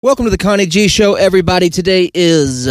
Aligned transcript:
Welcome 0.00 0.26
to 0.26 0.30
the 0.30 0.38
Connie 0.38 0.66
G 0.66 0.86
Show, 0.86 1.16
everybody. 1.16 1.70
Today 1.70 2.08
is 2.14 2.68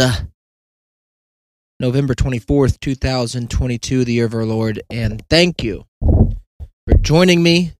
November 1.78 2.14
24th, 2.14 2.80
2022, 2.80 4.06
the 4.06 4.14
year 4.14 4.24
of 4.24 4.32
our 4.32 4.46
Lord. 4.46 4.80
And 4.88 5.22
thank 5.28 5.62
you 5.62 5.84
for 6.00 6.96
joining 7.02 7.42
me 7.42 7.74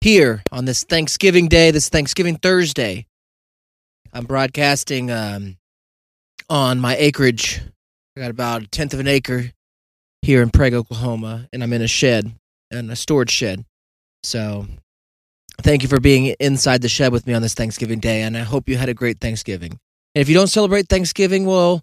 here 0.00 0.42
on 0.50 0.64
this 0.64 0.84
Thanksgiving 0.84 1.46
Day, 1.46 1.70
this 1.72 1.90
Thanksgiving 1.90 2.36
Thursday. 2.36 3.04
I'm 4.14 4.24
broadcasting 4.24 5.10
um, 5.10 5.58
on 6.48 6.80
my 6.80 6.96
acreage. 6.96 7.60
I 8.16 8.20
got 8.22 8.30
about 8.30 8.62
a 8.62 8.66
tenth 8.66 8.94
of 8.94 9.00
an 9.00 9.08
acre 9.08 9.52
here 10.22 10.40
in 10.40 10.48
Prague, 10.48 10.72
Oklahoma, 10.72 11.48
and 11.52 11.62
I'm 11.62 11.74
in 11.74 11.82
a 11.82 11.86
shed, 11.86 12.32
in 12.70 12.88
a 12.88 12.96
storage 12.96 13.30
shed. 13.30 13.66
So 14.22 14.64
thank 15.60 15.82
you 15.82 15.88
for 15.88 16.00
being 16.00 16.34
inside 16.40 16.82
the 16.82 16.88
shed 16.88 17.12
with 17.12 17.26
me 17.26 17.34
on 17.34 17.42
this 17.42 17.54
Thanksgiving 17.54 18.00
Day, 18.00 18.22
and 18.22 18.36
I 18.36 18.40
hope 18.40 18.68
you 18.68 18.76
had 18.76 18.88
a 18.88 18.94
great 18.94 19.20
Thanksgiving. 19.20 19.72
And 20.14 20.22
if 20.22 20.28
you 20.28 20.34
don't 20.34 20.48
celebrate 20.48 20.88
Thanksgiving, 20.88 21.46
well, 21.46 21.82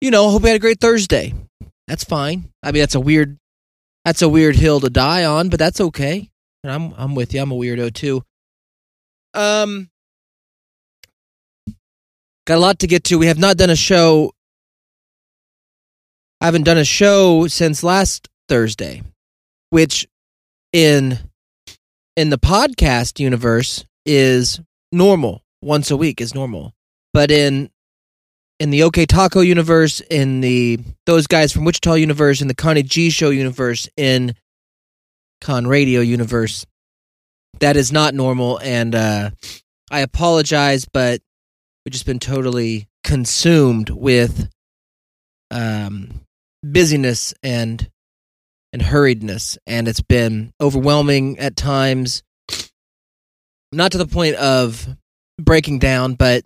you 0.00 0.10
know, 0.10 0.28
hope 0.30 0.42
you 0.42 0.48
had 0.48 0.56
a 0.56 0.60
great 0.60 0.80
Thursday. 0.80 1.34
That's 1.86 2.04
fine. 2.04 2.50
I 2.62 2.72
mean, 2.72 2.80
that's 2.80 2.94
a 2.94 3.00
weird, 3.00 3.38
that's 4.04 4.22
a 4.22 4.28
weird 4.28 4.56
hill 4.56 4.80
to 4.80 4.90
die 4.90 5.24
on, 5.24 5.48
but 5.48 5.58
that's 5.58 5.80
okay. 5.80 6.30
And 6.62 6.72
I'm, 6.72 6.94
I'm 6.96 7.14
with 7.14 7.34
you. 7.34 7.42
I'm 7.42 7.52
a 7.52 7.56
weirdo 7.56 7.92
too. 7.92 8.22
Um, 9.34 9.90
got 12.46 12.56
a 12.56 12.60
lot 12.60 12.78
to 12.80 12.86
get 12.86 13.04
to. 13.04 13.18
We 13.18 13.26
have 13.26 13.38
not 13.38 13.56
done 13.56 13.70
a 13.70 13.76
show. 13.76 14.32
I 16.40 16.46
haven't 16.46 16.64
done 16.64 16.78
a 16.78 16.84
show 16.84 17.46
since 17.48 17.82
last 17.82 18.28
Thursday, 18.48 19.02
which 19.70 20.06
in 20.72 21.18
in 22.16 22.30
the 22.30 22.38
podcast 22.38 23.18
universe 23.18 23.84
is 24.06 24.60
normal. 24.92 25.42
Once 25.62 25.90
a 25.90 25.96
week 25.96 26.20
is 26.20 26.34
normal. 26.34 26.72
But 27.12 27.30
in 27.30 27.70
in 28.60 28.70
the 28.70 28.82
OK 28.84 29.06
Taco 29.06 29.40
universe, 29.40 30.00
in 30.00 30.40
the 30.40 30.78
those 31.06 31.26
guys 31.26 31.52
from 31.52 31.64
Wichita 31.64 31.94
universe, 31.94 32.40
in 32.40 32.48
the 32.48 32.54
Connie 32.54 32.82
G 32.82 33.10
Show 33.10 33.30
universe, 33.30 33.88
in 33.96 34.34
Con 35.40 35.66
Radio 35.66 36.00
universe, 36.00 36.66
that 37.60 37.76
is 37.76 37.92
not 37.92 38.14
normal. 38.14 38.58
And 38.58 38.94
uh, 38.94 39.30
I 39.90 40.00
apologize, 40.00 40.86
but 40.90 41.20
we've 41.84 41.92
just 41.92 42.06
been 42.06 42.18
totally 42.18 42.88
consumed 43.02 43.90
with 43.90 44.48
um, 45.50 46.20
busyness 46.62 47.34
and 47.42 47.88
and 48.74 48.82
hurriedness, 48.82 49.56
and 49.68 49.86
it's 49.86 50.00
been 50.00 50.52
overwhelming 50.60 51.38
at 51.38 51.54
times. 51.54 52.24
Not 53.70 53.92
to 53.92 53.98
the 53.98 54.06
point 54.06 54.34
of 54.34 54.96
breaking 55.40 55.78
down, 55.78 56.14
but 56.14 56.44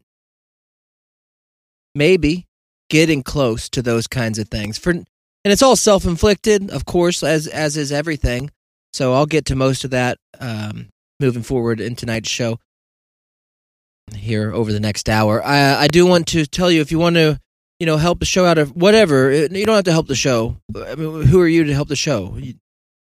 maybe 1.95 2.47
getting 2.91 3.23
close 3.23 3.71
to 3.71 3.81
those 3.81 4.07
kinds 4.07 4.39
of 4.39 4.49
things. 4.49 4.77
For 4.77 4.91
and 4.91 5.07
it's 5.45 5.63
all 5.63 5.75
self 5.75 6.05
inflicted, 6.05 6.71
of 6.71 6.85
course, 6.85 7.23
as 7.23 7.47
as 7.47 7.79
is 7.79 7.91
everything. 7.91 8.51
So 8.93 9.15
I'll 9.15 9.27
get 9.27 9.47
to 9.47 9.57
most 9.57 9.85
of 9.85 9.91
that 9.93 10.19
um, 10.39 10.91
moving 11.21 11.43
forward 11.43 11.81
in 11.81 11.97
tonight's 11.97 12.29
show 12.29 12.59
here 14.15 14.53
over 14.53 14.71
the 14.71 14.81
next 14.81 15.09
hour. 15.09 15.43
I, 15.43 15.85
I 15.85 15.89
do 15.89 16.05
want 16.05 16.27
to 16.29 16.45
tell 16.45 16.71
you 16.71 16.83
if 16.83 16.93
you 16.93 16.99
want 16.99 17.17
to, 17.17 17.41
you 17.79 17.87
know, 17.87 17.97
help 17.97 18.19
the 18.19 18.27
show 18.27 18.45
out 18.45 18.59
of 18.59 18.75
whatever. 18.75 19.33
You 19.33 19.65
don't 19.67 19.77
have 19.77 19.85
to 19.85 19.93
help 19.93 20.09
the 20.09 20.15
show. 20.15 20.57
I 20.75 20.95
mean, 20.95 21.23
who 21.23 21.41
are 21.41 21.49
you 21.49 21.65
to 21.65 21.75
help 21.75 21.89
the 21.89 21.97
show? 21.97 22.37
You 22.37 22.55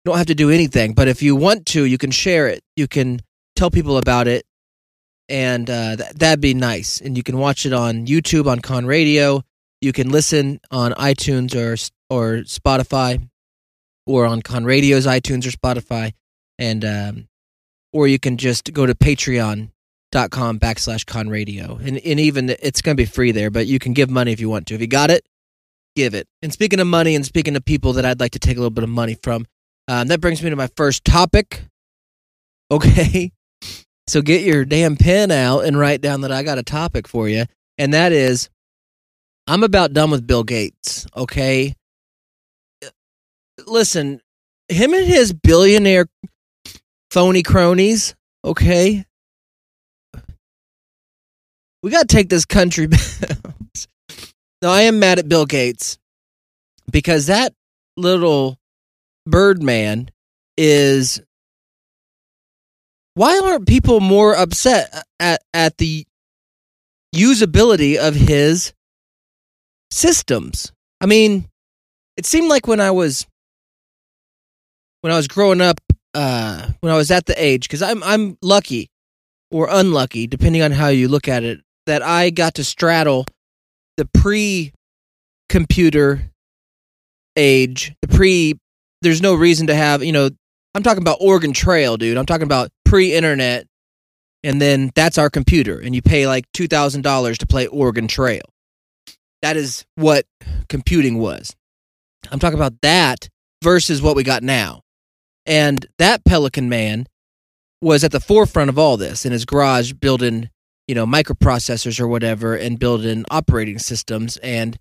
don't 0.05 0.19
have 0.19 0.27
to 0.27 0.35
do 0.35 0.51
anything, 0.51 0.95
but 0.95 1.09
if 1.09 1.23
you 1.23 1.37
want 1.37 1.67
to, 1.67 1.85
you 1.85 1.99
can 1.99 2.11
share 2.11 2.49
it. 2.49 2.63
You 2.77 2.89
can 2.89 3.21
tell 3.55 3.71
people 3.71 3.99
about 3.99 4.29
it, 4.29 4.45
and 5.29 5.69
uh, 5.69 5.97
th- 5.97 6.11
that'd 6.15 6.41
be 6.41 6.55
nice. 6.55 7.01
And 7.01 7.17
you 7.17 7.23
can 7.23 7.39
watch 7.39 7.67
it 7.67 7.73
on 7.73 8.07
YouTube 8.07 8.47
on 8.47 8.61
Con 8.61 8.87
Radio. 8.87 9.43
You 9.81 9.93
can 9.93 10.11
listen 10.11 10.61
on 10.71 10.93
iTunes 10.93 11.55
or 11.55 11.75
or 12.09 12.43
Spotify, 12.43 13.29
or 14.07 14.27
on 14.27 14.43
Con 14.43 14.65
Radio's 14.65 15.07
iTunes 15.07 15.47
or 15.47 15.51
Spotify, 15.51 16.13
and 16.59 16.85
um, 16.85 17.29
or 17.93 18.09
you 18.09 18.19
can 18.19 18.37
just 18.37 18.73
go 18.73 18.87
to 18.87 18.95
Patreon 18.95 19.71
dot 20.13 20.31
com 20.31 20.59
backslash 20.59 21.05
con 21.07 21.29
radio. 21.29 21.77
And, 21.77 21.99
and 21.99 22.21
even 22.21 22.51
it's 22.51 22.81
going 22.83 22.97
to 22.97 23.01
be 23.01 23.07
free 23.07 23.33
there 23.33 23.51
but 23.51 23.67
you 23.67 23.79
can 23.79 23.93
give 23.93 24.11
money 24.11 24.33
if 24.33 24.41
you 24.41 24.49
want 24.49 24.67
to. 24.69 24.75
If 24.75 24.81
you 24.81 24.87
got 24.87 25.11
it 25.11 25.27
give 25.97 26.15
it. 26.15 26.29
And 26.43 26.53
speaking 26.53 26.79
of 26.79 26.87
money 26.87 27.17
and 27.17 27.25
speaking 27.25 27.57
of 27.57 27.65
people 27.65 27.95
that 27.95 28.05
i'd 28.05 28.21
like 28.21 28.33
to 28.33 28.39
take 28.39 28.57
a 28.57 28.61
little 28.61 28.71
bit 28.71 28.85
of 28.85 28.91
money 28.91 29.17
from 29.23 29.47
um, 29.89 30.09
that 30.09 30.21
brings 30.21 30.43
me 30.43 30.51
to 30.51 30.57
my 30.57 30.69
first 30.77 31.05
topic. 31.05 31.65
Okay. 32.69 33.31
So 34.09 34.23
get 34.23 34.43
your 34.43 34.65
damn 34.65 34.97
pen 34.97 35.31
out 35.31 35.61
and 35.61 35.79
write 35.79 36.01
down 36.01 36.23
that 36.23 36.33
i 36.33 36.43
got 36.43 36.59
a 36.59 36.65
topic 36.65 37.07
for 37.07 37.29
you. 37.29 37.45
And 37.79 37.95
that 37.95 38.11
is 38.11 38.51
i'm 39.47 39.63
about 39.63 39.93
done 39.93 40.11
with 40.11 40.27
bill 40.27 40.43
gates 40.43 41.07
okay? 41.17 41.75
Listen 43.67 44.21
him 44.69 44.95
and 44.95 45.07
his 45.07 45.33
billionaire 45.33 46.07
phony 47.13 47.45
cronies 47.45 48.17
okay 48.45 49.06
we 51.87 51.93
got 51.93 52.09
to 52.09 52.17
take 52.17 52.29
this 52.29 52.45
country 52.45 52.87
back. 52.89 53.01
now, 54.61 54.73
i 54.73 54.83
am 54.83 54.99
mad 54.99 55.21
at 55.21 55.29
bill 55.29 55.47
gates 55.47 55.99
because 56.91 57.27
that 57.27 57.55
little 57.97 58.59
birdman 59.25 60.11
is 60.57 61.23
why 63.15 63.39
aren't 63.39 63.69
people 63.69 64.01
more 64.01 64.35
upset 64.35 65.05
at 65.21 65.41
at 65.55 65.79
the 65.79 66.05
usability 67.15 67.97
of 67.97 68.17
his 68.17 68.73
systems 69.93 70.73
i 71.01 71.07
mean 71.07 71.49
it 72.17 72.27
seemed 72.27 72.49
like 72.49 72.67
when 72.67 72.81
i 72.81 72.91
was 72.91 73.29
when 75.03 75.13
i 75.13 75.17
was 75.17 75.29
growing 75.29 75.61
up 75.61 75.81
uh 76.15 76.69
when 76.81 76.93
i 76.93 76.97
was 76.97 77.13
at 77.13 77.27
the 77.27 77.41
age 77.41 77.69
cuz 77.69 77.81
i'm 77.81 78.03
i'm 78.03 78.37
lucky 78.43 78.91
or 79.53 79.69
unlucky 79.71 80.27
depending 80.27 80.63
on 80.63 80.73
how 80.73 80.89
you 80.89 81.07
look 81.07 81.29
at 81.29 81.45
it 81.45 81.61
that 81.87 82.03
I 82.03 82.31
got 82.31 82.55
to 82.55 82.65
straddle 82.65 83.27
the 83.97 84.07
pre 84.07 84.73
computer 85.49 86.31
age, 87.37 87.95
the 88.03 88.09
pre 88.09 88.59
there's 89.03 89.23
no 89.23 89.35
reason 89.35 89.69
to 89.69 89.75
have, 89.75 90.03
you 90.03 90.13
know, 90.13 90.31
I'm 90.75 90.83
talking 90.83 91.03
about 91.03 91.19
Oregon 91.21 91.53
Trail, 91.53 91.97
dude. 91.97 92.17
I'm 92.17 92.27
talking 92.27 92.45
about 92.45 92.71
pre 92.85 93.15
internet 93.15 93.67
and 94.43 94.61
then 94.61 94.91
that's 94.95 95.19
our 95.19 95.31
computer 95.31 95.79
and 95.79 95.95
you 95.95 96.03
pay 96.03 96.27
like 96.27 96.45
$2000 96.53 97.37
to 97.39 97.47
play 97.47 97.67
Oregon 97.67 98.09
Trail. 98.09 98.43
That 99.43 99.57
is 99.57 99.85
what 99.95 100.25
computing 100.69 101.19
was. 101.19 101.55
I'm 102.31 102.39
talking 102.39 102.59
about 102.59 102.81
that 102.83 103.29
versus 103.63 104.03
what 104.03 104.17
we 104.17 104.25
got 104.25 104.43
now. 104.43 104.83
And 105.45 105.87
that 105.99 106.25
Pelican 106.25 106.69
man 106.69 107.07
was 107.81 108.03
at 108.03 108.11
the 108.11 108.21
forefront 108.21 108.69
of 108.69 108.79
all 108.79 108.97
this 108.97 109.25
in 109.25 109.33
his 109.33 109.45
garage 109.45 109.93
building 109.93 110.51
you 110.89 110.95
know 110.95 111.07
microprocessors 111.07 112.01
or 112.01 112.09
whatever 112.09 112.55
and 112.55 112.79
build 112.79 113.05
in 113.05 113.25
operating 113.31 113.79
systems. 113.79 114.37
And 114.39 114.79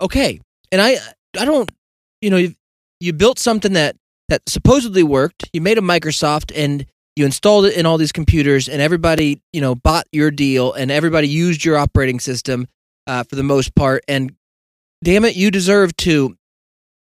okay. 0.00 0.40
And 0.70 0.80
i 0.80 0.96
i 1.38 1.44
don't 1.44 1.70
you 2.20 2.30
know 2.30 2.36
you, 2.36 2.54
you 3.00 3.12
built 3.12 3.38
something 3.38 3.72
that 3.74 3.96
that 4.28 4.48
supposedly 4.48 5.02
worked. 5.02 5.48
You 5.52 5.60
made 5.60 5.78
a 5.78 5.82
microsoft 5.82 6.52
and 6.54 6.86
you 7.16 7.26
installed 7.26 7.66
it 7.66 7.76
in 7.76 7.84
all 7.84 7.98
these 7.98 8.12
computers 8.12 8.68
and 8.68 8.80
everybody 8.80 9.42
you 9.52 9.60
know 9.60 9.74
bought 9.74 10.06
your 10.12 10.30
deal 10.30 10.72
and 10.72 10.90
everybody 10.90 11.28
used 11.28 11.64
your 11.64 11.76
operating 11.76 12.20
system 12.20 12.66
uh, 13.06 13.24
for 13.24 13.36
the 13.36 13.42
most 13.42 13.74
part. 13.74 14.04
And 14.08 14.34
damn 15.02 15.24
it 15.24 15.36
you 15.36 15.50
deserve 15.50 15.96
to 15.96 16.36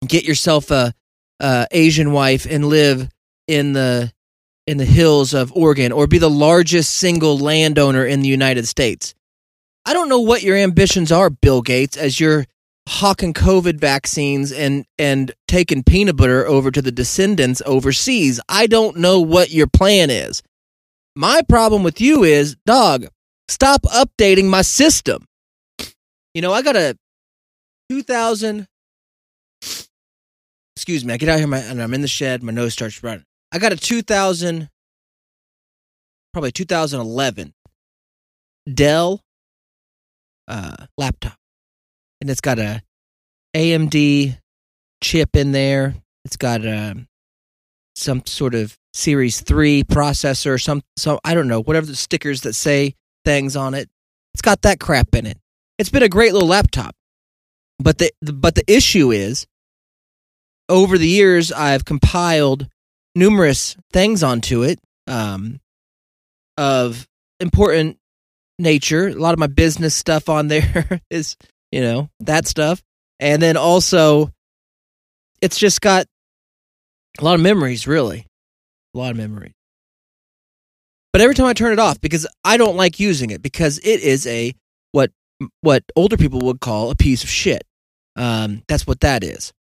get 0.08 0.24
yourself 0.24 0.72
a, 0.72 0.94
a 1.40 1.68
asian 1.72 2.12
wife 2.12 2.48
and 2.50 2.66
live 2.66 3.10
in 3.48 3.74
the 3.74 4.12
in 4.70 4.78
the 4.78 4.86
hills 4.86 5.34
of 5.34 5.52
Oregon 5.54 5.92
or 5.92 6.06
be 6.06 6.20
the 6.20 6.30
largest 6.30 6.94
single 6.94 7.40
landowner 7.40 8.06
in 8.06 8.22
the 8.22 8.28
United 8.28 8.68
States. 8.68 9.16
I 9.84 9.94
don't 9.94 10.10
know 10.10 10.20
what 10.20 10.44
your 10.44 10.56
ambitions 10.56 11.12
are, 11.12 11.32
Bill 11.32 11.64
Gates, 11.64 11.98
as 11.98 12.20
you're 12.20 12.46
hawking 12.88 13.34
COVID 13.34 13.80
vaccines 13.80 14.52
and 14.52 14.86
and 15.00 15.32
taking 15.48 15.82
peanut 15.82 16.18
butter 16.18 16.46
over 16.46 16.70
to 16.70 16.84
the 16.84 16.92
descendants 16.92 17.64
overseas. 17.66 18.40
I 18.48 18.68
don't 18.68 18.98
know 18.98 19.20
what 19.20 19.50
your 19.50 19.66
plan 19.66 20.12
is. 20.12 20.44
My 21.16 21.42
problem 21.50 21.82
with 21.82 22.00
you 22.00 22.24
is, 22.24 22.56
dog, 22.68 23.08
stop 23.48 23.82
updating 23.82 24.50
my 24.50 24.62
system. 24.62 25.26
You 26.36 26.44
know, 26.44 26.54
I 26.54 26.62
got 26.62 26.76
a 26.76 26.96
2000 27.90 28.68
Excuse 30.76 31.04
me, 31.04 31.16
I 31.16 31.18
get 31.18 31.28
out 31.28 31.40
here 31.40 31.48
my, 31.48 31.58
and 31.58 31.82
I'm 31.82 31.94
in 31.96 32.02
the 32.02 32.08
shed, 32.08 32.44
my 32.44 32.52
nose 32.52 32.74
starts 32.74 33.02
running. 33.02 33.26
I 33.52 33.60
got 33.60 33.74
a 33.74 33.78
2000, 33.78 34.70
probably 36.34 36.52
2011 36.52 37.54
Dell 38.72 39.22
uh, 40.48 40.86
laptop, 40.98 41.38
and 42.22 42.30
it's 42.30 42.42
got 42.42 42.60
a 42.60 42.84
AMD 43.56 44.38
chip 45.02 45.36
in 45.36 45.52
there. 45.52 45.96
It's 46.26 46.38
got 46.38 46.64
a, 46.64 46.92
um, 46.92 47.08
some 47.96 48.24
sort 48.26 48.54
of 48.54 48.78
Series 48.94 49.42
Three 49.42 49.84
processor, 49.84 50.62
some 50.62 50.82
some 50.98 51.20
I 51.24 51.34
don't 51.34 51.48
know, 51.48 51.62
whatever 51.62 51.88
the 51.88 51.96
stickers 51.96 52.42
that 52.42 52.54
say 52.54 52.96
things 53.26 53.56
on 53.56 53.74
it. 53.74 53.90
It's 54.34 54.42
got 54.42 54.62
that 54.62 54.80
crap 54.80 55.16
in 55.16 55.26
it. 55.26 55.38
It's 55.80 55.90
been 55.90 56.04
a 56.04 56.10
great 56.10 56.34
little 56.34 56.48
laptop. 56.48 56.96
But 57.80 57.98
the, 57.98 58.12
the 58.22 58.34
but 58.34 58.56
the 58.56 58.64
issue 58.72 59.12
is 59.12 59.48
over 60.68 60.98
the 60.98 61.08
years 61.08 61.52
I've 61.52 61.86
compiled 61.86 62.68
numerous 63.16 63.76
things 63.92 64.24
onto 64.24 64.64
it 64.64 64.80
um, 65.08 65.60
of 66.58 67.08
important 67.40 67.98
nature. 68.58 69.08
A 69.08 69.14
lot 69.14 69.34
of 69.34 69.40
my 69.40 69.48
business 69.48 69.96
stuff 69.96 70.30
on 70.30 70.48
there 70.48 71.02
is, 71.10 71.36
you 71.72 71.82
know, 71.82 72.10
that 72.22 72.48
stuff. 72.48 72.82
And 73.20 73.42
then 73.42 73.58
also 73.58 74.32
it's 75.42 75.58
just 75.58 75.82
got 75.82 76.06
a 77.20 77.24
lot 77.24 77.36
of 77.36 77.42
memories, 77.42 77.88
really. 77.88 78.26
A 78.94 78.98
lot 78.98 79.12
of 79.12 79.18
memories. 79.18 79.54
But 81.12 81.22
every 81.22 81.36
time 81.36 81.48
I 81.48 81.54
turn 81.54 81.74
it 81.74 81.80
off 81.80 82.00
because 82.00 82.28
I 82.44 82.58
don't 82.58 82.76
like 82.76 83.00
using 83.00 83.32
it 83.32 83.42
because 83.42 83.80
it 83.80 84.02
is 84.02 84.28
a 84.28 84.54
what 84.92 85.12
what 85.62 85.84
older 85.96 86.18
people 86.18 86.40
would 86.42 86.60
call 86.60 86.92
a 86.92 86.96
piece 86.96 87.24
of 87.24 87.30
shit. 87.30 87.64
Um, 88.16 88.64
that's 88.68 88.86
what 88.86 89.00
that 89.02 89.24
is. 89.24 89.54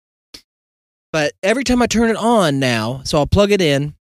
But 1.13 1.33
every 1.43 1.65
time 1.65 1.81
I 1.83 1.87
turn 1.87 2.11
it 2.11 2.17
on 2.17 2.59
now, 2.59 3.03
so 3.05 3.19
I'll 3.19 3.27
plug 3.27 3.51
it 3.51 3.63
in, 3.63 3.95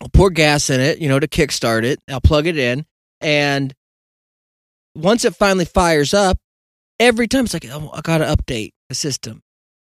I'll 0.00 0.08
pour 0.08 0.30
gas 0.30 0.70
in 0.70 0.80
it, 0.80 0.98
you 0.98 1.08
know, 1.08 1.20
to 1.20 1.28
kickstart 1.28 1.84
it. 1.84 2.00
I'll 2.10 2.20
plug 2.20 2.46
it 2.46 2.58
in, 2.58 2.84
and 3.20 3.72
once 4.94 5.24
it 5.24 5.36
finally 5.36 5.64
fires 5.64 6.14
up, 6.14 6.38
every 6.98 7.28
time 7.28 7.44
it's 7.44 7.54
like, 7.54 7.66
oh, 7.70 7.90
I 7.92 8.00
gotta 8.00 8.24
update 8.24 8.72
the 8.88 8.94
system. 8.94 9.42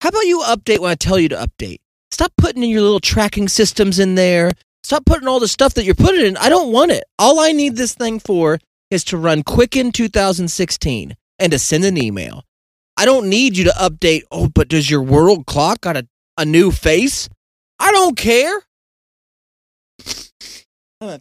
How 0.01 0.09
about 0.09 0.25
you 0.25 0.41
update 0.41 0.79
when 0.79 0.91
I 0.91 0.95
tell 0.95 1.19
you 1.19 1.29
to 1.29 1.35
update? 1.35 1.79
Stop 2.11 2.31
putting 2.37 2.63
in 2.63 2.69
your 2.69 2.81
little 2.81 2.99
tracking 2.99 3.47
systems 3.47 3.99
in 3.99 4.15
there. 4.15 4.51
Stop 4.83 5.05
putting 5.05 5.27
all 5.27 5.39
the 5.39 5.47
stuff 5.47 5.73
that 5.75 5.83
you're 5.83 5.95
putting 5.95 6.25
in. 6.25 6.37
I 6.37 6.49
don't 6.49 6.71
want 6.71 6.91
it. 6.91 7.03
All 7.17 7.39
I 7.39 7.51
need 7.51 7.75
this 7.75 7.93
thing 7.93 8.19
for 8.19 8.59
is 8.89 9.03
to 9.05 9.17
run 9.17 9.43
Quicken 9.43 9.91
2016 9.91 11.15
and 11.37 11.51
to 11.51 11.59
send 11.59 11.85
an 11.85 11.97
email. 11.97 12.43
I 12.97 13.05
don't 13.05 13.29
need 13.29 13.57
you 13.57 13.65
to 13.65 13.71
update. 13.71 14.23
Oh, 14.31 14.49
but 14.49 14.67
does 14.67 14.89
your 14.89 15.01
world 15.01 15.45
clock 15.45 15.81
got 15.81 15.97
a, 15.97 16.07
a 16.39 16.45
new 16.45 16.71
face? 16.71 17.27
I 17.80 17.91
don't 17.91 18.18
care. 18.18 18.62
I'm 21.01 21.19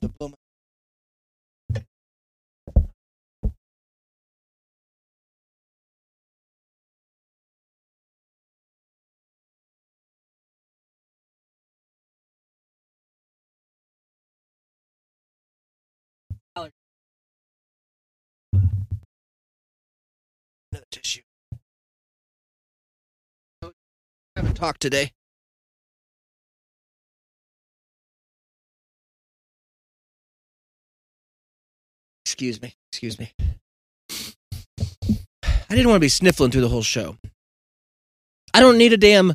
haven't 24.39 24.55
talked 24.55 24.81
today. 24.81 25.11
Excuse 32.25 32.63
me. 32.63 32.77
Excuse 32.93 33.19
me. 33.19 33.33
I 35.71 35.75
didn't 35.75 35.89
want 35.89 35.97
to 35.97 36.01
be 36.01 36.09
sniffling 36.09 36.53
through 36.53 36.61
the 36.61 36.69
whole 36.69 36.83
show. 36.83 37.17
I 38.55 38.61
don't 38.61 38.79
need 38.79 38.93
a 38.93 38.97
damn 38.97 39.35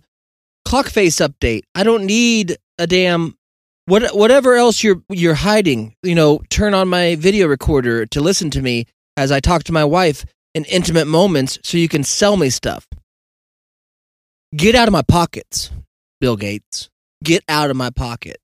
clock 0.63 0.88
face 0.88 1.17
update. 1.17 1.63
I 1.75 1.83
don't 1.83 2.06
need 2.06 2.57
a 2.79 2.88
damn 2.88 3.38
what 3.85 4.15
whatever 4.15 4.56
else 4.56 4.83
you're 4.83 5.03
you're 5.09 5.33
hiding. 5.33 5.95
You 6.01 6.15
know, 6.15 6.41
turn 6.49 6.73
on 6.73 6.88
my 6.88 7.15
video 7.15 7.47
recorder 7.47 8.06
to 8.06 8.21
listen 8.21 8.49
to 8.51 8.61
me 8.61 8.85
as 9.17 9.33
I 9.33 9.41
talk 9.41 9.63
to 9.65 9.73
my 9.73 9.83
wife 9.83 10.25
in 10.53 10.63
intimate 10.65 11.07
moments 11.07 11.59
so 11.61 11.77
you 11.77 11.89
can 11.89 12.06
sell 12.06 12.38
me 12.38 12.49
stuff. 12.49 12.88
Get 14.55 14.75
out 14.75 14.88
of 14.88 14.91
my 14.91 15.01
pockets, 15.01 15.71
Bill 16.21 16.35
Gates. 16.35 16.91
Get 17.23 17.44
out 17.50 17.71
of 17.71 17.75
my 17.75 17.89
pocket. 17.89 18.38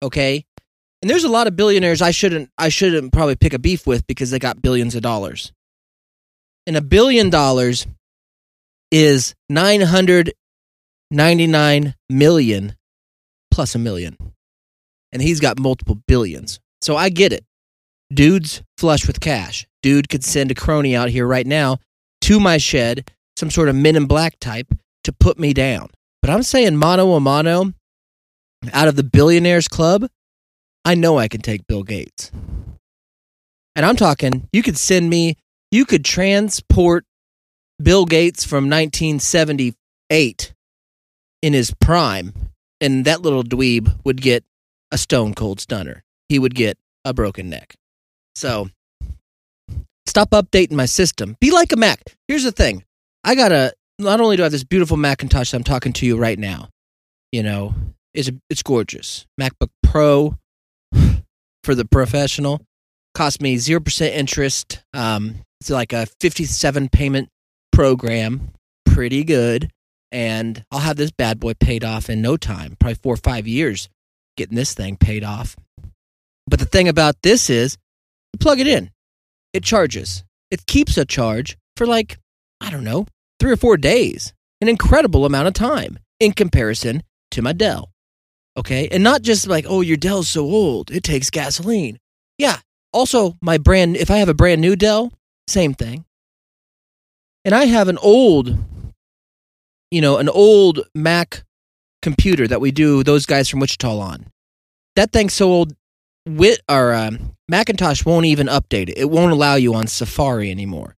Okay? 0.00 0.44
And 1.02 1.10
there's 1.10 1.24
a 1.24 1.28
lot 1.28 1.48
of 1.48 1.56
billionaires 1.56 2.00
I 2.00 2.12
shouldn't 2.12 2.50
I 2.56 2.68
shouldn't 2.68 3.12
probably 3.12 3.34
pick 3.34 3.52
a 3.52 3.58
beef 3.58 3.84
with 3.86 4.06
because 4.06 4.30
they 4.30 4.38
got 4.38 4.62
billions 4.62 4.94
of 4.94 5.02
dollars. 5.02 5.52
And 6.68 6.76
a 6.76 6.80
billion 6.80 7.30
dollars 7.30 7.84
is 8.92 9.34
999 9.48 11.94
million 12.10 12.76
plus 13.50 13.74
a 13.74 13.78
million. 13.78 14.16
And 15.12 15.20
he's 15.20 15.40
got 15.40 15.58
multiple 15.58 15.98
billions. 16.06 16.60
So 16.80 16.96
I 16.96 17.08
get 17.08 17.32
it. 17.32 17.44
Dude's 18.12 18.62
flush 18.78 19.08
with 19.08 19.18
cash. 19.18 19.66
Dude 19.82 20.08
could 20.08 20.22
send 20.22 20.52
a 20.52 20.54
crony 20.54 20.94
out 20.94 21.08
here 21.08 21.26
right 21.26 21.46
now 21.46 21.78
to 22.22 22.38
my 22.38 22.58
shed, 22.58 23.10
some 23.36 23.50
sort 23.50 23.68
of 23.68 23.74
men 23.74 23.96
in 23.96 24.06
black 24.06 24.38
type, 24.40 24.72
to 25.06 25.12
put 25.12 25.38
me 25.38 25.52
down. 25.52 25.88
But 26.20 26.30
I'm 26.30 26.42
saying 26.42 26.76
mano 26.76 27.12
a 27.12 27.20
mano, 27.20 27.72
out 28.72 28.88
of 28.88 28.96
the 28.96 29.04
billionaires 29.04 29.68
club, 29.68 30.06
I 30.84 30.94
know 30.94 31.18
I 31.18 31.28
can 31.28 31.40
take 31.40 31.66
Bill 31.66 31.82
Gates. 31.82 32.30
And 33.74 33.86
I'm 33.86 33.96
talking, 33.96 34.48
you 34.52 34.62
could 34.62 34.76
send 34.76 35.08
me, 35.08 35.36
you 35.70 35.84
could 35.84 36.04
transport 36.04 37.04
Bill 37.82 38.04
Gates 38.04 38.44
from 38.44 38.64
1978 38.64 40.54
in 41.42 41.52
his 41.52 41.72
prime, 41.80 42.32
and 42.80 43.04
that 43.04 43.22
little 43.22 43.44
dweeb 43.44 43.96
would 44.04 44.20
get 44.20 44.44
a 44.90 44.98
stone 44.98 45.34
cold 45.34 45.60
stunner. 45.60 46.02
He 46.28 46.38
would 46.38 46.54
get 46.54 46.78
a 47.04 47.14
broken 47.14 47.48
neck. 47.48 47.74
So 48.34 48.70
stop 50.06 50.30
updating 50.30 50.72
my 50.72 50.86
system. 50.86 51.36
Be 51.40 51.50
like 51.50 51.72
a 51.72 51.76
Mac. 51.76 52.00
Here's 52.26 52.44
the 52.44 52.52
thing. 52.52 52.84
I 53.22 53.34
got 53.34 53.52
a 53.52 53.72
not 53.98 54.20
only 54.20 54.36
do 54.36 54.42
I 54.42 54.46
have 54.46 54.52
this 54.52 54.64
beautiful 54.64 54.96
Macintosh 54.96 55.50
that 55.50 55.56
I'm 55.56 55.64
talking 55.64 55.92
to 55.94 56.06
you 56.06 56.16
right 56.16 56.38
now, 56.38 56.68
you 57.32 57.42
know, 57.42 57.74
it's 58.14 58.30
it's 58.50 58.62
gorgeous. 58.62 59.26
MacBook 59.40 59.70
Pro 59.82 60.36
for 61.64 61.74
the 61.74 61.84
professional 61.84 62.62
cost 63.14 63.40
me 63.40 63.56
0% 63.56 64.10
interest. 64.10 64.82
Um, 64.92 65.36
it's 65.60 65.70
like 65.70 65.94
a 65.94 66.06
57 66.20 66.90
payment 66.90 67.30
program. 67.72 68.52
Pretty 68.84 69.24
good. 69.24 69.70
And 70.12 70.64
I'll 70.70 70.80
have 70.80 70.96
this 70.96 71.10
bad 71.10 71.40
boy 71.40 71.54
paid 71.54 71.82
off 71.82 72.10
in 72.10 72.20
no 72.20 72.36
time, 72.36 72.76
probably 72.78 72.94
four 72.94 73.14
or 73.14 73.18
five 73.18 73.46
years 73.46 73.88
getting 74.36 74.56
this 74.56 74.74
thing 74.74 74.96
paid 74.96 75.24
off. 75.24 75.56
But 76.46 76.58
the 76.58 76.66
thing 76.66 76.88
about 76.88 77.16
this 77.22 77.50
is 77.50 77.76
you 78.32 78.38
plug 78.38 78.60
it 78.60 78.66
in, 78.66 78.90
it 79.52 79.64
charges. 79.64 80.22
It 80.50 80.66
keeps 80.66 80.96
a 80.96 81.04
charge 81.04 81.56
for 81.76 81.86
like, 81.86 82.18
I 82.60 82.70
don't 82.70 82.84
know, 82.84 83.06
three 83.40 83.52
or 83.52 83.56
four 83.56 83.76
days, 83.76 84.32
an 84.60 84.68
incredible 84.68 85.24
amount 85.24 85.48
of 85.48 85.54
time 85.54 85.98
in 86.20 86.32
comparison 86.32 87.02
to 87.30 87.42
my 87.42 87.52
Dell. 87.52 87.90
Okay. 88.56 88.88
And 88.90 89.02
not 89.02 89.22
just 89.22 89.46
like, 89.46 89.66
oh, 89.68 89.82
your 89.82 89.96
Dell's 89.96 90.28
so 90.28 90.44
old, 90.44 90.90
it 90.90 91.02
takes 91.02 91.30
gasoline. 91.30 91.98
Yeah. 92.38 92.58
Also, 92.92 93.36
my 93.42 93.58
brand, 93.58 93.96
if 93.96 94.10
I 94.10 94.16
have 94.18 94.28
a 94.28 94.34
brand 94.34 94.60
new 94.60 94.76
Dell, 94.76 95.12
same 95.46 95.74
thing. 95.74 96.04
And 97.44 97.54
I 97.54 97.66
have 97.66 97.88
an 97.88 97.98
old, 97.98 98.56
you 99.90 100.00
know, 100.00 100.16
an 100.16 100.28
old 100.28 100.80
Mac 100.94 101.44
computer 102.02 102.48
that 102.48 102.60
we 102.60 102.70
do 102.70 103.02
those 103.02 103.26
guys 103.26 103.48
from 103.48 103.60
Wichita 103.60 103.98
on. 103.98 104.26
That 104.96 105.12
thing's 105.12 105.34
so 105.34 105.50
old, 105.50 105.74
Wit 106.26 106.60
or 106.68 106.92
um, 106.94 107.36
Macintosh 107.48 108.04
won't 108.04 108.26
even 108.26 108.48
update 108.48 108.88
it. 108.88 108.98
It 108.98 109.10
won't 109.10 109.32
allow 109.32 109.54
you 109.54 109.74
on 109.74 109.86
Safari 109.86 110.50
anymore. 110.50 110.96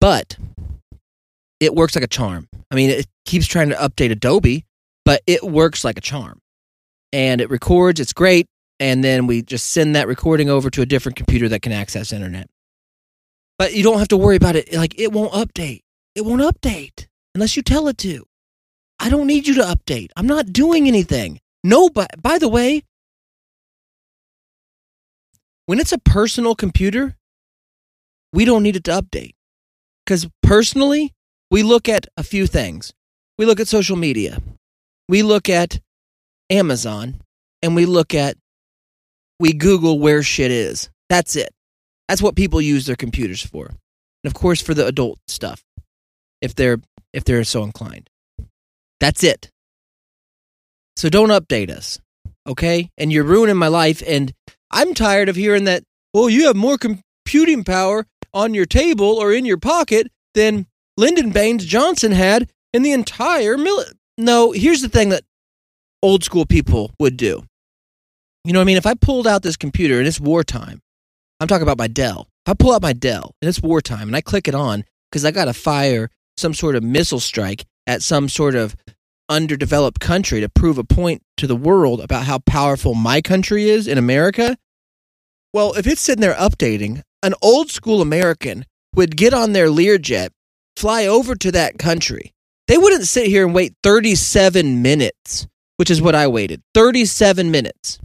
But 0.00 0.36
it 1.60 1.74
works 1.74 1.94
like 1.94 2.04
a 2.04 2.08
charm. 2.08 2.48
I 2.70 2.74
mean, 2.74 2.90
it 2.90 3.06
keeps 3.24 3.46
trying 3.46 3.70
to 3.70 3.76
update 3.76 4.10
Adobe, 4.10 4.64
but 5.04 5.22
it 5.26 5.42
works 5.42 5.84
like 5.84 5.98
a 5.98 6.02
charm. 6.02 6.40
And 7.12 7.40
it 7.40 7.50
records, 7.50 8.00
it's 8.00 8.12
great, 8.12 8.46
and 8.78 9.02
then 9.02 9.26
we 9.26 9.42
just 9.42 9.70
send 9.70 9.96
that 9.96 10.08
recording 10.08 10.50
over 10.50 10.68
to 10.70 10.82
a 10.82 10.86
different 10.86 11.16
computer 11.16 11.48
that 11.48 11.62
can 11.62 11.72
access 11.72 12.12
internet. 12.12 12.48
But 13.58 13.74
you 13.74 13.82
don't 13.82 13.98
have 13.98 14.08
to 14.08 14.16
worry 14.16 14.36
about 14.36 14.56
it. 14.56 14.72
Like 14.74 14.98
it 14.98 15.12
won't 15.12 15.32
update. 15.32 15.80
It 16.14 16.24
won't 16.24 16.42
update 16.42 17.06
unless 17.34 17.56
you 17.56 17.62
tell 17.62 17.88
it 17.88 17.98
to. 17.98 18.24
I 18.98 19.08
don't 19.08 19.26
need 19.26 19.46
you 19.46 19.54
to 19.54 19.62
update. 19.62 20.10
I'm 20.16 20.26
not 20.26 20.52
doing 20.52 20.88
anything. 20.88 21.40
No, 21.64 21.88
but 21.88 22.10
by 22.20 22.38
the 22.38 22.48
way, 22.48 22.82
when 25.66 25.80
it's 25.80 25.92
a 25.92 25.98
personal 25.98 26.54
computer, 26.54 27.16
we 28.32 28.44
don't 28.44 28.62
need 28.62 28.76
it 28.76 28.84
to 28.84 28.92
update. 28.92 29.32
Because 30.04 30.28
personally, 30.42 31.12
we 31.50 31.62
look 31.62 31.88
at 31.88 32.06
a 32.16 32.22
few 32.22 32.46
things. 32.46 32.92
We 33.38 33.46
look 33.46 33.60
at 33.60 33.68
social 33.68 33.96
media, 33.96 34.40
we 35.08 35.22
look 35.22 35.48
at 35.48 35.80
Amazon, 36.50 37.20
and 37.62 37.74
we 37.74 37.84
look 37.84 38.14
at, 38.14 38.36
we 39.38 39.52
Google 39.52 39.98
where 39.98 40.22
shit 40.22 40.50
is. 40.50 40.88
That's 41.08 41.36
it. 41.36 41.50
That's 42.08 42.22
what 42.22 42.36
people 42.36 42.60
use 42.60 42.86
their 42.86 42.96
computers 42.96 43.44
for. 43.44 43.66
And 43.66 44.26
of 44.26 44.34
course, 44.34 44.62
for 44.62 44.74
the 44.74 44.86
adult 44.86 45.18
stuff, 45.28 45.62
if 46.40 46.54
they're 46.54 46.78
if 47.12 47.24
they're 47.24 47.44
so 47.44 47.62
inclined. 47.62 48.10
That's 49.00 49.24
it. 49.24 49.50
So 50.96 51.08
don't 51.08 51.28
update 51.28 51.70
us, 51.70 52.00
okay? 52.46 52.90
And 52.96 53.12
you're 53.12 53.24
ruining 53.24 53.56
my 53.56 53.68
life. 53.68 54.02
And 54.06 54.32
I'm 54.70 54.94
tired 54.94 55.28
of 55.28 55.36
hearing 55.36 55.64
that. 55.64 55.82
Well, 56.14 56.28
you 56.28 56.46
have 56.46 56.56
more 56.56 56.78
computing 56.78 57.64
power 57.64 58.06
on 58.32 58.54
your 58.54 58.66
table 58.66 59.06
or 59.06 59.32
in 59.32 59.44
your 59.44 59.58
pocket 59.58 60.10
than 60.34 60.66
Lyndon 60.96 61.30
Baines 61.30 61.64
Johnson 61.64 62.12
had 62.12 62.50
in 62.72 62.82
the 62.82 62.92
entire 62.92 63.56
mil- 63.56 63.84
No, 64.16 64.52
here's 64.52 64.82
the 64.82 64.88
thing 64.88 65.10
that 65.10 65.24
old 66.02 66.24
school 66.24 66.46
people 66.46 66.92
would 66.98 67.16
do. 67.16 67.44
You 68.44 68.52
know 68.52 68.60
what 68.60 68.64
I 68.64 68.66
mean? 68.66 68.76
If 68.76 68.86
I 68.86 68.94
pulled 68.94 69.26
out 69.26 69.42
this 69.42 69.56
computer 69.56 69.98
and 69.98 70.06
it's 70.06 70.20
wartime, 70.20 70.80
I'm 71.40 71.48
talking 71.48 71.64
about 71.64 71.78
my 71.78 71.88
Dell. 71.88 72.28
If 72.46 72.50
I 72.50 72.54
pull 72.54 72.72
out 72.72 72.82
my 72.82 72.92
Dell 72.92 73.34
and 73.42 73.48
it's 73.48 73.60
wartime 73.60 74.08
and 74.08 74.16
I 74.16 74.20
click 74.20 74.48
it 74.48 74.54
on 74.54 74.84
because 75.10 75.24
I 75.24 75.32
got 75.32 75.46
to 75.46 75.52
fire 75.52 76.10
some 76.36 76.54
sort 76.54 76.76
of 76.76 76.82
missile 76.82 77.20
strike 77.20 77.64
at 77.86 78.02
some 78.02 78.28
sort 78.28 78.54
of 78.54 78.76
underdeveloped 79.28 80.00
country 80.00 80.40
to 80.40 80.48
prove 80.48 80.78
a 80.78 80.84
point 80.84 81.22
to 81.36 81.46
the 81.46 81.56
world 81.56 82.00
about 82.00 82.24
how 82.24 82.38
powerful 82.38 82.94
my 82.94 83.20
country 83.20 83.68
is 83.68 83.86
in 83.88 83.98
America. 83.98 84.56
Well, 85.52 85.74
if 85.74 85.86
it's 85.86 86.00
sitting 86.00 86.20
there 86.20 86.34
updating, 86.34 87.02
an 87.22 87.34
old 87.42 87.70
school 87.70 88.00
American 88.00 88.64
would 88.94 89.16
get 89.16 89.34
on 89.34 89.52
their 89.52 89.68
Learjet, 89.68 90.30
fly 90.76 91.06
over 91.06 91.34
to 91.34 91.52
that 91.52 91.78
country. 91.78 92.32
They 92.68 92.78
wouldn't 92.78 93.06
sit 93.06 93.26
here 93.26 93.44
and 93.44 93.54
wait 93.54 93.74
37 93.82 94.82
minutes, 94.82 95.46
which 95.76 95.90
is 95.90 96.02
what 96.02 96.14
I 96.14 96.26
waited 96.26 96.62
37 96.74 97.50
minutes 97.50 97.98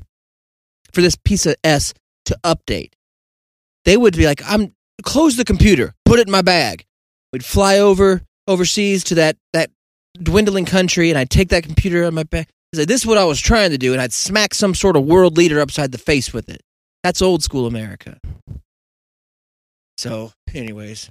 for 0.92 1.02
this 1.02 1.16
piece 1.16 1.46
of 1.46 1.56
S 1.64 1.94
to 2.26 2.38
update. 2.44 2.92
They 3.86 3.98
would 3.98 4.16
be 4.16 4.26
like, 4.26 4.42
I'm 4.46 4.74
close 5.04 5.36
the 5.36 5.46
computer, 5.46 5.94
put 6.06 6.20
it 6.20 6.28
in 6.28 6.32
my 6.32 6.42
bag. 6.42 6.86
We'd 7.34 7.46
fly 7.46 7.80
over 7.80 8.22
overseas 8.48 9.04
to 9.06 9.16
that, 9.16 9.38
that 9.54 9.72
dwindling 10.22 10.66
country 10.66 11.10
and 11.10 11.18
I'd 11.18 11.30
take 11.30 11.50
that 11.50 11.64
computer 11.64 12.06
on 12.06 12.14
my 12.14 12.24
back. 12.24 12.50
This 12.74 13.02
is 13.02 13.06
what 13.06 13.18
I 13.18 13.26
was 13.26 13.42
trying 13.42 13.72
to 13.72 13.78
do, 13.78 13.92
and 13.92 14.02
I'd 14.02 14.14
smack 14.14 14.54
some 14.54 14.74
sort 14.74 14.96
of 14.96 15.04
world 15.04 15.38
leader 15.38 15.60
upside 15.60 15.92
the 15.92 15.98
face 15.98 16.32
with 16.32 16.48
it. 16.48 16.62
That's 17.04 17.22
old 17.22 17.44
school 17.44 17.68
America. 17.68 18.18
So, 19.98 20.32
anyways, 20.54 21.10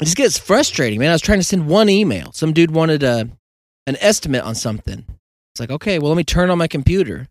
it 0.00 0.04
just 0.04 0.16
gets 0.16 0.38
frustrating, 0.38 0.98
man. 0.98 1.10
I 1.10 1.14
was 1.14 1.22
trying 1.22 1.38
to 1.38 1.44
send 1.44 1.68
one 1.68 1.88
email. 1.88 2.32
Some 2.32 2.52
dude 2.52 2.72
wanted 2.72 3.02
a 3.02 3.28
an 3.86 3.96
estimate 4.00 4.42
on 4.44 4.54
something. 4.54 5.04
It's 5.52 5.60
like, 5.60 5.70
okay, 5.70 5.98
well, 5.98 6.10
let 6.10 6.16
me 6.16 6.24
turn 6.24 6.50
on 6.50 6.58
my 6.58 6.66
computer. 6.66 7.28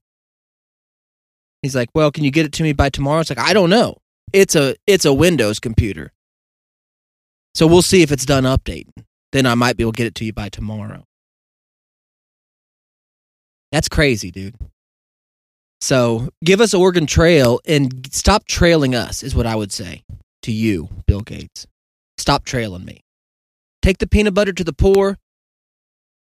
He's 1.61 1.75
like, 1.75 1.89
well, 1.93 2.11
can 2.11 2.23
you 2.23 2.31
get 2.31 2.45
it 2.45 2.53
to 2.53 2.63
me 2.63 2.73
by 2.73 2.89
tomorrow? 2.89 3.21
It's 3.21 3.29
like, 3.29 3.39
I 3.39 3.53
don't 3.53 3.69
know. 3.69 3.97
It's 4.31 4.55
a 4.55 4.75
it's 4.87 5.05
a 5.05 5.13
Windows 5.13 5.59
computer. 5.59 6.11
So 7.55 7.67
we'll 7.67 7.81
see 7.81 8.01
if 8.01 8.11
it's 8.11 8.25
done 8.25 8.43
updating. 8.43 9.05
Then 9.31 9.45
I 9.45 9.55
might 9.55 9.77
be 9.77 9.83
able 9.83 9.91
to 9.91 9.97
get 9.97 10.07
it 10.07 10.15
to 10.15 10.25
you 10.25 10.33
by 10.33 10.49
tomorrow. 10.49 11.05
That's 13.71 13.89
crazy, 13.89 14.31
dude. 14.31 14.55
So 15.81 16.29
give 16.43 16.61
us 16.61 16.73
Oregon 16.73 17.05
Trail 17.05 17.59
and 17.65 18.07
stop 18.13 18.45
trailing 18.45 18.95
us, 18.95 19.21
is 19.21 19.35
what 19.35 19.45
I 19.45 19.55
would 19.55 19.71
say 19.71 20.03
to 20.43 20.51
you, 20.51 20.89
Bill 21.07 21.21
Gates. 21.21 21.67
Stop 22.17 22.45
trailing 22.45 22.85
me. 22.85 23.01
Take 23.81 23.97
the 23.97 24.07
peanut 24.07 24.33
butter 24.33 24.53
to 24.53 24.63
the 24.63 24.73
poor. 24.73 25.17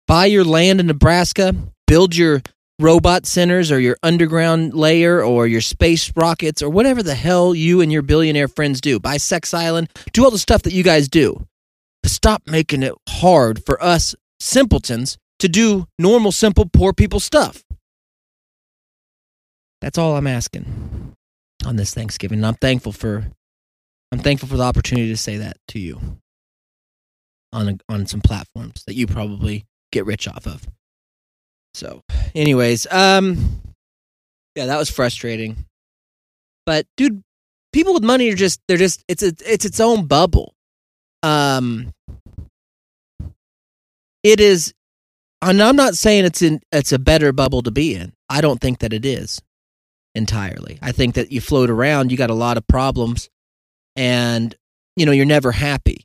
Buy 0.08 0.26
your 0.26 0.44
land 0.44 0.80
in 0.80 0.88
Nebraska. 0.88 1.54
Build 1.88 2.16
your 2.16 2.42
robot 2.80 3.26
centers 3.26 3.72
or 3.72 3.80
your 3.80 3.98
underground 4.02 4.74
layer 4.74 5.22
or 5.22 5.46
your 5.46 5.62
space 5.62 6.12
rockets 6.16 6.62
or 6.62 6.70
whatever 6.70 7.04
the 7.04 7.16
hell 7.16 7.54
you 7.54 7.82
and 7.82 7.92
your 7.92 8.02
billionaire 8.02 8.48
friends 8.48 8.80
do. 8.82 9.00
Buy 9.00 9.18
Sex 9.18 9.54
Island. 9.54 9.90
Do 10.14 10.24
all 10.24 10.32
the 10.32 10.40
stuff 10.40 10.64
that 10.64 10.74
you 10.74 10.84
guys 10.84 11.08
do. 11.10 11.46
But 12.02 12.12
stop 12.12 12.44
making 12.46 12.84
it 12.84 12.94
hard 13.08 13.66
for 13.66 13.82
us 13.84 14.16
simpletons 14.40 15.18
to 15.40 15.50
do 15.50 15.86
normal, 15.98 16.32
simple, 16.32 16.66
poor 16.72 16.94
people 16.94 17.20
stuff. 17.20 17.64
That's 19.82 19.98
all 19.98 20.16
I'm 20.16 20.28
asking 20.28 21.16
on 21.66 21.76
this 21.76 21.94
Thanksgiving. 21.94 22.40
And 22.40 22.46
I'm 22.46 22.56
thankful 22.56 22.92
for 22.92 23.32
I'm 24.12 24.20
thankful 24.20 24.50
for 24.50 24.58
the 24.58 24.64
opportunity 24.64 25.10
to 25.10 25.18
say 25.18 25.38
that 25.38 25.58
to 25.70 25.80
you 25.80 26.00
on 27.54 27.70
a, 27.70 27.78
on 27.94 28.06
some 28.06 28.22
platforms 28.22 28.84
that 28.86 28.96
you 28.96 29.08
probably 29.08 29.66
get 29.92 30.06
rich 30.06 30.28
off 30.28 30.48
of. 30.48 30.68
So, 31.74 32.02
anyways, 32.34 32.88
um 32.92 33.62
yeah, 34.56 34.66
that 34.66 34.78
was 34.78 34.90
frustrating. 34.90 35.66
But 36.66 36.86
dude, 36.98 37.24
people 37.72 37.94
with 37.94 38.04
money 38.04 38.30
are 38.32 38.36
just 38.36 38.62
they're 38.68 38.78
just 38.78 39.04
it's 39.08 39.24
a 39.24 39.34
it's 39.46 39.66
its 39.66 39.80
own 39.80 40.08
bubble. 40.08 40.54
Um 41.22 41.92
it 44.24 44.40
is 44.40 44.74
and 45.42 45.62
I'm 45.62 45.76
not 45.76 45.96
saying 45.96 46.26
it's 46.26 46.42
in 46.42 46.62
it's 46.72 46.92
a 46.92 47.00
better 47.00 47.32
bubble 47.32 47.62
to 47.62 47.72
be 47.72 47.96
in. 47.96 48.14
I 48.28 48.42
don't 48.42 48.60
think 48.60 48.80
that 48.80 48.94
it 48.94 49.06
is 49.06 49.42
entirely. 50.16 50.80
I 50.82 50.92
think 50.92 51.16
that 51.16 51.32
you 51.32 51.42
float 51.42 51.70
around, 51.70 52.12
you 52.12 52.18
got 52.18 52.30
a 52.32 52.36
lot 52.36 52.58
of 52.58 52.68
problems 52.68 53.30
and 53.96 54.56
you 54.96 55.06
know, 55.06 55.12
you're 55.12 55.26
never 55.26 55.52
happy. 55.52 56.04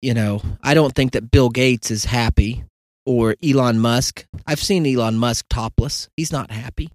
You 0.00 0.14
know, 0.14 0.40
I 0.62 0.74
don't 0.74 0.94
think 0.94 1.12
that 1.12 1.30
Bill 1.30 1.48
Gates 1.48 1.90
is 1.90 2.04
happy 2.04 2.64
or 3.04 3.34
Elon 3.42 3.80
Musk. 3.80 4.24
I've 4.46 4.62
seen 4.62 4.86
Elon 4.86 5.18
Musk 5.18 5.46
topless. 5.50 6.08
He's 6.16 6.30
not 6.30 6.52
happy. 6.52 6.90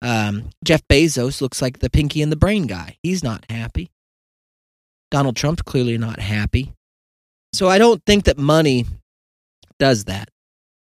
Um, 0.00 0.50
Jeff 0.64 0.80
Bezos 0.88 1.42
looks 1.42 1.60
like 1.60 1.80
the 1.80 1.90
pinky 1.90 2.22
and 2.22 2.32
the 2.32 2.36
brain 2.36 2.66
guy. 2.66 2.96
He's 3.02 3.22
not 3.22 3.44
happy. 3.50 3.90
Donald 5.10 5.36
Trump's 5.36 5.62
clearly 5.62 5.98
not 5.98 6.18
happy. 6.18 6.72
So 7.52 7.68
I 7.68 7.76
don't 7.76 8.02
think 8.06 8.24
that 8.24 8.38
money 8.38 8.86
does 9.78 10.04
that. 10.04 10.30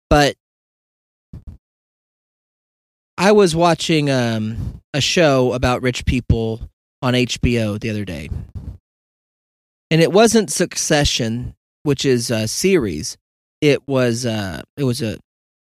But 0.09 0.37
I 3.19 3.33
was 3.33 3.55
watching 3.55 4.11
um, 4.11 4.81
a 4.95 5.01
show 5.01 5.53
about 5.53 5.83
rich 5.83 6.07
people 6.07 6.63
on 7.05 7.15
HBO 7.15 7.79
the 7.79 7.91
other 7.91 8.05
day. 8.05 8.31
And 9.91 10.01
it 10.01 10.13
wasn't 10.13 10.51
Succession, 10.51 11.55
which 11.85 12.05
is 12.05 12.31
a 12.31 12.49
series 12.49 13.17
it 13.65 13.89
was 13.89 14.27
uh 14.27 14.61
it 14.77 14.85
was 14.85 15.01
a 15.01 15.19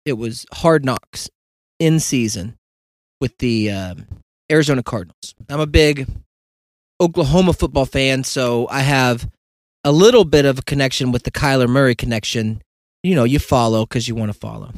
it 0.07 0.15
was 0.15 0.47
Hard 0.55 0.87
Knocks 0.87 1.29
in 1.79 2.01
season 2.01 2.57
with 3.21 3.37
the 3.39 3.71
um, 3.71 4.07
Arizona 4.51 4.83
Cardinals. 4.83 5.35
I'm 5.51 5.61
a 5.61 5.67
big 5.67 6.09
Oklahoma 6.99 7.53
football 7.53 7.85
fan, 7.85 8.25
so 8.25 8.67
I 8.69 8.81
have 8.81 9.31
a 9.85 9.93
little 9.93 10.25
bit 10.25 10.47
of 10.47 10.61
a 10.61 10.63
connection 10.63 11.13
with 11.13 11.25
the 11.25 11.31
Kyler 11.31 11.69
Murray 11.69 11.95
connection. 11.95 12.63
You 13.03 13.15
know, 13.15 13.25
you 13.25 13.39
follow 13.39 13.85
because 13.85 14.09
you 14.09 14.15
want 14.15 14.33
to 14.33 14.39
follow. 14.39 14.73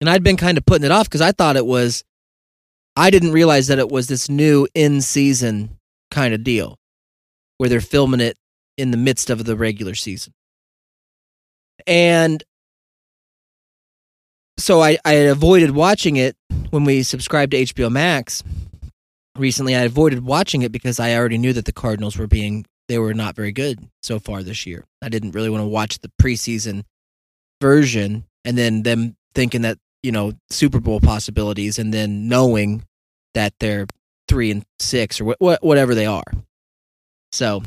And 0.00 0.10
I'd 0.10 0.24
been 0.24 0.36
kind 0.36 0.58
of 0.58 0.66
putting 0.66 0.84
it 0.84 0.90
off 0.90 1.06
because 1.08 1.20
I 1.20 1.30
thought 1.30 1.56
it 1.56 1.66
was, 1.66 2.02
I 2.98 3.10
didn't 3.10 3.30
realize 3.30 3.68
that 3.68 3.78
it 3.78 3.90
was 3.90 4.08
this 4.08 4.28
new 4.28 4.66
in 4.74 5.00
season 5.00 5.78
kind 6.10 6.34
of 6.34 6.42
deal 6.42 6.76
where 7.58 7.68
they're 7.68 7.80
filming 7.80 8.20
it 8.20 8.36
in 8.76 8.90
the 8.90 8.96
midst 8.96 9.30
of 9.30 9.44
the 9.44 9.54
regular 9.54 9.94
season. 9.94 10.32
And 11.86 12.42
so 14.58 14.82
I, 14.82 14.98
I 15.04 15.12
avoided 15.12 15.70
watching 15.70 16.16
it 16.16 16.36
when 16.70 16.82
we 16.82 17.04
subscribed 17.04 17.52
to 17.52 17.62
HBO 17.62 17.88
Max 17.88 18.42
recently. 19.36 19.76
I 19.76 19.82
avoided 19.82 20.24
watching 20.24 20.62
it 20.62 20.72
because 20.72 20.98
I 20.98 21.14
already 21.14 21.38
knew 21.38 21.52
that 21.52 21.66
the 21.66 21.72
Cardinals 21.72 22.18
were 22.18 22.26
being 22.26 22.66
they 22.88 22.98
were 22.98 23.14
not 23.14 23.36
very 23.36 23.52
good 23.52 23.78
so 24.02 24.18
far 24.18 24.42
this 24.42 24.66
year. 24.66 24.84
I 25.02 25.08
didn't 25.08 25.32
really 25.32 25.50
want 25.50 25.62
to 25.62 25.68
watch 25.68 26.00
the 26.00 26.10
preseason 26.20 26.82
version 27.60 28.24
and 28.44 28.58
then 28.58 28.82
them 28.82 29.14
thinking 29.36 29.62
that, 29.62 29.78
you 30.02 30.12
know, 30.12 30.32
Super 30.50 30.80
Bowl 30.80 31.00
possibilities 31.00 31.78
and 31.78 31.92
then 31.92 32.28
knowing 32.28 32.84
that 33.34 33.52
they're 33.60 33.86
3 34.28 34.50
and 34.50 34.64
6 34.78 35.20
or 35.20 35.34
wh- 35.40 35.62
whatever 35.62 35.94
they 35.94 36.06
are. 36.06 36.24
So, 37.32 37.62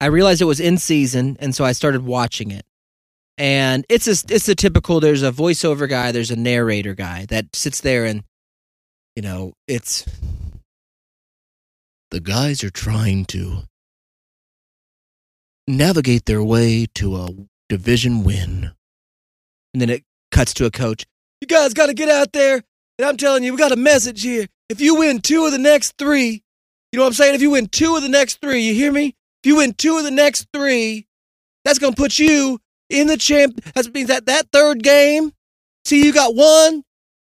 I 0.00 0.06
realized 0.06 0.40
it 0.40 0.46
was 0.46 0.60
in 0.60 0.78
season, 0.78 1.36
and 1.40 1.54
so 1.54 1.64
I 1.64 1.72
started 1.72 2.04
watching 2.04 2.50
it. 2.50 2.64
And 3.38 3.84
it's 3.88 4.06
a, 4.06 4.34
it's 4.34 4.48
a 4.48 4.54
typical. 4.54 5.00
There's 5.00 5.22
a 5.22 5.32
voiceover 5.32 5.88
guy. 5.88 6.12
There's 6.12 6.30
a 6.30 6.36
narrator 6.36 6.94
guy 6.94 7.26
that 7.26 7.54
sits 7.54 7.80
there, 7.80 8.06
and 8.06 8.24
you 9.14 9.22
know, 9.22 9.52
it's 9.68 10.06
the 12.10 12.20
guys 12.20 12.64
are 12.64 12.70
trying 12.70 13.26
to 13.26 13.62
navigate 15.66 16.24
their 16.26 16.42
way 16.42 16.86
to 16.94 17.16
a 17.16 17.28
division 17.68 18.24
win. 18.24 18.72
And 19.74 19.80
then 19.82 19.90
it 19.90 20.04
cuts 20.36 20.52
to 20.52 20.66
a 20.66 20.70
coach. 20.70 21.06
You 21.40 21.46
guys 21.46 21.72
got 21.72 21.86
to 21.86 21.94
get 21.94 22.10
out 22.10 22.34
there. 22.34 22.62
And 22.98 23.06
I'm 23.06 23.16
telling 23.16 23.42
you, 23.42 23.52
we 23.52 23.58
got 23.58 23.72
a 23.72 23.76
message 23.76 24.22
here. 24.22 24.46
If 24.68 24.82
you 24.82 24.96
win 24.96 25.20
two 25.20 25.46
of 25.46 25.52
the 25.52 25.58
next 25.58 25.96
three, 25.96 26.42
you 26.92 26.98
know 26.98 27.04
what 27.04 27.08
I'm 27.08 27.14
saying? 27.14 27.34
If 27.34 27.40
you 27.40 27.50
win 27.50 27.68
two 27.68 27.96
of 27.96 28.02
the 28.02 28.08
next 28.10 28.42
three, 28.42 28.60
you 28.60 28.74
hear 28.74 28.92
me? 28.92 29.16
If 29.42 29.48
you 29.48 29.56
win 29.56 29.72
two 29.72 29.96
of 29.96 30.04
the 30.04 30.10
next 30.10 30.48
three, 30.52 31.06
that's 31.64 31.78
going 31.78 31.94
to 31.94 31.96
put 31.96 32.18
you 32.18 32.58
in 32.90 33.06
the 33.06 33.16
champ. 33.16 33.62
That 33.74 33.92
means 33.94 34.08
that 34.08 34.26
that 34.26 34.48
third 34.52 34.82
game. 34.82 35.32
See, 35.86 36.04
you 36.04 36.12
got 36.12 36.34
one. 36.34 36.82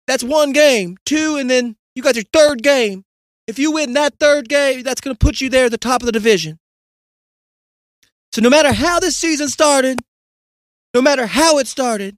That's 0.07 0.23
one 0.23 0.51
game. 0.51 0.97
Two, 1.05 1.37
and 1.37 1.49
then 1.49 1.77
you 1.95 2.03
got 2.03 2.15
your 2.15 2.25
third 2.33 2.61
game. 2.61 3.05
If 3.47 3.57
you 3.57 3.71
win 3.71 3.93
that 3.93 4.19
third 4.19 4.49
game, 4.49 4.83
that's 4.83 4.99
going 4.99 5.15
to 5.15 5.25
put 5.25 5.39
you 5.39 5.49
there 5.49 5.65
at 5.65 5.71
the 5.71 5.77
top 5.77 6.01
of 6.01 6.05
the 6.07 6.11
division. 6.11 6.59
So 8.33 8.41
no 8.41 8.49
matter 8.49 8.73
how 8.73 8.99
this 8.99 9.15
season 9.15 9.47
started, 9.47 9.99
no 10.93 11.01
matter 11.01 11.25
how 11.25 11.57
it 11.57 11.67
started, 11.67 12.17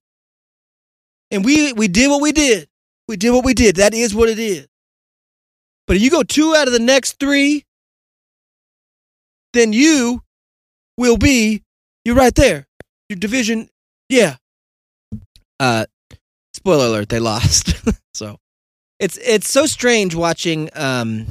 and 1.31 1.45
we 1.45 1.74
we 1.74 1.88
did 1.88 2.09
what 2.09 2.21
we 2.21 2.31
did. 2.31 2.67
We 3.07 3.17
did 3.17 3.31
what 3.31 3.45
we 3.45 3.53
did. 3.53 3.77
That 3.77 3.93
is 3.93 4.13
what 4.13 4.29
it 4.29 4.39
is. 4.39 4.67
But 5.88 5.95
if 5.95 6.01
you 6.03 6.12
go 6.12 6.24
two 6.24 6.55
out 6.55 6.67
of 6.67 6.74
the 6.74 6.79
next 6.79 7.19
three, 7.19 7.65
then 9.53 9.74
you 9.74 10.21
will 10.98 11.17
be 11.17 11.63
you're 12.05 12.15
right 12.15 12.36
there. 12.36 12.67
Your 13.09 13.17
division, 13.17 13.69
yeah. 14.07 14.36
Uh, 15.59 15.86
spoiler 16.53 16.86
alert, 16.86 17.09
they 17.09 17.19
lost. 17.19 17.74
so 18.13 18.38
it's 19.00 19.17
it's 19.17 19.50
so 19.50 19.65
strange 19.65 20.15
watching. 20.15 20.69
Um, 20.75 21.25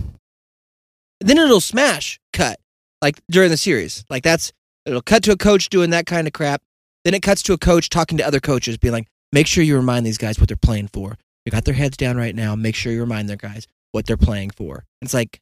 then 1.21 1.39
it'll 1.39 1.61
smash 1.61 2.21
cut 2.33 2.59
like 3.03 3.21
during 3.31 3.51
the 3.51 3.57
series. 3.57 4.05
Like 4.11 4.23
that's 4.23 4.53
it'll 4.87 5.03
cut 5.03 5.23
to 5.25 5.33
a 5.33 5.37
coach 5.37 5.69
doing 5.69 5.91
that 5.91 6.07
kind 6.07 6.27
of 6.27 6.33
crap. 6.33 6.63
Then 7.05 7.15
it 7.15 7.23
cuts 7.23 7.43
to 7.45 7.53
a 7.53 7.59
coach 7.59 7.89
talking 7.89 8.19
to 8.19 8.27
other 8.27 8.41
coaches, 8.41 8.77
being 8.77 8.93
like, 8.93 9.07
"Make 9.33 9.47
sure 9.47 9.65
you 9.65 9.77
remind 9.77 10.07
these 10.07 10.19
guys 10.19 10.39
what 10.39 10.49
they're 10.49 10.57
playing 10.57 10.89
for. 10.89 11.17
They 11.45 11.51
got 11.51 11.65
their 11.65 11.75
heads 11.75 11.97
down 11.97 12.17
right 12.17 12.35
now. 12.35 12.55
Make 12.55 12.75
sure 12.75 12.93
you 12.93 13.01
remind 13.01 13.29
their 13.29 13.37
guys 13.37 13.67
what 13.93 14.07
they're 14.07 14.17
playing 14.17 14.51
for." 14.51 14.85
It's 15.03 15.15
like, 15.15 15.41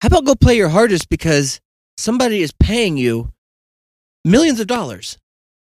how 0.00 0.08
about 0.08 0.24
go 0.24 0.34
play 0.34 0.56
your 0.56 0.68
hardest 0.68 1.08
because 1.08 1.60
somebody 1.96 2.42
is 2.42 2.52
paying 2.52 2.96
you 2.96 3.32
millions 4.24 4.60
of 4.60 4.66
dollars 4.66 5.18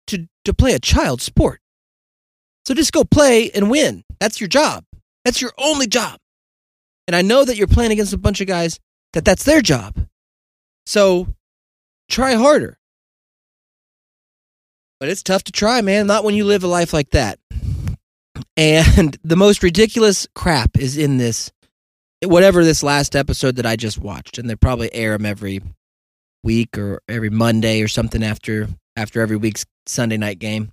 to 0.07 0.27
to 0.45 0.53
play 0.53 0.73
a 0.73 0.79
child 0.79 1.21
sport. 1.21 1.59
So 2.65 2.73
just 2.73 2.91
go 2.91 3.03
play 3.03 3.49
and 3.51 3.69
win. 3.71 4.03
That's 4.19 4.39
your 4.39 4.47
job. 4.47 4.83
That's 5.25 5.41
your 5.41 5.51
only 5.57 5.87
job. 5.87 6.19
And 7.07 7.15
I 7.15 7.21
know 7.21 7.43
that 7.43 7.57
you're 7.57 7.67
playing 7.67 7.91
against 7.91 8.13
a 8.13 8.17
bunch 8.17 8.41
of 8.41 8.47
guys 8.47 8.79
that 9.13 9.25
that's 9.25 9.43
their 9.43 9.61
job. 9.61 9.95
So 10.85 11.27
try 12.09 12.33
harder. 12.35 12.77
But 15.01 15.09
it's 15.09 15.23
tough 15.23 15.43
to 15.45 15.51
try, 15.51 15.81
man, 15.81 16.05
not 16.05 16.23
when 16.23 16.35
you 16.35 16.45
live 16.45 16.63
a 16.63 16.67
life 16.67 16.93
like 16.93 17.09
that. 17.09 17.39
And 18.55 19.17
the 19.23 19.35
most 19.35 19.63
ridiculous 19.63 20.27
crap 20.35 20.77
is 20.77 20.95
in 20.95 21.17
this 21.17 21.51
whatever 22.23 22.63
this 22.63 22.83
last 22.83 23.15
episode 23.15 23.55
that 23.55 23.65
I 23.65 23.75
just 23.75 23.97
watched 23.97 24.37
and 24.37 24.47
they 24.47 24.55
probably 24.55 24.93
air 24.93 25.13
them 25.13 25.25
every 25.25 25.59
week 26.43 26.77
or 26.77 27.01
every 27.09 27.31
Monday 27.31 27.81
or 27.81 27.87
something 27.87 28.23
after 28.23 28.67
after 28.95 29.21
every 29.21 29.37
week's 29.37 29.65
Sunday 29.87 30.17
night 30.17 30.37
game. 30.37 30.71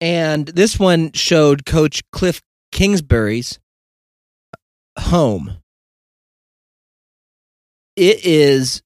And 0.00 0.46
this 0.46 0.78
one 0.78 1.12
showed 1.12 1.66
Coach 1.66 2.00
Cliff 2.12 2.40
Kingsbury's 2.72 3.58
home. 4.98 5.58
It 7.94 8.24
is 8.24 8.82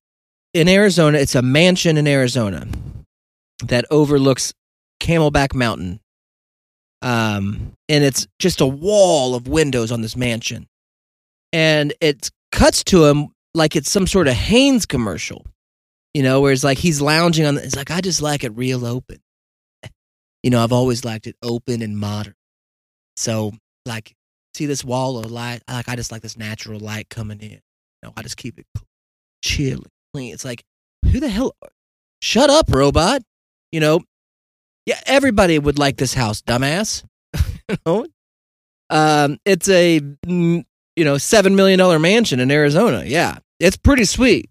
in 0.53 0.67
Arizona. 0.67 1.19
It's 1.19 1.37
a 1.37 1.43
mansion 1.43 1.97
in 1.97 2.09
Arizona 2.09 2.67
that 3.63 3.85
overlooks 3.91 4.53
Camelback 5.01 5.55
Mountain. 5.55 6.01
Um, 7.01 7.73
and 7.89 8.05
it's 8.05 8.27
just 8.39 8.61
a 8.61 8.67
wall 8.67 9.35
of 9.35 9.49
windows 9.49 9.91
on 9.91 10.03
this 10.03 10.17
mansion. 10.17 10.69
And 11.53 11.93
it 12.01 12.31
cuts 12.53 12.85
to 12.85 13.05
him 13.05 13.29
like 13.55 13.77
it's 13.77 13.91
some 13.91 14.07
sort 14.07 14.29
of 14.29 14.35
Hanes 14.35 14.87
commercial, 14.87 15.45
you 16.15 16.23
know, 16.23 16.41
where 16.41 16.53
it's 16.53 16.65
like 16.65 16.79
he's 16.79 17.01
lounging 17.01 17.45
on. 17.45 17.57
The, 17.57 17.65
it's 17.65 17.77
like 17.77 17.91
I 17.91 18.01
just 18.01 18.23
like 18.23 18.45
it 18.45 18.57
real 18.57 18.87
open. 18.87 19.19
You 20.43 20.51
know, 20.51 20.63
I've 20.63 20.73
always 20.73 21.05
liked 21.05 21.27
it 21.27 21.37
open 21.43 21.83
and 21.83 21.97
modern. 21.97 22.35
So, 23.17 23.53
like, 23.87 24.15
see 24.55 24.67
this 24.67 24.85
wall 24.85 25.19
of 25.19 25.31
light? 25.31 25.61
Like, 25.69 25.89
I 25.89 25.97
just 25.97 26.11
like 26.11 26.23
this 26.23 26.37
natural 26.37 26.81
light 26.81 27.09
coming 27.09 27.41
in. 27.41 27.51
You 27.51 27.59
know, 28.03 28.13
I 28.17 28.23
just 28.23 28.37
keep 28.37 28.59
it 28.59 28.67
chill 29.43 29.85
clean. 30.13 30.33
It's 30.33 30.45
like, 30.45 30.65
who 31.05 31.21
the 31.21 31.29
hell? 31.29 31.55
Shut 32.21 32.51
up, 32.51 32.71
robot. 32.71 33.23
You 33.73 33.81
know, 33.81 34.01
yeah, 34.87 35.01
everybody 35.07 35.59
would 35.59 35.79
like 35.79 35.97
this 35.97 36.15
house, 36.15 36.43
dumbass. 36.43 37.05
you 37.69 37.77
know, 37.87 38.07
um, 38.91 39.39
it's 39.45 39.69
a 39.69 40.01
mm, 40.01 40.65
you 40.97 41.05
know, 41.05 41.19
seven 41.19 41.57
million 41.57 41.79
dollar 41.79 41.99
mansion 41.99 42.41
in 42.41 42.51
Arizona. 42.51 43.05
Yeah, 43.05 43.39
it's 43.59 43.77
pretty 43.77 44.05
sweet 44.05 44.51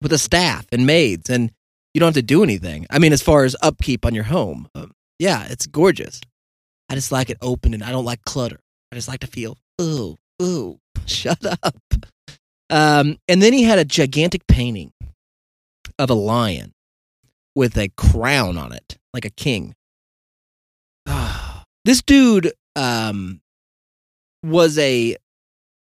with 0.00 0.12
a 0.12 0.18
staff 0.18 0.66
and 0.72 0.86
maids, 0.86 1.30
and 1.30 1.50
you 1.92 2.00
don't 2.00 2.08
have 2.08 2.14
to 2.14 2.22
do 2.22 2.42
anything. 2.42 2.86
I 2.90 2.98
mean, 2.98 3.12
as 3.12 3.22
far 3.22 3.44
as 3.44 3.56
upkeep 3.62 4.06
on 4.06 4.14
your 4.14 4.24
home, 4.24 4.68
um, 4.74 4.92
yeah, 5.18 5.46
it's 5.48 5.66
gorgeous. 5.66 6.20
I 6.88 6.94
just 6.94 7.10
like 7.10 7.30
it 7.30 7.38
open, 7.40 7.74
and 7.74 7.82
I 7.82 7.90
don't 7.90 8.04
like 8.04 8.22
clutter. 8.22 8.60
I 8.92 8.94
just 8.94 9.08
like 9.08 9.20
to 9.20 9.26
feel, 9.26 9.58
ooh, 9.80 10.16
ooh, 10.40 10.78
shut 11.06 11.44
up. 11.44 11.76
Um, 12.68 13.18
and 13.28 13.42
then 13.42 13.52
he 13.52 13.62
had 13.62 13.78
a 13.78 13.84
gigantic 13.84 14.46
painting 14.46 14.92
of 15.98 16.10
a 16.10 16.14
lion 16.14 16.72
with 17.56 17.76
a 17.76 17.88
crown 17.96 18.56
on 18.56 18.72
it, 18.72 18.96
like 19.12 19.24
a 19.24 19.30
king. 19.30 19.74
this 21.84 22.02
dude 22.02 22.52
um, 22.76 23.40
was 24.44 24.78
a 24.78 25.16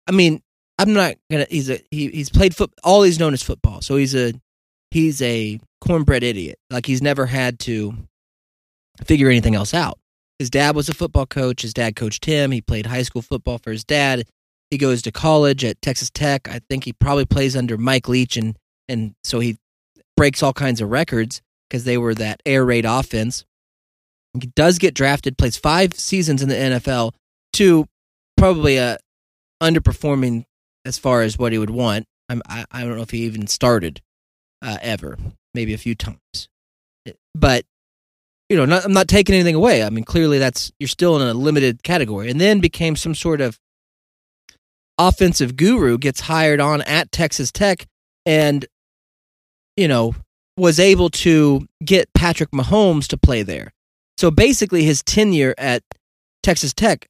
I 0.08 0.12
mean, 0.12 0.42
I'm 0.78 0.94
not 0.94 1.16
gonna. 1.32 1.48
He's 1.50 1.70
a 1.70 1.80
he. 1.92 2.10
He's 2.10 2.30
played 2.30 2.56
foot. 2.56 2.72
All 2.84 3.04
he's 3.04 3.20
known 3.20 3.34
is 3.34 3.44
football. 3.44 3.82
So 3.82 3.96
he's 3.96 4.16
a 4.16 4.34
he's 4.92 5.22
a 5.22 5.60
cornbread 5.82 6.24
idiot. 6.24 6.60
Like 6.70 6.86
he's 6.86 7.02
never 7.02 7.26
had 7.26 7.60
to 7.60 7.96
figure 9.04 9.30
anything 9.30 9.56
else 9.56 9.74
out. 9.74 10.00
His 10.40 10.50
dad 10.50 10.76
was 10.76 10.90
a 10.90 10.94
football 10.94 11.26
coach. 11.26 11.62
His 11.62 11.74
dad 11.74 11.96
coached 11.96 12.26
him. 12.26 12.52
He 12.52 12.62
played 12.62 12.86
high 12.86 13.04
school 13.04 13.22
football 13.22 13.58
for 13.58 13.72
his 13.72 13.84
dad. 13.84 14.28
He 14.70 14.78
goes 14.78 15.02
to 15.04 15.12
college 15.12 15.64
at 15.64 15.82
Texas 15.82 16.10
Tech. 16.10 16.50
I 16.50 16.60
think 16.70 16.84
he 16.84 16.94
probably 16.94 17.26
plays 17.26 17.56
under 17.56 17.78
Mike 17.78 18.10
Leach, 18.10 18.36
and 18.38 18.58
and 18.90 19.16
so 19.24 19.40
he 19.40 19.58
breaks 20.18 20.44
all 20.44 20.54
kinds 20.54 20.82
of 20.82 20.90
records 20.90 21.42
because 21.70 21.84
they 21.84 21.98
were 21.98 22.14
that 22.16 22.42
air 22.46 22.66
raid 22.66 22.86
offense. 22.86 23.46
He 24.40 24.48
does 24.48 24.80
get 24.80 24.94
drafted, 24.94 25.38
plays 25.38 25.58
five 25.58 25.94
seasons 25.94 26.42
in 26.42 26.50
the 26.50 26.56
NFL 26.56 27.14
to 27.54 27.88
probably 28.38 28.78
a 28.78 28.98
underperforming 29.62 30.46
as 30.84 30.98
far 30.98 31.22
as 31.22 31.38
what 31.38 31.52
he 31.52 31.58
would 31.58 31.70
want. 31.70 32.06
I'm, 32.30 32.42
I, 32.48 32.66
I 32.72 32.82
don't 32.84 32.96
know 32.96 33.02
if 33.02 33.12
he 33.12 33.24
even 33.24 33.48
started 33.48 34.02
uh, 34.62 34.78
ever, 34.82 35.18
maybe 35.54 35.74
a 35.74 35.78
few 35.78 35.96
times. 35.96 36.50
But, 37.34 37.66
you 38.50 38.58
know, 38.58 38.66
not, 38.66 38.86
I'm 38.86 38.94
not 38.94 39.08
taking 39.08 39.36
anything 39.36 39.56
away. 39.56 39.84
I 39.84 39.90
mean, 39.90 40.04
clearly 40.04 40.40
that's, 40.40 40.72
you're 40.80 40.88
still 40.88 41.16
in 41.20 41.28
a 41.28 41.34
limited 41.34 41.84
category. 41.84 42.30
And 42.30 42.42
then 42.42 42.60
became 42.60 42.96
some 42.96 43.16
sort 43.16 43.42
of 43.42 43.60
offensive 44.98 45.56
guru, 45.56 45.98
gets 45.98 46.22
hired 46.22 46.60
on 46.60 46.82
at 46.84 47.12
Texas 47.12 47.52
Tech 47.52 47.86
and, 48.26 48.66
you 49.78 49.88
know, 49.88 50.16
was 50.58 50.80
able 50.80 51.10
to 51.10 51.68
get 51.84 52.14
Patrick 52.14 52.52
Mahomes 52.52 53.08
to 53.08 53.18
play 53.18 53.44
there. 53.44 53.74
So 54.18 54.32
basically, 54.32 54.84
his 54.84 55.04
tenure 55.04 55.54
at 55.58 55.84
Texas 56.44 56.74
Tech 56.74 57.08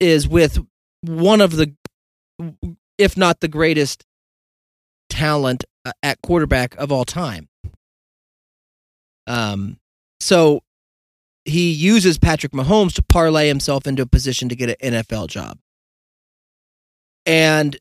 is 0.00 0.26
with 0.26 0.58
one 1.02 1.40
of 1.40 1.56
the, 1.56 1.74
if 2.98 3.16
not 3.16 3.40
the 3.40 3.48
greatest 3.48 4.04
talent 5.08 5.64
uh, 5.84 5.92
at 6.02 6.20
quarterback 6.22 6.74
of 6.76 6.90
all 6.90 7.04
time. 7.04 7.48
Um, 9.26 9.78
so 10.20 10.60
he 11.44 11.70
uses 11.70 12.18
Patrick 12.18 12.52
Mahomes 12.52 12.94
to 12.94 13.02
parlay 13.02 13.48
himself 13.48 13.86
into 13.86 14.02
a 14.02 14.06
position 14.06 14.48
to 14.48 14.56
get 14.56 14.76
an 14.80 14.94
NFL 14.94 15.28
job. 15.28 15.58
And 17.26 17.76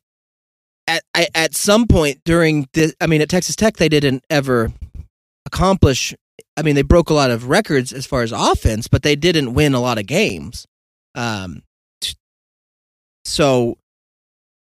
at 0.88 1.04
at 1.14 1.56
some 1.56 1.88
point 1.88 2.22
during 2.26 2.68
this, 2.74 2.94
I 3.00 3.08
mean, 3.08 3.22
at 3.22 3.30
Texas 3.30 3.56
Tech, 3.56 3.78
they 3.78 3.90
didn't 3.90 4.24
ever 4.30 4.72
accomplish. 5.46 6.14
I 6.58 6.62
mean, 6.62 6.76
they 6.76 6.82
broke 6.82 7.10
a 7.10 7.14
lot 7.14 7.32
of 7.32 7.50
records 7.50 7.94
as 7.94 8.06
far 8.06 8.22
as 8.22 8.32
offense, 8.32 8.88
but 8.88 9.04
they 9.04 9.16
didn't 9.16 9.54
win 9.54 9.74
a 9.74 9.80
lot 9.80 9.98
of 9.98 10.06
games. 10.06 10.66
Um, 11.16 11.64
so 13.26 13.78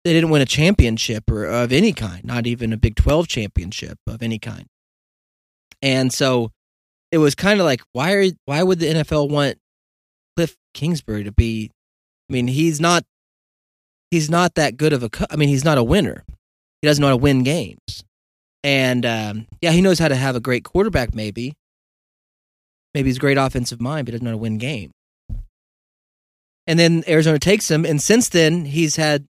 they 0.04 0.14
didn't 0.14 0.30
win 0.30 0.42
a 0.42 0.46
championship 0.46 1.30
or 1.30 1.46
of 1.46 1.72
any 1.72 1.94
kind, 1.94 2.24
not 2.24 2.46
even 2.46 2.74
a 2.74 2.78
Big 2.78 2.96
12 2.96 3.28
championship 3.28 3.98
of 4.08 4.22
any 4.22 4.40
kind. 4.40 4.66
And 5.82 6.14
so 6.14 6.52
it 7.12 7.18
was 7.18 7.36
kind 7.36 7.60
of 7.60 7.66
like 7.66 7.82
why 7.92 8.14
are 8.14 8.26
why 8.46 8.64
would 8.64 8.80
the 8.80 8.88
NFL 8.88 9.30
want 9.30 9.58
Cliff 10.36 10.56
Kingsbury 10.74 11.24
to 11.24 11.32
be 11.32 11.72
I 12.30 12.34
mean, 12.34 12.48
he's 12.48 12.80
not 12.80 13.04
he's 14.14 14.30
not 14.30 14.56
that 14.56 14.78
good 14.78 14.94
of 14.94 15.04
a 15.04 15.10
I 15.30 15.36
mean, 15.36 15.50
he's 15.50 15.66
not 15.66 15.78
a 15.78 15.84
winner. 15.84 16.24
He 16.82 16.88
doesn't 16.88 17.02
know 17.02 17.08
how 17.08 17.14
to 17.14 17.18
win 17.18 17.44
games. 17.44 18.04
And 18.64 19.06
um, 19.06 19.48
yeah, 19.62 19.72
he 19.72 19.82
knows 19.82 20.00
how 20.00 20.08
to 20.08 20.16
have 20.16 20.36
a 20.36 20.40
great 20.40 20.64
quarterback 20.64 21.14
maybe. 21.14 21.54
Maybe 22.94 23.10
he's 23.10 23.18
a 23.18 23.20
great 23.20 23.38
offensive 23.38 23.82
mind, 23.82 24.06
but 24.06 24.14
he 24.14 24.18
doesn't 24.18 24.26
know 24.26 24.32
how 24.32 24.36
to 24.36 24.42
win 24.42 24.58
games 24.58 24.94
and 26.68 26.80
then 26.80 27.04
Arizona 27.08 27.40
takes 27.40 27.70
him. 27.70 27.86
And 27.86 28.02
since 28.02 28.30
then, 28.30 28.66
he's 28.66 28.96
had 28.96 29.26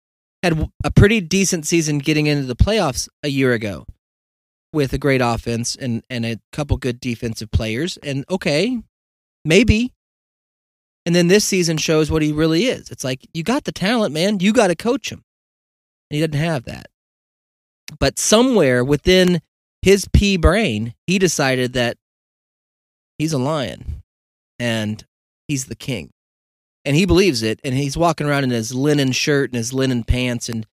had 0.44 0.70
a 0.84 0.91
pretty 0.91 1.22
decent 1.22 1.67
season 1.67 2.00
getting 2.00 2.26
into 2.26 2.46
the 2.46 2.56
playoffs 2.56 3.08
a 3.24 3.28
year 3.28 3.54
ago 3.54 3.86
with 4.74 4.91
a 4.94 4.98
great 4.98 5.22
offense 5.22 5.76
and 5.76 6.04
and 6.10 6.26
a 6.26 6.39
couple 6.52 6.78
good 6.78 7.00
defensive 7.00 7.52
players. 7.52 7.98
And 7.98 8.26
okay, 8.30 8.82
maybe. 9.46 9.94
And 11.05 11.15
then 11.15 11.27
this 11.27 11.45
season 11.45 11.77
shows 11.77 12.11
what 12.11 12.21
he 12.21 12.31
really 12.31 12.65
is. 12.65 12.91
It's 12.91 13.03
like 13.03 13.27
you 13.33 13.43
got 13.43 13.63
the 13.63 13.71
talent, 13.71 14.13
man. 14.13 14.39
You 14.39 14.53
got 14.53 14.67
to 14.67 14.75
coach 14.75 15.11
him. 15.11 15.23
And 16.09 16.15
he 16.15 16.25
doesn't 16.25 16.45
have 16.45 16.65
that. 16.65 16.87
But 17.99 18.19
somewhere 18.19 18.83
within 18.83 19.41
his 19.81 20.07
pea 20.13 20.37
brain, 20.37 20.93
he 21.07 21.17
decided 21.17 21.73
that 21.73 21.97
he's 23.17 23.33
a 23.33 23.37
lion 23.39 24.03
and 24.59 25.03
he's 25.47 25.65
the 25.65 25.75
king 25.75 26.11
and 26.85 26.95
he 26.95 27.05
believes 27.05 27.41
it 27.43 27.59
and 27.63 27.73
he's 27.73 27.97
walking 27.97 28.27
around 28.27 28.43
in 28.43 28.51
his 28.51 28.73
linen 28.73 29.11
shirt 29.11 29.49
and 29.49 29.57
his 29.57 29.73
linen 29.73 30.03
pants 30.03 30.49
and 30.49 30.65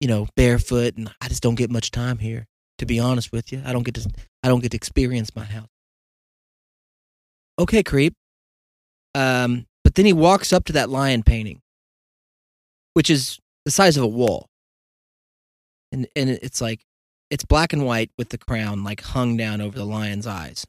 you 0.00 0.08
know, 0.08 0.26
barefoot, 0.36 0.96
and 0.96 1.10
I 1.20 1.28
just 1.28 1.42
don't 1.42 1.54
get 1.54 1.70
much 1.70 1.90
time 1.90 2.18
here. 2.18 2.46
To 2.78 2.86
be 2.86 2.98
honest 2.98 3.32
with 3.32 3.52
you, 3.52 3.62
I 3.64 3.72
don't 3.72 3.84
get 3.84 3.94
to 3.94 4.10
I 4.42 4.48
don't 4.48 4.60
get 4.60 4.72
to 4.72 4.76
experience 4.76 5.34
my 5.34 5.44
house. 5.44 5.68
Okay, 7.58 7.82
creep. 7.82 8.14
Um, 9.16 9.64
but 9.82 9.94
then 9.94 10.04
he 10.04 10.12
walks 10.12 10.52
up 10.52 10.64
to 10.66 10.74
that 10.74 10.90
lion 10.90 11.22
painting, 11.22 11.62
which 12.92 13.08
is 13.08 13.38
the 13.64 13.70
size 13.70 13.96
of 13.96 14.04
a 14.04 14.08
wall, 14.08 14.46
and 15.90 16.06
and 16.14 16.28
it's 16.28 16.60
like 16.60 16.82
it's 17.30 17.42
black 17.42 17.72
and 17.72 17.86
white 17.86 18.10
with 18.18 18.28
the 18.28 18.36
crown 18.36 18.84
like 18.84 19.00
hung 19.00 19.38
down 19.38 19.62
over 19.62 19.78
the 19.78 19.86
lion's 19.86 20.26
eyes. 20.26 20.66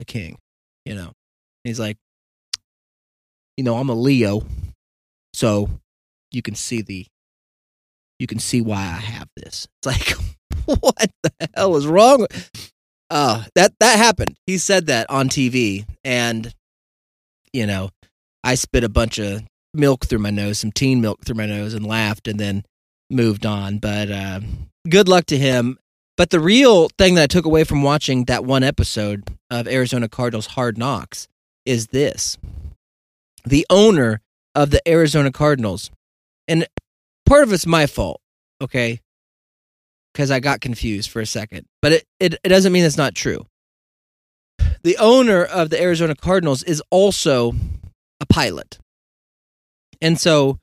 The 0.00 0.04
king, 0.04 0.38
you 0.84 0.96
know. 0.96 1.06
And 1.06 1.14
He's 1.64 1.78
like, 1.78 1.98
you 3.56 3.62
know, 3.62 3.76
I'm 3.76 3.88
a 3.88 3.94
Leo, 3.94 4.42
so 5.34 5.70
you 6.32 6.42
can 6.42 6.56
see 6.56 6.82
the 6.82 7.06
you 8.18 8.26
can 8.26 8.40
see 8.40 8.60
why 8.60 8.80
I 8.80 9.00
have 9.00 9.28
this. 9.36 9.68
It's 9.78 9.86
like, 9.86 10.18
what 10.80 11.10
the 11.22 11.48
hell 11.54 11.76
is 11.76 11.86
wrong? 11.86 12.26
Uh, 13.08 13.44
that 13.54 13.72
that 13.80 13.96
happened. 13.98 14.36
He 14.46 14.58
said 14.58 14.86
that 14.86 15.08
on 15.08 15.28
TV, 15.28 15.86
and 16.04 16.52
you 17.52 17.66
know, 17.66 17.90
I 18.42 18.54
spit 18.54 18.84
a 18.84 18.88
bunch 18.88 19.18
of 19.18 19.42
milk 19.72 20.06
through 20.06 20.18
my 20.18 20.30
nose, 20.30 20.58
some 20.58 20.72
teen 20.72 21.00
milk 21.00 21.24
through 21.24 21.36
my 21.36 21.46
nose, 21.46 21.74
and 21.74 21.86
laughed, 21.86 22.26
and 22.26 22.40
then 22.40 22.64
moved 23.10 23.46
on. 23.46 23.78
But 23.78 24.10
uh, 24.10 24.40
good 24.88 25.08
luck 25.08 25.26
to 25.26 25.38
him. 25.38 25.78
But 26.16 26.30
the 26.30 26.40
real 26.40 26.88
thing 26.98 27.14
that 27.14 27.24
I 27.24 27.26
took 27.26 27.44
away 27.44 27.64
from 27.64 27.82
watching 27.82 28.24
that 28.24 28.44
one 28.44 28.62
episode 28.62 29.28
of 29.50 29.68
Arizona 29.68 30.08
Cardinals 30.08 30.46
Hard 30.46 30.76
Knocks 30.76 31.28
is 31.64 31.88
this: 31.88 32.38
the 33.44 33.66
owner 33.70 34.20
of 34.54 34.70
the 34.70 34.80
Arizona 34.88 35.30
Cardinals, 35.30 35.90
and 36.48 36.66
part 37.24 37.44
of 37.44 37.52
it's 37.52 37.66
my 37.66 37.86
fault, 37.86 38.20
okay? 38.60 39.00
Because 40.16 40.30
I 40.30 40.40
got 40.40 40.62
confused 40.62 41.10
for 41.10 41.20
a 41.20 41.26
second, 41.26 41.66
but 41.82 41.92
it, 41.92 42.04
it, 42.18 42.34
it 42.42 42.48
doesn't 42.48 42.72
mean 42.72 42.86
it's 42.86 42.96
not 42.96 43.14
true. 43.14 43.44
The 44.82 44.96
owner 44.96 45.44
of 45.44 45.68
the 45.68 45.78
Arizona 45.78 46.14
Cardinals 46.14 46.62
is 46.62 46.82
also 46.90 47.52
a 48.18 48.24
pilot. 48.24 48.78
And 50.00 50.18
so 50.18 50.58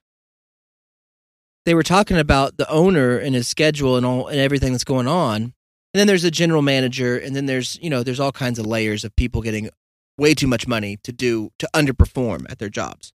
they 1.67 1.75
were 1.75 1.83
talking 1.83 2.17
about 2.17 2.57
the 2.57 2.67
owner 2.67 3.15
and 3.19 3.35
his 3.35 3.47
schedule 3.47 3.95
and 3.95 4.03
all 4.03 4.27
and 4.27 4.39
everything 4.39 4.71
that's 4.71 4.83
going 4.83 5.07
on. 5.07 5.41
And 5.43 5.99
then 5.99 6.07
there's 6.07 6.23
a 6.23 6.31
general 6.31 6.63
manager, 6.63 7.15
and 7.15 7.35
then 7.35 7.45
there's 7.45 7.77
you 7.79 7.91
know 7.91 8.01
there's 8.01 8.19
all 8.19 8.31
kinds 8.31 8.57
of 8.57 8.65
layers 8.65 9.03
of 9.03 9.15
people 9.15 9.43
getting 9.43 9.69
way 10.17 10.33
too 10.33 10.47
much 10.47 10.67
money 10.67 10.97
to 11.03 11.11
do 11.11 11.51
to 11.59 11.69
underperform 11.75 12.51
at 12.51 12.57
their 12.57 12.69
jobs. 12.69 13.13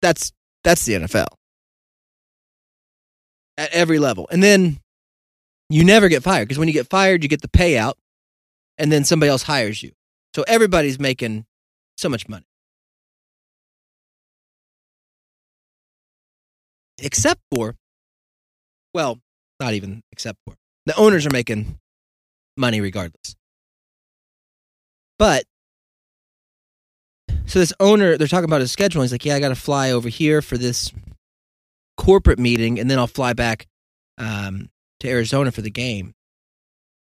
That's 0.00 0.32
that's 0.62 0.86
the 0.86 0.94
NFL 0.94 1.26
at 3.58 3.70
every 3.74 3.98
level. 3.98 4.26
And 4.30 4.42
then 4.42 4.80
you 5.74 5.82
never 5.82 6.08
get 6.08 6.22
fired 6.22 6.46
because 6.46 6.56
when 6.56 6.68
you 6.68 6.72
get 6.72 6.88
fired, 6.88 7.24
you 7.24 7.28
get 7.28 7.42
the 7.42 7.48
payout 7.48 7.94
and 8.78 8.92
then 8.92 9.02
somebody 9.02 9.28
else 9.28 9.42
hires 9.42 9.82
you. 9.82 9.90
So 10.32 10.44
everybody's 10.46 11.00
making 11.00 11.46
so 11.96 12.08
much 12.08 12.28
money. 12.28 12.46
Except 17.02 17.40
for, 17.52 17.74
well, 18.94 19.18
not 19.58 19.74
even 19.74 20.04
except 20.12 20.38
for, 20.46 20.54
the 20.86 20.94
owners 20.94 21.26
are 21.26 21.32
making 21.32 21.80
money 22.56 22.80
regardless. 22.80 23.34
But, 25.18 25.42
so 27.46 27.58
this 27.58 27.72
owner, 27.80 28.16
they're 28.16 28.28
talking 28.28 28.44
about 28.44 28.60
his 28.60 28.70
schedule. 28.70 29.02
He's 29.02 29.10
like, 29.10 29.24
yeah, 29.24 29.34
I 29.34 29.40
got 29.40 29.48
to 29.48 29.56
fly 29.56 29.90
over 29.90 30.08
here 30.08 30.40
for 30.40 30.56
this 30.56 30.92
corporate 31.96 32.38
meeting, 32.38 32.78
and 32.78 32.88
then 32.88 33.00
I'll 33.00 33.08
fly 33.08 33.32
back 33.32 33.66
um, 34.18 34.68
to 35.04 35.10
Arizona 35.10 35.52
for 35.52 35.62
the 35.62 35.70
game. 35.70 36.14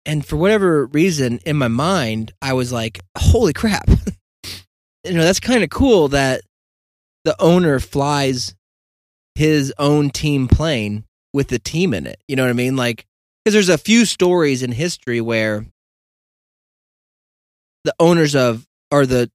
And 0.07 0.25
for 0.25 0.37
whatever 0.37 0.87
reason, 0.87 1.39
in 1.45 1.57
my 1.57 1.69
mind, 1.69 2.33
I 2.41 2.55
was 2.55 2.73
like, 2.73 3.01
"Holy 3.17 3.53
crap!" 3.53 3.89
you 5.05 5.13
know, 5.13 5.23
that's 5.23 5.41
kind 5.41 5.63
of 5.63 5.71
cool 5.71 6.09
that 6.09 6.43
the 7.25 7.37
owner 7.41 7.79
flies 7.79 8.55
his 9.35 9.73
own 9.79 10.11
team 10.11 10.49
plane 10.49 11.05
with 11.35 11.49
the 11.49 11.59
team 11.59 11.93
in 11.93 12.07
it. 12.07 12.21
You 12.27 12.37
know 12.37 12.45
what 12.45 12.51
I 12.51 12.55
mean? 12.55 12.77
Like, 12.77 13.05
because 13.45 13.53
there's 13.53 13.69
a 13.69 13.79
few 13.79 14.05
stories 14.05 14.63
in 14.63 14.73
history 14.73 15.21
where 15.21 15.67
the 17.85 17.95
owners 18.01 18.35
of 18.35 18.67
or 18.91 19.05
the 19.05 19.31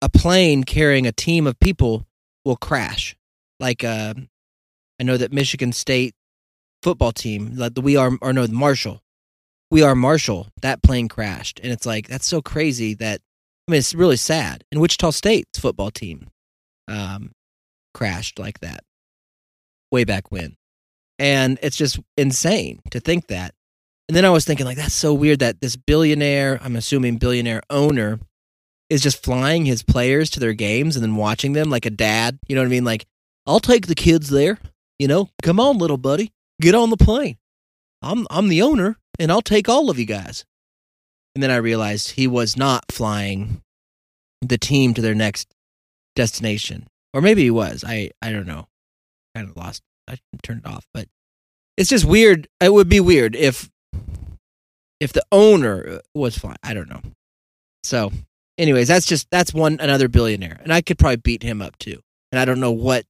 a 0.00 0.08
plane 0.08 0.62
carrying 0.62 1.06
a 1.06 1.12
team 1.12 1.46
of 1.46 1.58
people 1.58 2.06
will 2.44 2.56
crash. 2.56 3.16
Like, 3.58 3.82
uh, 3.82 4.14
I 5.00 5.02
know 5.02 5.16
that 5.16 5.32
Michigan 5.32 5.72
State 5.72 6.14
football 6.82 7.12
team, 7.12 7.52
like 7.56 7.74
the 7.74 7.80
we 7.80 7.96
are 7.96 8.12
or 8.20 8.32
no 8.32 8.46
Marshall, 8.46 9.02
we 9.70 9.82
are 9.82 9.94
Marshall. 9.94 10.48
That 10.62 10.82
plane 10.82 11.08
crashed, 11.08 11.60
and 11.62 11.72
it's 11.72 11.86
like 11.86 12.08
that's 12.08 12.26
so 12.26 12.40
crazy 12.40 12.94
that 12.94 13.20
I 13.66 13.72
mean 13.72 13.78
it's 13.78 13.94
really 13.94 14.16
sad. 14.16 14.64
And 14.70 14.80
Wichita 14.80 15.10
State's 15.10 15.58
football 15.58 15.90
team 15.90 16.28
um, 16.86 17.32
crashed 17.94 18.38
like 18.38 18.60
that 18.60 18.84
way 19.90 20.04
back 20.04 20.30
when, 20.30 20.56
and 21.18 21.58
it's 21.62 21.76
just 21.76 21.98
insane 22.16 22.80
to 22.90 23.00
think 23.00 23.28
that. 23.28 23.54
And 24.08 24.16
then 24.16 24.24
I 24.24 24.30
was 24.30 24.46
thinking 24.46 24.64
like 24.64 24.78
that's 24.78 24.94
so 24.94 25.12
weird 25.12 25.40
that 25.40 25.60
this 25.60 25.76
billionaire, 25.76 26.58
I'm 26.62 26.76
assuming 26.76 27.18
billionaire 27.18 27.62
owner, 27.68 28.20
is 28.88 29.02
just 29.02 29.22
flying 29.22 29.66
his 29.66 29.82
players 29.82 30.30
to 30.30 30.40
their 30.40 30.54
games 30.54 30.96
and 30.96 31.02
then 31.02 31.16
watching 31.16 31.52
them 31.52 31.68
like 31.68 31.84
a 31.84 31.90
dad. 31.90 32.38
You 32.48 32.54
know 32.54 32.62
what 32.62 32.68
I 32.68 32.70
mean? 32.70 32.84
Like 32.84 33.06
I'll 33.46 33.60
take 33.60 33.86
the 33.86 33.94
kids 33.94 34.30
there. 34.30 34.58
You 34.98 35.08
know, 35.08 35.28
come 35.42 35.60
on, 35.60 35.78
little 35.78 35.96
buddy, 35.96 36.32
get 36.60 36.74
on 36.74 36.90
the 36.90 36.96
plane. 36.96 37.38
I'm 38.02 38.26
I'm 38.30 38.48
the 38.48 38.62
owner, 38.62 38.96
and 39.18 39.30
I'll 39.30 39.42
take 39.42 39.68
all 39.68 39.90
of 39.90 39.98
you 39.98 40.04
guys. 40.06 40.44
And 41.34 41.42
then 41.42 41.50
I 41.50 41.56
realized 41.56 42.12
he 42.12 42.26
was 42.26 42.56
not 42.56 42.90
flying 42.90 43.62
the 44.40 44.58
team 44.58 44.94
to 44.94 45.02
their 45.02 45.14
next 45.14 45.54
destination, 46.16 46.86
or 47.12 47.20
maybe 47.20 47.42
he 47.42 47.50
was. 47.50 47.84
I 47.86 48.10
I 48.22 48.32
don't 48.32 48.46
know. 48.46 48.66
Kind 49.34 49.48
of 49.48 49.56
lost. 49.56 49.82
I 50.08 50.18
turned 50.42 50.62
it 50.64 50.66
off, 50.66 50.86
but 50.94 51.08
it's 51.76 51.90
just 51.90 52.04
weird. 52.04 52.48
It 52.60 52.72
would 52.72 52.88
be 52.88 53.00
weird 53.00 53.36
if 53.36 53.70
if 55.00 55.12
the 55.12 55.24
owner 55.30 56.00
was 56.14 56.36
flying. 56.36 56.56
I 56.62 56.74
don't 56.74 56.88
know. 56.88 57.02
So, 57.84 58.12
anyways, 58.58 58.88
that's 58.88 59.06
just 59.06 59.28
that's 59.30 59.54
one 59.54 59.78
another 59.80 60.08
billionaire, 60.08 60.60
and 60.62 60.72
I 60.72 60.80
could 60.82 60.98
probably 60.98 61.16
beat 61.16 61.42
him 61.42 61.62
up 61.62 61.78
too. 61.78 62.00
And 62.32 62.38
I 62.38 62.44
don't 62.44 62.60
know 62.60 62.72
what 62.72 63.04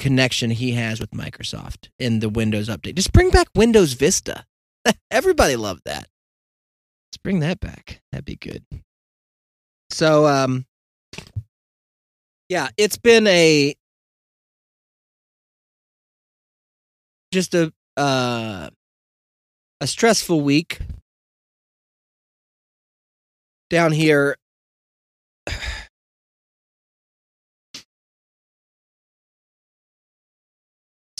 connection 0.00 0.50
he 0.50 0.72
has 0.72 0.98
with 0.98 1.10
Microsoft 1.10 1.90
in 1.98 2.20
the 2.20 2.30
Windows 2.30 2.68
update. 2.68 2.94
Just 2.94 3.12
bring 3.12 3.30
back 3.30 3.48
Windows 3.54 3.92
Vista. 3.92 4.46
Everybody 5.10 5.56
loved 5.56 5.82
that. 5.84 6.08
Let's 7.08 7.18
bring 7.22 7.40
that 7.40 7.60
back. 7.60 8.00
That'd 8.10 8.24
be 8.24 8.36
good. 8.36 8.64
So, 9.90 10.26
um, 10.26 10.64
yeah, 12.48 12.68
it's 12.78 12.96
been 12.96 13.26
a 13.26 13.74
just 17.30 17.54
a 17.54 17.72
uh, 17.96 18.70
a 19.82 19.86
stressful 19.86 20.40
week 20.40 20.78
down 23.68 23.92
here 23.92 24.36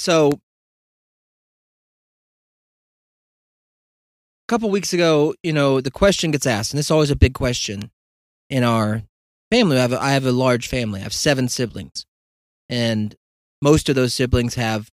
So, 0.00 0.30
a 0.30 0.38
couple 4.48 4.70
weeks 4.70 4.94
ago, 4.94 5.34
you 5.42 5.52
know, 5.52 5.82
the 5.82 5.90
question 5.90 6.30
gets 6.30 6.46
asked, 6.46 6.72
and 6.72 6.78
this 6.78 6.86
is 6.86 6.90
always 6.90 7.10
a 7.10 7.16
big 7.16 7.34
question 7.34 7.90
in 8.48 8.64
our 8.64 9.02
family. 9.50 9.76
I 9.76 9.82
have 9.82 9.92
a, 9.92 10.02
I 10.02 10.12
have 10.12 10.24
a 10.24 10.32
large 10.32 10.68
family. 10.68 11.00
I 11.00 11.02
have 11.02 11.12
seven 11.12 11.50
siblings, 11.50 12.06
and 12.70 13.14
most 13.60 13.90
of 13.90 13.94
those 13.94 14.14
siblings 14.14 14.54
have 14.54 14.90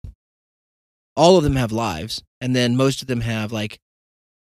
all 1.15 1.37
of 1.37 1.45
them 1.45 1.55
have 1.55 1.71
lives, 1.71 2.21
and 2.41 2.53
then 2.53 2.75
most 2.75 3.01
of 3.01 3.07
them 3.07 3.21
have 3.21 3.53
like 3.53 3.79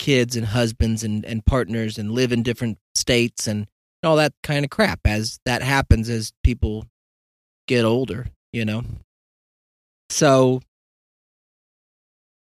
kids 0.01 0.35
and 0.35 0.47
husbands 0.47 1.05
and, 1.05 1.25
and 1.25 1.47
partners 1.47 1.99
and 1.99 2.11
live 2.11 2.33
in 2.33 2.43
different 2.43 2.79
states 2.97 3.47
and 3.47 3.69
all 4.03 4.17
that 4.17 4.33
kind 4.43 4.65
of 4.65 4.73
crap 4.73 4.99
as 5.05 5.39
that 5.45 5.63
happens 5.63 6.09
as 6.09 6.33
people 6.43 6.85
get 7.69 7.85
older, 7.85 8.27
you 8.53 8.65
know. 8.65 8.83
So 10.11 10.61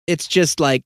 it's 0.07 0.27
just 0.27 0.59
like 0.59 0.83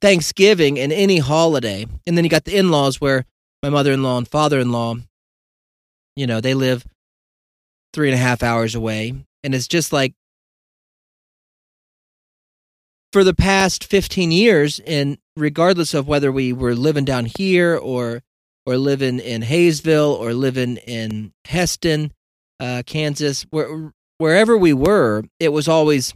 Thanksgiving 0.00 0.78
and 0.78 0.92
any 0.92 1.18
holiday. 1.18 1.86
And 2.06 2.16
then 2.16 2.24
you 2.24 2.30
got 2.30 2.44
the 2.44 2.56
in 2.56 2.70
laws 2.70 3.00
where 3.00 3.24
my 3.62 3.70
mother 3.70 3.92
in 3.92 4.02
law 4.02 4.18
and 4.18 4.28
father 4.28 4.58
in 4.58 4.72
law, 4.72 4.96
you 6.16 6.26
know, 6.26 6.40
they 6.40 6.54
live 6.54 6.86
three 7.92 8.08
and 8.08 8.14
a 8.14 8.22
half 8.22 8.42
hours 8.42 8.74
away. 8.74 9.14
And 9.42 9.54
it's 9.54 9.68
just 9.68 9.92
like 9.92 10.14
for 13.12 13.24
the 13.24 13.34
past 13.34 13.84
15 13.84 14.32
years, 14.32 14.80
and 14.80 15.18
regardless 15.36 15.94
of 15.94 16.08
whether 16.08 16.32
we 16.32 16.52
were 16.52 16.74
living 16.74 17.04
down 17.04 17.26
here 17.26 17.76
or 17.76 18.22
or 18.66 18.76
living 18.78 19.20
in 19.20 19.42
Haysville 19.42 20.12
or 20.12 20.32
living 20.32 20.78
in 20.78 21.32
Hesston, 21.46 22.10
uh, 22.60 22.82
Kansas, 22.86 23.46
where 23.50 23.92
wherever 24.18 24.56
we 24.56 24.72
were, 24.72 25.24
it 25.40 25.50
was 25.50 25.68
always, 25.68 26.14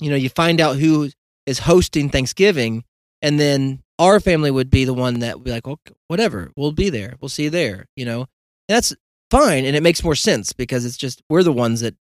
you 0.00 0.10
know, 0.10 0.16
you 0.16 0.28
find 0.28 0.60
out 0.60 0.76
who 0.76 1.10
is 1.46 1.60
hosting 1.60 2.08
Thanksgiving, 2.08 2.84
and 3.22 3.38
then 3.38 3.82
our 3.98 4.20
family 4.20 4.50
would 4.50 4.70
be 4.70 4.84
the 4.84 4.94
one 4.94 5.20
that 5.20 5.36
would 5.36 5.44
be 5.44 5.50
like, 5.50 5.66
okay, 5.66 5.94
whatever, 6.08 6.50
we'll 6.56 6.72
be 6.72 6.90
there, 6.90 7.14
we'll 7.20 7.28
see 7.28 7.44
you 7.44 7.50
there, 7.50 7.86
you 7.96 8.04
know. 8.04 8.20
And 8.68 8.76
that's 8.76 8.94
fine, 9.30 9.64
and 9.64 9.76
it 9.76 9.82
makes 9.82 10.04
more 10.04 10.14
sense 10.14 10.52
because 10.52 10.84
it's 10.84 10.96
just 10.96 11.22
we're 11.28 11.42
the 11.42 11.52
ones 11.52 11.80
that, 11.80 11.94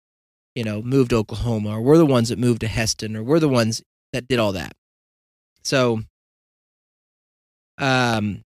you 0.55 0.64
know, 0.64 0.83
moved 0.83 1.11
to 1.11 1.16
Oklahoma, 1.16 1.77
or 1.79 1.81
we're 1.81 1.99
the 1.99 2.07
ones 2.07 2.29
that 2.29 2.38
moved 2.38 2.61
to 2.61 2.68
Hesston, 2.68 3.16
or 3.16 3.23
we're 3.23 3.40
the 3.40 3.49
ones 3.49 3.83
that 4.12 4.29
did 4.29 4.38
all 4.38 4.53
that. 4.53 4.73
So, 5.62 6.03
um, 7.79 8.42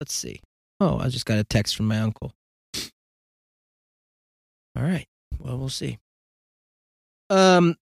let's 0.00 0.14
see. 0.14 0.40
Oh, 0.80 0.98
I 0.98 1.08
just 1.08 1.26
got 1.26 1.38
a 1.38 1.44
text 1.44 1.76
from 1.76 1.86
my 1.86 2.00
uncle. 2.00 2.32
All 4.74 4.82
right. 4.82 5.06
Well, 5.38 5.58
we'll 5.58 5.68
see. 5.68 5.98
Um, 7.28 7.76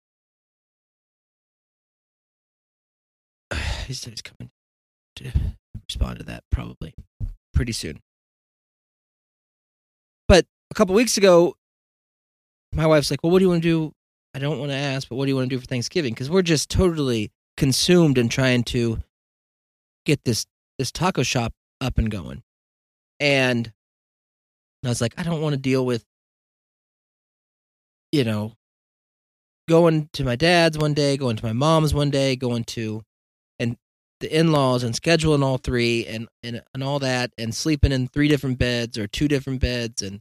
he 3.87 3.95
said 3.95 4.13
he's 4.13 4.23
coming 4.23 4.51
to 5.17 5.33
respond 5.89 6.19
to 6.21 6.25
that 6.27 6.45
probably 6.53 6.95
pretty 7.53 7.73
soon. 7.73 8.01
But 10.29 10.47
a 10.71 10.75
couple 10.75 10.95
weeks 10.95 11.17
ago, 11.17 11.57
my 12.73 12.87
wife's 12.87 13.11
like, 13.11 13.21
"Well, 13.23 13.33
what 13.33 13.41
do 13.41 13.45
you 13.45 13.51
want 13.51 13.63
to 13.63 13.69
do?" 13.69 13.93
I 14.35 14.39
don't 14.39 14.59
want 14.59 14.71
to 14.71 14.77
ask, 14.77 15.09
but 15.09 15.17
what 15.17 15.27
do 15.27 15.31
you 15.31 15.37
want 15.37 15.51
to 15.51 15.57
do 15.57 15.61
for 15.61 15.67
Thanksgiving? 15.67 16.15
Because 16.15 16.31
we're 16.31 16.43
just 16.43 16.71
totally 16.71 17.31
consumed 17.57 18.19
in 18.19 18.29
trying 18.29 18.65
to 18.65 18.99
get 20.07 20.25
this 20.25 20.47
this 20.79 20.93
taco 20.93 21.23
shop 21.25 21.53
up 21.81 21.99
and 21.99 22.11
going. 22.11 22.44
And 23.25 23.73
I 24.85 24.89
was 24.91 25.01
like, 25.01 25.15
I 25.17 25.23
don't 25.23 25.41
want 25.41 25.55
to 25.55 25.59
deal 25.59 25.87
with, 25.87 26.05
you 28.13 28.23
know, 28.23 28.53
going 29.67 30.11
to 30.13 30.25
my 30.25 30.37
dad's 30.37 30.77
one 30.77 30.93
day, 30.93 31.17
going 31.17 31.37
to 31.37 31.45
my 31.47 31.55
mom's 31.55 31.95
one 31.95 32.11
day, 32.11 32.37
going 32.37 32.65
to 32.65 33.01
and 33.59 33.79
the 34.21 34.39
in-laws 34.39 34.83
and 34.83 34.95
scheduling 34.95 35.43
all 35.43 35.57
three 35.57 36.05
and 36.05 36.29
and 36.43 36.61
and 36.75 36.85
all 36.85 36.99
that 36.99 37.31
and 37.39 37.55
sleeping 37.55 37.93
in 37.93 38.09
three 38.09 38.29
different 38.29 38.59
beds 38.59 38.99
or 38.99 39.07
two 39.07 39.27
different 39.27 39.59
beds 39.59 40.03
and 40.03 40.21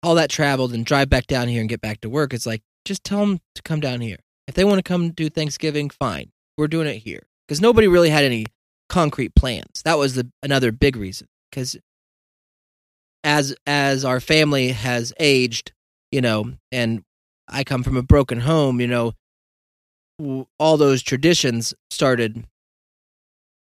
all 0.00 0.14
that 0.14 0.30
traveled 0.30 0.72
and 0.72 0.86
drive 0.86 1.10
back 1.10 1.26
down 1.26 1.48
here 1.48 1.58
and 1.58 1.68
get 1.68 1.80
back 1.80 2.00
to 2.02 2.08
work. 2.08 2.32
It's 2.32 2.46
like 2.46 2.62
just 2.84 3.02
tell 3.02 3.26
them 3.26 3.40
to 3.56 3.62
come 3.62 3.80
down 3.80 4.00
here. 4.00 4.18
If 4.46 4.54
they 4.54 4.62
want 4.62 4.78
to 4.78 4.84
come 4.84 5.10
do 5.10 5.28
Thanksgiving, 5.28 5.90
fine. 5.90 6.30
We're 6.56 6.68
doing 6.68 6.86
it 6.86 6.98
here 6.98 7.26
because 7.48 7.60
nobody 7.60 7.88
really 7.88 8.10
had 8.10 8.22
any 8.22 8.46
concrete 8.88 9.34
plans. 9.34 9.82
That 9.84 9.98
was 9.98 10.14
the 10.14 10.30
another 10.44 10.70
big 10.70 10.94
reason 10.94 11.26
because 11.50 11.76
as 13.24 13.56
as 13.66 14.04
our 14.04 14.20
family 14.20 14.68
has 14.68 15.12
aged, 15.18 15.72
you 16.12 16.20
know, 16.20 16.52
and 16.70 17.02
I 17.48 17.64
come 17.64 17.82
from 17.82 17.96
a 17.96 18.02
broken 18.02 18.40
home, 18.40 18.80
you 18.80 18.86
know, 18.86 19.14
all 20.58 20.76
those 20.76 21.02
traditions 21.02 21.74
started 21.90 22.44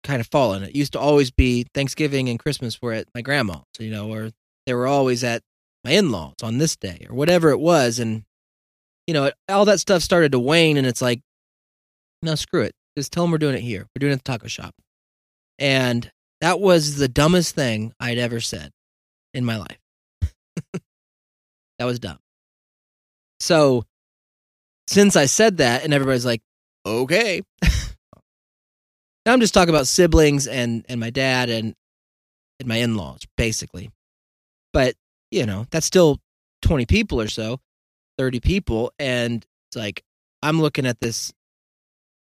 kind 0.03 0.21
of 0.21 0.27
falling. 0.27 0.63
It 0.63 0.75
used 0.75 0.93
to 0.93 0.99
always 0.99 1.31
be 1.31 1.65
Thanksgiving 1.73 2.29
and 2.29 2.39
Christmas 2.39 2.81
were 2.81 2.93
at 2.93 3.07
my 3.13 3.21
grandma's, 3.21 3.63
you 3.79 3.89
know, 3.89 4.09
or 4.11 4.31
they 4.65 4.73
were 4.73 4.87
always 4.87 5.23
at 5.23 5.41
my 5.83 5.91
in-laws 5.91 6.35
on 6.43 6.59
this 6.59 6.75
day 6.75 7.05
or 7.09 7.15
whatever 7.15 7.49
it 7.49 7.59
was 7.59 7.99
and 7.99 8.23
you 9.07 9.13
know, 9.13 9.31
all 9.47 9.63
that 9.65 9.79
stuff 9.79 10.01
started 10.01 10.33
to 10.33 10.39
wane 10.39 10.77
and 10.77 10.85
it's 10.85 11.01
like 11.01 11.21
no, 12.21 12.35
screw 12.35 12.61
it. 12.61 12.73
Just 12.97 13.11
tell 13.11 13.23
them 13.23 13.31
we're 13.31 13.37
doing 13.37 13.55
it 13.55 13.61
here. 13.61 13.87
We're 13.95 13.99
doing 13.99 14.11
it 14.11 14.15
at 14.15 14.23
the 14.23 14.31
taco 14.31 14.47
shop. 14.47 14.73
And 15.59 16.11
that 16.41 16.59
was 16.59 16.97
the 16.97 17.07
dumbest 17.07 17.53
thing 17.55 17.93
I'd 17.99 18.17
ever 18.17 18.39
said 18.39 18.71
in 19.37 19.45
my 19.45 19.57
life. 19.57 19.77
that 21.79 21.85
was 21.85 21.99
dumb. 21.99 22.17
So, 23.39 23.83
since 24.87 25.15
I 25.15 25.25
said 25.25 25.57
that, 25.57 25.83
and 25.83 25.93
everybody's 25.93 26.25
like, 26.25 26.41
okay. 26.85 27.41
now 29.25 29.33
I'm 29.33 29.39
just 29.39 29.53
talking 29.53 29.73
about 29.73 29.87
siblings 29.87 30.47
and, 30.47 30.85
and 30.89 30.99
my 30.99 31.11
dad 31.11 31.49
and, 31.49 31.75
and 32.59 32.67
my 32.67 32.77
in 32.77 32.97
laws, 32.97 33.21
basically. 33.37 33.91
But, 34.73 34.95
you 35.29 35.45
know, 35.45 35.67
that's 35.69 35.85
still 35.85 36.19
20 36.63 36.85
people 36.87 37.21
or 37.21 37.27
so, 37.27 37.59
30 38.17 38.39
people. 38.39 38.91
And 38.97 39.45
it's 39.69 39.77
like, 39.77 40.03
I'm 40.41 40.61
looking 40.61 40.87
at 40.87 40.99
this 40.99 41.31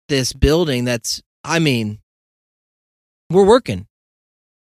this 0.07 0.33
building 0.33 0.85
that's 0.85 1.21
I 1.43 1.59
mean 1.59 1.99
we're 3.29 3.45
working. 3.45 3.87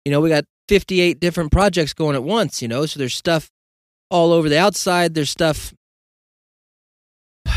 You 0.03 0.11
know, 0.11 0.21
we 0.21 0.29
got 0.29 0.45
58 0.67 1.19
different 1.19 1.51
projects 1.51 1.93
going 1.93 2.15
at 2.15 2.23
once, 2.23 2.61
you 2.61 2.67
know, 2.67 2.85
so 2.85 2.99
there's 2.99 3.15
stuff 3.15 3.51
all 4.09 4.31
over 4.31 4.49
the 4.49 4.57
outside, 4.57 5.13
there's 5.13 5.29
stuff 5.29 5.73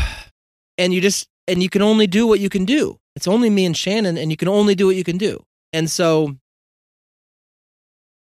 and 0.77 0.93
you 0.93 1.01
just 1.01 1.27
and 1.47 1.63
you 1.63 1.69
can 1.69 1.81
only 1.81 2.07
do 2.07 2.27
what 2.27 2.39
you 2.39 2.49
can 2.49 2.65
do. 2.65 2.97
It's 3.15 3.27
only 3.27 3.49
me 3.49 3.65
and 3.65 3.75
Shannon 3.75 4.17
and 4.17 4.31
you 4.31 4.37
can 4.37 4.47
only 4.47 4.75
do 4.75 4.87
what 4.87 4.95
you 4.95 5.03
can 5.03 5.17
do. 5.17 5.43
And 5.73 5.89
so 5.89 6.35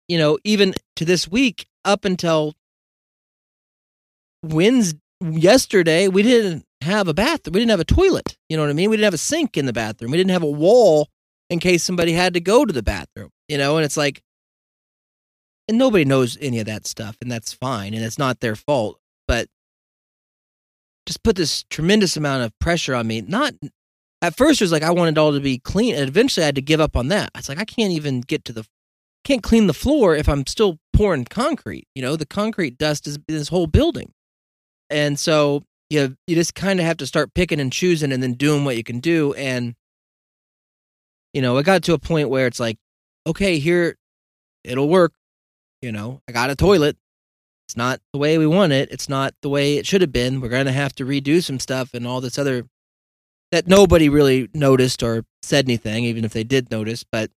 you 0.08 0.18
know, 0.18 0.38
even 0.44 0.74
to 0.96 1.04
this 1.04 1.28
week 1.28 1.66
up 1.84 2.04
until 2.04 2.54
Wednesday 4.42 4.98
yesterday, 5.20 6.08
we 6.08 6.22
didn't 6.22 6.64
have 6.82 7.08
a 7.08 7.14
bathroom. 7.14 7.52
We 7.52 7.60
didn't 7.60 7.70
have 7.70 7.80
a 7.80 7.84
toilet. 7.84 8.36
You 8.48 8.56
know 8.56 8.62
what 8.62 8.70
I 8.70 8.74
mean? 8.74 8.90
We 8.90 8.96
didn't 8.96 9.06
have 9.06 9.14
a 9.14 9.18
sink 9.18 9.56
in 9.56 9.66
the 9.66 9.72
bathroom. 9.72 10.10
We 10.10 10.16
didn't 10.16 10.30
have 10.30 10.42
a 10.42 10.50
wall 10.50 11.08
in 11.48 11.58
case 11.58 11.84
somebody 11.84 12.12
had 12.12 12.34
to 12.34 12.40
go 12.40 12.64
to 12.64 12.72
the 12.72 12.82
bathroom. 12.82 13.30
You 13.48 13.58
know, 13.58 13.76
and 13.76 13.84
it's 13.84 13.96
like, 13.96 14.22
and 15.70 15.78
nobody 15.78 16.04
knows 16.04 16.36
any 16.40 16.58
of 16.58 16.66
that 16.66 16.84
stuff, 16.84 17.16
and 17.22 17.30
that's 17.30 17.52
fine, 17.52 17.94
and 17.94 18.04
it's 18.04 18.18
not 18.18 18.40
their 18.40 18.56
fault. 18.56 18.98
But 19.28 19.46
just 21.06 21.22
put 21.22 21.36
this 21.36 21.62
tremendous 21.70 22.16
amount 22.16 22.42
of 22.42 22.58
pressure 22.58 22.92
on 22.92 23.06
me. 23.06 23.20
Not 23.20 23.54
at 24.20 24.36
first, 24.36 24.60
it 24.60 24.64
was 24.64 24.72
like 24.72 24.82
I 24.82 24.90
wanted 24.90 25.16
all 25.16 25.32
to 25.32 25.38
be 25.38 25.58
clean, 25.58 25.94
and 25.94 26.08
eventually 26.08 26.42
I 26.42 26.46
had 26.46 26.56
to 26.56 26.60
give 26.60 26.80
up 26.80 26.96
on 26.96 27.06
that. 27.08 27.30
It's 27.36 27.48
like 27.48 27.60
I 27.60 27.64
can't 27.64 27.92
even 27.92 28.20
get 28.20 28.44
to 28.46 28.52
the, 28.52 28.66
can't 29.22 29.44
clean 29.44 29.68
the 29.68 29.72
floor 29.72 30.16
if 30.16 30.28
I'm 30.28 30.44
still 30.44 30.78
pouring 30.92 31.24
concrete. 31.24 31.86
You 31.94 32.02
know, 32.02 32.16
the 32.16 32.26
concrete 32.26 32.76
dust 32.76 33.06
is 33.06 33.20
this 33.28 33.48
whole 33.48 33.68
building, 33.68 34.12
and 34.90 35.20
so 35.20 35.62
you 35.88 36.16
you 36.26 36.34
just 36.34 36.56
kind 36.56 36.80
of 36.80 36.86
have 36.86 36.96
to 36.96 37.06
start 37.06 37.32
picking 37.32 37.60
and 37.60 37.72
choosing 37.72 38.10
and 38.10 38.20
then 38.20 38.34
doing 38.34 38.64
what 38.64 38.76
you 38.76 38.82
can 38.82 38.98
do 38.98 39.34
and 39.34 39.74
you 41.32 41.42
know 41.42 41.58
it 41.58 41.64
got 41.64 41.82
to 41.82 41.94
a 41.94 41.98
point 41.98 42.28
where 42.28 42.46
it's 42.46 42.60
like 42.60 42.78
okay 43.26 43.58
here 43.58 43.96
it'll 44.64 44.88
work 44.88 45.12
you 45.82 45.92
know 45.92 46.20
i 46.28 46.32
got 46.32 46.50
a 46.50 46.56
toilet. 46.56 46.96
It's 47.66 47.76
not 47.76 48.00
the 48.12 48.18
way 48.18 48.36
we 48.36 48.48
want 48.48 48.72
it. 48.72 48.90
It's 48.90 49.08
not 49.08 49.32
the 49.42 49.48
way 49.48 49.76
it 49.76 49.86
should 49.86 50.00
have 50.00 50.10
been. 50.10 50.40
We're 50.40 50.48
going 50.48 50.66
to 50.66 50.72
have 50.72 50.92
to 50.96 51.04
redo 51.04 51.40
some 51.40 51.60
stuff 51.60 51.94
and 51.94 52.04
all 52.04 52.20
this 52.20 52.36
other 52.36 52.64
that 53.52 53.68
nobody 53.68 54.08
really 54.08 54.48
noticed 54.52 55.04
or 55.04 55.24
said 55.42 55.66
anything 55.66 56.04
even 56.04 56.24
if 56.24 56.32
they 56.32 56.44
did 56.44 56.70
notice 56.70 57.04
but 57.10 57.30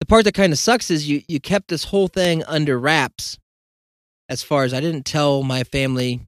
the 0.00 0.06
part 0.06 0.24
that 0.24 0.34
kind 0.34 0.52
of 0.52 0.58
sucks 0.58 0.90
is 0.90 1.08
you 1.08 1.22
you 1.28 1.40
kept 1.40 1.68
this 1.68 1.84
whole 1.84 2.08
thing 2.08 2.42
under 2.44 2.78
wraps 2.78 3.38
as 4.28 4.42
far 4.42 4.64
as 4.64 4.72
i 4.72 4.80
didn't 4.80 5.04
tell 5.04 5.42
my 5.42 5.64
family 5.64 6.20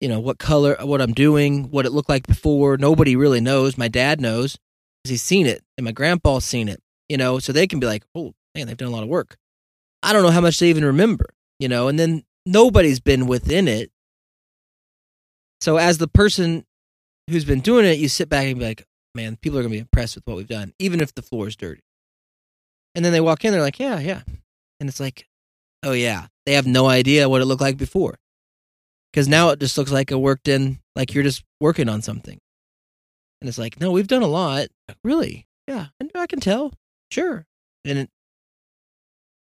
you 0.00 0.08
know 0.08 0.20
what 0.20 0.38
color 0.38 0.76
what 0.82 1.00
i'm 1.00 1.12
doing 1.12 1.70
what 1.70 1.86
it 1.86 1.92
looked 1.92 2.08
like 2.08 2.26
before. 2.26 2.76
Nobody 2.76 3.16
really 3.16 3.40
knows. 3.40 3.76
My 3.76 3.88
dad 3.88 4.20
knows 4.20 4.56
because 5.02 5.10
he's 5.10 5.22
seen 5.22 5.46
it 5.46 5.62
and 5.76 5.84
my 5.84 5.92
grandpa's 5.92 6.44
seen 6.44 6.68
it 6.68 6.80
you 7.08 7.16
know 7.16 7.38
so 7.38 7.52
they 7.52 7.66
can 7.66 7.80
be 7.80 7.86
like 7.86 8.04
oh 8.14 8.32
man 8.54 8.66
they've 8.66 8.76
done 8.76 8.88
a 8.88 8.92
lot 8.92 9.02
of 9.02 9.08
work. 9.08 9.36
I 10.02 10.12
don't 10.12 10.22
know 10.22 10.30
how 10.30 10.40
much 10.40 10.58
they 10.58 10.68
even 10.68 10.84
remember 10.84 11.26
you 11.58 11.68
know 11.68 11.88
and 11.88 11.98
then 11.98 12.24
nobody's 12.46 13.00
been 13.00 13.26
within 13.26 13.68
it. 13.68 13.90
So 15.60 15.76
as 15.76 15.98
the 15.98 16.08
person 16.08 16.64
who's 17.28 17.44
been 17.44 17.60
doing 17.60 17.84
it 17.84 17.98
you 17.98 18.08
sit 18.08 18.28
back 18.28 18.46
and 18.46 18.58
be 18.58 18.64
like 18.64 18.86
man 19.14 19.36
people 19.36 19.58
are 19.58 19.62
going 19.62 19.72
to 19.72 19.76
be 19.76 19.80
impressed 19.80 20.14
with 20.14 20.26
what 20.26 20.36
we've 20.36 20.48
done 20.48 20.72
even 20.78 21.00
if 21.00 21.14
the 21.14 21.22
floor 21.22 21.48
is 21.48 21.56
dirty. 21.56 21.82
And 22.94 23.04
then 23.04 23.12
they 23.12 23.20
walk 23.20 23.44
in 23.44 23.52
they're 23.52 23.62
like 23.62 23.78
yeah 23.78 23.98
yeah. 23.98 24.22
And 24.80 24.88
it's 24.88 25.00
like 25.00 25.26
oh 25.82 25.92
yeah 25.92 26.26
they 26.46 26.54
have 26.54 26.66
no 26.66 26.86
idea 26.86 27.28
what 27.28 27.42
it 27.42 27.46
looked 27.46 27.60
like 27.62 27.76
before. 27.76 28.18
Because 29.12 29.28
now 29.28 29.50
it 29.50 29.60
just 29.60 29.76
looks 29.76 29.92
like 29.92 30.10
a 30.10 30.18
worked 30.18 30.48
in 30.48 30.80
like 30.96 31.14
you're 31.14 31.24
just 31.24 31.44
working 31.60 31.88
on 31.88 32.02
something. 32.02 32.38
And 33.40 33.48
it's 33.48 33.58
like 33.58 33.80
no 33.80 33.90
we've 33.90 34.08
done 34.08 34.22
a 34.22 34.28
lot. 34.28 34.68
Really? 35.04 35.46
Yeah 35.66 35.88
And 36.00 36.10
i 36.14 36.26
can 36.26 36.40
tell. 36.40 36.72
Sure. 37.10 37.46
And 37.84 37.98
it, 37.98 38.10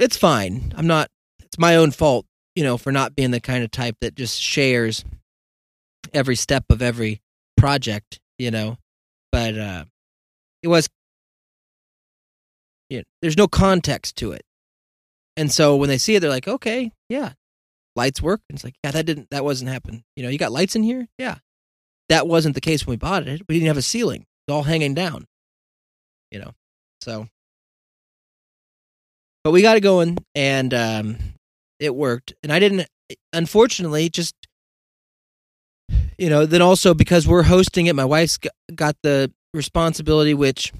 it's 0.02 0.18
fine 0.18 0.74
i'm 0.76 0.88
not 0.88 1.10
it's 1.40 1.58
my 1.58 1.76
own 1.76 1.92
fault 1.92 2.26
you 2.56 2.64
know 2.64 2.78
for 2.78 2.92
not 2.92 3.16
being 3.16 3.32
the 3.32 3.40
kind 3.40 3.64
of 3.64 3.72
type 3.72 3.96
that 4.02 4.16
just 4.16 4.42
shares 4.42 5.06
every 6.14 6.36
step 6.36 6.66
of 6.70 6.82
every 6.82 7.22
project 7.58 8.20
you 8.38 8.52
know 8.52 8.78
but 9.32 9.58
uh 9.58 9.86
it 10.64 10.68
was 10.68 10.90
you 12.90 12.98
know, 12.98 13.04
there's 13.22 13.38
no 13.38 13.48
context 13.48 14.18
to 14.18 14.32
it 14.32 14.44
and 15.38 15.52
so 15.52 15.76
when 15.76 15.88
they 15.88 15.98
see 15.98 16.16
it 16.16 16.20
they're 16.20 16.30
like 16.30 16.48
okay 16.48 16.92
yeah 17.08 17.34
lights 17.96 18.22
work? 18.22 18.42
And 18.50 18.58
it's 18.58 18.64
like, 18.64 18.76
yeah, 18.84 18.92
that 18.92 19.06
didn't, 19.06 19.30
that 19.32 19.44
wasn't 19.44 19.72
happen. 19.72 20.04
You 20.16 20.24
know, 20.24 20.30
you 20.30 20.38
got 20.38 20.52
lights 20.52 20.76
in 20.76 20.84
here? 20.84 21.08
Yeah. 21.18 21.36
That 22.10 22.28
wasn't 22.28 22.56
the 22.56 22.62
case 22.62 22.86
when 22.86 22.94
we 22.94 22.98
bought 22.98 23.28
it. 23.28 23.42
We 23.48 23.56
didn't 23.56 23.68
have 23.68 23.78
a 23.78 23.82
ceiling. 23.82 24.22
It's 24.22 24.54
all 24.54 24.64
hanging 24.64 24.94
down. 24.94 25.26
You 26.32 26.40
know, 26.40 26.52
so. 27.02 27.28
But 29.44 29.52
we 29.52 29.62
got 29.62 29.78
it 29.78 29.82
going, 29.82 30.18
and 30.36 30.74
um, 30.74 31.18
it 31.80 31.96
worked, 31.96 32.34
and 32.44 32.52
I 32.52 32.60
didn't. 32.60 32.88
Unfortunately, 33.34 34.10
just 34.10 34.36
you 36.18 36.30
know, 36.30 36.46
then 36.46 36.62
also 36.62 36.94
because 36.94 37.28
we're 37.28 37.44
hosting 37.44 37.88
it, 37.88 37.96
my 37.96 38.06
wife's 38.06 38.38
got 38.76 38.96
the 39.02 39.32
responsibility, 39.54 40.34
which 40.34 40.72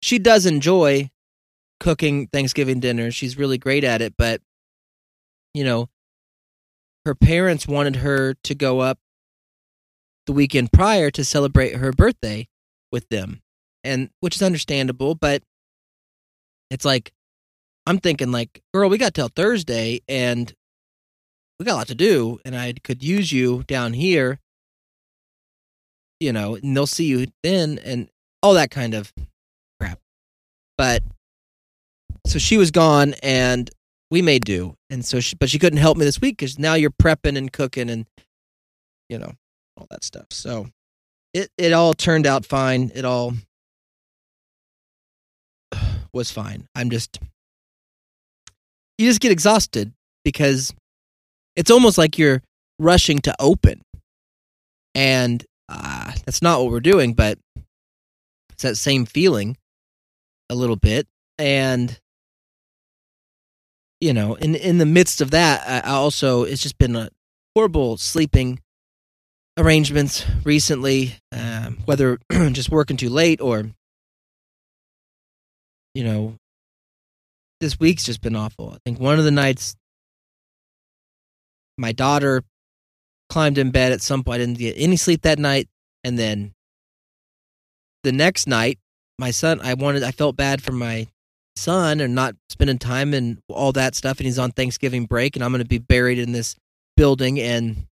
she 0.00 0.18
does 0.18 0.46
enjoy 0.46 1.10
cooking 1.80 2.28
Thanksgiving 2.28 2.80
dinner. 2.80 3.10
She's 3.10 3.36
really 3.36 3.58
great 3.58 3.84
at 3.84 4.00
it, 4.00 4.14
but 4.16 4.40
you 5.52 5.64
know, 5.64 5.88
her 7.04 7.14
parents 7.14 7.66
wanted 7.66 7.96
her 7.96 8.34
to 8.44 8.54
go 8.54 8.80
up 8.80 8.98
the 10.26 10.32
weekend 10.32 10.72
prior 10.72 11.10
to 11.10 11.24
celebrate 11.24 11.76
her 11.76 11.92
birthday 11.92 12.48
with 12.90 13.08
them. 13.08 13.42
And 13.84 14.10
which 14.20 14.34
is 14.34 14.42
understandable, 14.42 15.14
but 15.14 15.42
it's 16.70 16.84
like 16.84 17.12
I'm 17.86 17.98
thinking 17.98 18.32
like, 18.32 18.62
girl, 18.74 18.90
we 18.90 18.98
got 18.98 19.14
till 19.14 19.28
Thursday 19.28 20.00
and 20.08 20.52
we 21.58 21.64
got 21.64 21.74
a 21.74 21.76
lot 21.76 21.88
to 21.88 21.94
do 21.94 22.40
and 22.44 22.56
I 22.56 22.74
could 22.82 23.02
use 23.02 23.30
you 23.30 23.62
down 23.64 23.92
here, 23.92 24.40
you 26.18 26.32
know, 26.32 26.56
and 26.56 26.76
they'll 26.76 26.86
see 26.86 27.06
you 27.06 27.26
then 27.42 27.78
and 27.84 28.08
all 28.42 28.54
that 28.54 28.70
kind 28.70 28.94
of 28.94 29.12
crap. 29.80 30.00
But 30.76 31.02
so 32.26 32.38
she 32.38 32.56
was 32.56 32.72
gone 32.72 33.14
and 33.22 33.70
we 34.10 34.20
made 34.20 34.44
do. 34.44 34.76
And 34.90 35.04
so 35.04 35.20
she, 35.20 35.36
but 35.36 35.48
she 35.48 35.58
couldn't 35.58 35.78
help 35.78 35.96
me 35.96 36.04
this 36.04 36.20
week 36.20 36.38
because 36.38 36.58
now 36.58 36.74
you're 36.74 36.90
prepping 36.90 37.38
and 37.38 37.52
cooking 37.52 37.88
and, 37.88 38.06
you 39.08 39.18
know, 39.18 39.32
all 39.76 39.86
that 39.90 40.02
stuff. 40.04 40.26
So 40.30 40.68
it, 41.32 41.50
it 41.56 41.72
all 41.72 41.94
turned 41.94 42.26
out 42.26 42.44
fine. 42.44 42.90
It 42.94 43.04
all 43.04 43.34
was 46.12 46.32
fine. 46.32 46.68
I'm 46.74 46.90
just, 46.90 47.18
you 48.98 49.08
just 49.08 49.20
get 49.20 49.32
exhausted 49.32 49.92
because 50.24 50.72
it's 51.54 51.70
almost 51.70 51.98
like 51.98 52.18
you're 52.18 52.42
rushing 52.78 53.18
to 53.20 53.34
open. 53.38 53.82
And 54.94 55.44
uh, 55.68 56.12
that's 56.24 56.42
not 56.42 56.60
what 56.60 56.70
we're 56.70 56.80
doing, 56.80 57.14
but 57.14 57.38
it's 58.50 58.62
that 58.62 58.76
same 58.76 59.04
feeling 59.04 59.56
a 60.48 60.54
little 60.54 60.76
bit. 60.76 61.06
And 61.38 61.98
you 64.00 64.12
know, 64.12 64.34
in 64.34 64.54
in 64.54 64.78
the 64.78 64.86
midst 64.86 65.20
of 65.20 65.30
that, 65.30 65.84
I 65.84 65.90
also 65.90 66.44
it's 66.44 66.62
just 66.62 66.78
been 66.78 66.96
a 66.96 67.10
horrible 67.54 67.96
sleeping 67.96 68.60
arrangements 69.58 70.24
recently, 70.44 71.16
um, 71.32 71.78
whether 71.86 72.18
just 72.52 72.70
working 72.70 72.96
too 72.96 73.08
late 73.08 73.40
or 73.40 73.70
you 75.94 76.04
know, 76.04 76.34
this 77.60 77.78
week's 77.80 78.04
just 78.04 78.20
been 78.20 78.36
awful. 78.36 78.72
I 78.74 78.78
think 78.84 79.00
one 79.00 79.18
of 79.18 79.24
the 79.24 79.30
nights 79.30 79.76
my 81.78 81.92
daughter 81.92 82.42
climbed 83.28 83.58
in 83.58 83.70
bed 83.70 83.92
at 83.92 84.00
some 84.00 84.24
point. 84.24 84.36
I 84.36 84.38
didn't 84.38 84.58
get 84.58 84.74
any 84.78 84.96
sleep 84.96 85.22
that 85.22 85.38
night, 85.38 85.68
and 86.04 86.18
then 86.18 86.52
the 88.02 88.12
next 88.12 88.46
night, 88.46 88.78
my 89.18 89.30
son. 89.30 89.60
I 89.62 89.74
wanted. 89.74 90.02
I 90.02 90.10
felt 90.10 90.36
bad 90.36 90.62
for 90.62 90.72
my 90.72 91.08
son 91.56 92.00
and 92.00 92.14
not 92.14 92.34
spending 92.50 92.78
time 92.78 93.14
and 93.14 93.38
all 93.48 93.72
that 93.72 93.94
stuff. 93.94 94.18
And 94.18 94.26
he's 94.26 94.38
on 94.38 94.52
Thanksgiving 94.52 95.06
break, 95.06 95.36
and 95.36 95.44
I'm 95.44 95.52
going 95.52 95.62
to 95.62 95.68
be 95.68 95.78
buried 95.78 96.18
in 96.18 96.32
this 96.32 96.54
building. 96.96 97.40
And 97.40 97.86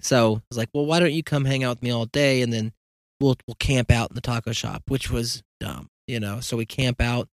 so 0.00 0.36
I 0.36 0.42
was 0.50 0.58
like, 0.58 0.68
well, 0.72 0.86
why 0.86 1.00
don't 1.00 1.12
you 1.12 1.22
come 1.22 1.44
hang 1.44 1.64
out 1.64 1.76
with 1.76 1.82
me 1.82 1.90
all 1.90 2.06
day, 2.06 2.42
and 2.42 2.52
then 2.52 2.72
we'll 3.20 3.36
we'll 3.46 3.56
camp 3.56 3.90
out 3.90 4.10
in 4.10 4.14
the 4.14 4.20
taco 4.20 4.52
shop, 4.52 4.84
which 4.88 5.10
was 5.10 5.42
dumb, 5.60 5.88
you 6.06 6.20
know. 6.20 6.40
So 6.40 6.56
we 6.56 6.66
camp 6.66 7.00
out, 7.00 7.28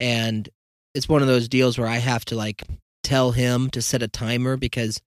and 0.00 0.48
it's 0.96 1.08
one 1.08 1.22
of 1.22 1.28
those 1.28 1.48
deals 1.48 1.78
where 1.78 1.88
I 1.88 1.98
have 1.98 2.24
to 2.26 2.36
like 2.36 2.64
tell 3.04 3.30
him 3.30 3.70
to 3.70 3.82
set 3.82 4.02
a 4.02 4.08
timer 4.08 4.56
because 4.56 5.00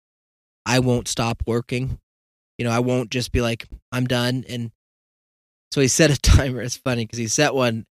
I 0.66 0.80
won't 0.80 1.08
stop 1.08 1.44
working. 1.46 2.00
You 2.58 2.66
know, 2.66 2.72
I 2.72 2.80
won't 2.80 3.10
just 3.10 3.32
be 3.32 3.42
like, 3.42 3.68
I'm 3.92 4.06
done. 4.06 4.46
And 4.48 4.72
so 5.72 5.82
he 5.82 5.88
set 5.88 6.12
a 6.12 6.18
timer. 6.22 6.62
It's 6.62 6.78
funny 6.78 7.06
because 7.06 7.20
he 7.20 7.28
set 7.28 7.54
one 7.54 7.86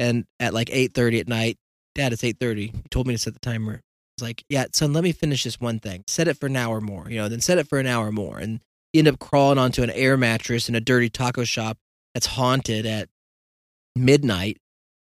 and 0.00 0.24
at 0.40 0.54
like 0.54 0.68
8.30 0.68 1.20
at 1.20 1.28
night 1.28 1.58
dad 1.94 2.12
it's 2.12 2.22
8.30 2.22 2.56
he 2.58 2.72
told 2.90 3.06
me 3.06 3.14
to 3.14 3.18
set 3.18 3.34
the 3.34 3.40
timer 3.40 3.80
It's 4.16 4.22
like 4.22 4.44
yeah 4.48 4.66
son 4.72 4.92
let 4.92 5.04
me 5.04 5.12
finish 5.12 5.44
this 5.44 5.60
one 5.60 5.78
thing 5.78 6.04
set 6.06 6.28
it 6.28 6.38
for 6.38 6.46
an 6.46 6.56
hour 6.56 6.80
more 6.80 7.08
you 7.08 7.16
know 7.16 7.28
then 7.28 7.40
set 7.40 7.58
it 7.58 7.68
for 7.68 7.78
an 7.78 7.86
hour 7.86 8.10
more 8.10 8.38
and 8.38 8.60
you 8.92 9.00
end 9.00 9.08
up 9.08 9.18
crawling 9.18 9.58
onto 9.58 9.82
an 9.82 9.90
air 9.90 10.16
mattress 10.16 10.68
in 10.68 10.74
a 10.74 10.80
dirty 10.80 11.10
taco 11.10 11.44
shop 11.44 11.76
that's 12.14 12.26
haunted 12.26 12.86
at 12.86 13.08
midnight 13.94 14.58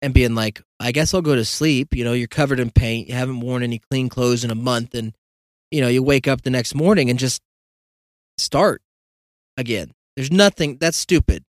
and 0.04 0.14
being 0.14 0.36
like 0.36 0.62
i 0.80 0.92
guess 0.92 1.14
i'll 1.14 1.22
go 1.22 1.36
to 1.36 1.46
sleep 1.46 1.96
you 1.96 2.04
know 2.04 2.14
you're 2.14 2.28
covered 2.28 2.60
in 2.60 2.70
paint 2.70 3.08
you 3.08 3.16
haven't 3.16 3.40
worn 3.40 3.64
any 3.64 3.80
clean 3.80 4.10
clothes 4.10 4.44
in 4.44 4.52
a 4.52 4.56
month 4.56 4.94
and 4.94 5.14
you 5.72 5.82
know 5.82 5.88
you 5.88 6.04
wake 6.04 6.28
up 6.28 6.44
the 6.44 6.50
next 6.52 6.76
morning 6.76 7.10
and 7.10 7.18
just 7.18 7.42
start 8.38 8.82
again 9.58 9.92
there's 10.16 10.32
nothing 10.32 10.78
that's 10.78 10.98
stupid 10.98 11.44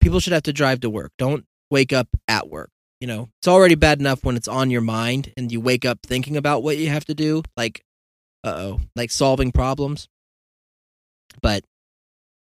people 0.00 0.20
should 0.20 0.32
have 0.32 0.42
to 0.42 0.52
drive 0.52 0.80
to 0.80 0.88
work 0.88 1.12
don't 1.18 1.44
wake 1.70 1.92
up 1.92 2.08
at 2.26 2.48
work. 2.48 2.70
You 3.00 3.06
know, 3.06 3.28
it's 3.40 3.48
already 3.48 3.76
bad 3.76 4.00
enough 4.00 4.24
when 4.24 4.36
it's 4.36 4.48
on 4.48 4.70
your 4.70 4.80
mind 4.80 5.32
and 5.36 5.52
you 5.52 5.60
wake 5.60 5.84
up 5.84 6.00
thinking 6.02 6.36
about 6.36 6.62
what 6.62 6.78
you 6.78 6.88
have 6.88 7.04
to 7.06 7.14
do, 7.14 7.42
like, 7.56 7.84
uh 8.42 8.54
oh, 8.56 8.80
like 8.96 9.10
solving 9.10 9.52
problems. 9.52 10.08
But 11.40 11.62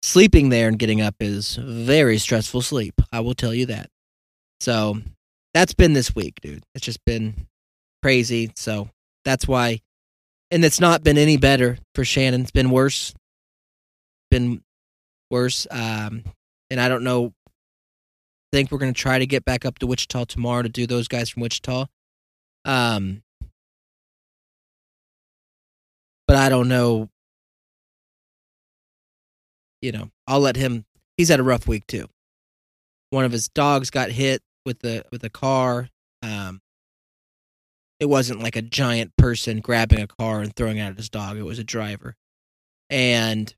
sleeping 0.02 0.48
there 0.48 0.66
and 0.66 0.78
getting 0.78 1.00
up 1.00 1.14
is 1.20 1.54
very 1.56 2.18
stressful 2.18 2.62
sleep. 2.62 3.00
I 3.12 3.20
will 3.20 3.34
tell 3.34 3.54
you 3.54 3.66
that. 3.66 3.90
So 4.58 4.98
that's 5.54 5.74
been 5.74 5.92
this 5.92 6.14
week, 6.14 6.40
dude. 6.40 6.64
It's 6.74 6.84
just 6.84 7.04
been 7.04 7.46
crazy. 8.02 8.52
So 8.56 8.90
that's 9.24 9.46
why, 9.46 9.80
and 10.50 10.64
it's 10.64 10.80
not 10.80 11.02
been 11.02 11.18
any 11.18 11.36
better 11.36 11.78
for 11.94 12.04
Shannon. 12.04 12.42
It's 12.42 12.50
been 12.50 12.70
worse. 12.70 13.14
Been 14.30 14.62
worse. 15.30 15.66
Um, 15.70 16.24
and 16.70 16.80
I 16.80 16.88
don't 16.88 17.04
know 17.04 17.32
think 18.52 18.70
we're 18.70 18.78
to 18.92 18.92
try 18.92 19.18
to 19.18 19.26
get 19.26 19.44
back 19.44 19.64
up 19.64 19.78
to 19.78 19.86
Wichita 19.86 20.24
tomorrow 20.24 20.62
to 20.62 20.68
do 20.68 20.86
those 20.86 21.08
guys 21.08 21.30
from 21.30 21.42
Wichita. 21.42 21.86
Um, 22.64 23.22
but 26.26 26.36
I 26.36 26.48
don't 26.48 26.68
know. 26.68 27.08
You 29.82 29.92
know, 29.92 30.10
I'll 30.26 30.40
let 30.40 30.56
him. 30.56 30.84
He's 31.16 31.28
had 31.28 31.40
a 31.40 31.44
rough 31.44 31.66
week 31.66 31.86
too. 31.86 32.06
One 33.10 33.24
of 33.24 33.32
his 33.32 33.48
dogs 33.48 33.90
got 33.90 34.10
hit 34.10 34.42
with 34.64 34.80
the 34.80 35.04
with 35.10 35.22
the 35.22 35.30
car. 35.30 35.88
Um, 36.22 36.60
it 37.98 38.06
wasn't 38.06 38.42
like 38.42 38.56
a 38.56 38.62
giant 38.62 39.16
person 39.16 39.60
grabbing 39.60 40.00
a 40.00 40.06
car 40.06 40.40
and 40.40 40.54
throwing 40.54 40.78
it 40.78 40.82
at 40.82 40.96
his 40.96 41.10
dog. 41.10 41.36
It 41.36 41.42
was 41.42 41.58
a 41.58 41.64
driver, 41.64 42.14
and 42.88 43.54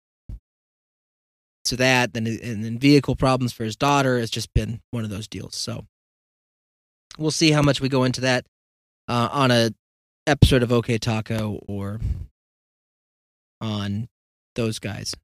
to 1.65 1.77
that, 1.77 2.13
then 2.13 2.27
and 2.27 2.65
then 2.65 2.79
vehicle 2.79 3.17
problems 3.17 3.53
for 3.53 3.65
his 3.65 3.77
daughter. 3.77 4.19
has 4.19 4.31
just 4.31 4.53
been 4.55 4.81
one 4.91 5.05
of 5.05 5.11
those 5.11 5.29
deals. 5.29 5.57
So 5.57 5.87
we'll 7.19 7.31
see 7.31 7.53
how 7.53 7.63
much 7.63 7.81
we 7.81 7.89
go 7.89 8.05
into 8.05 8.21
that 8.23 8.47
uh, 9.09 9.29
on 9.31 9.51
a 9.51 9.71
episode 10.27 10.63
of 10.63 10.73
OK 10.73 10.99
Taco 10.99 11.61
or 11.67 12.01
on 13.61 14.09
those 14.55 14.79
guys 14.79 15.15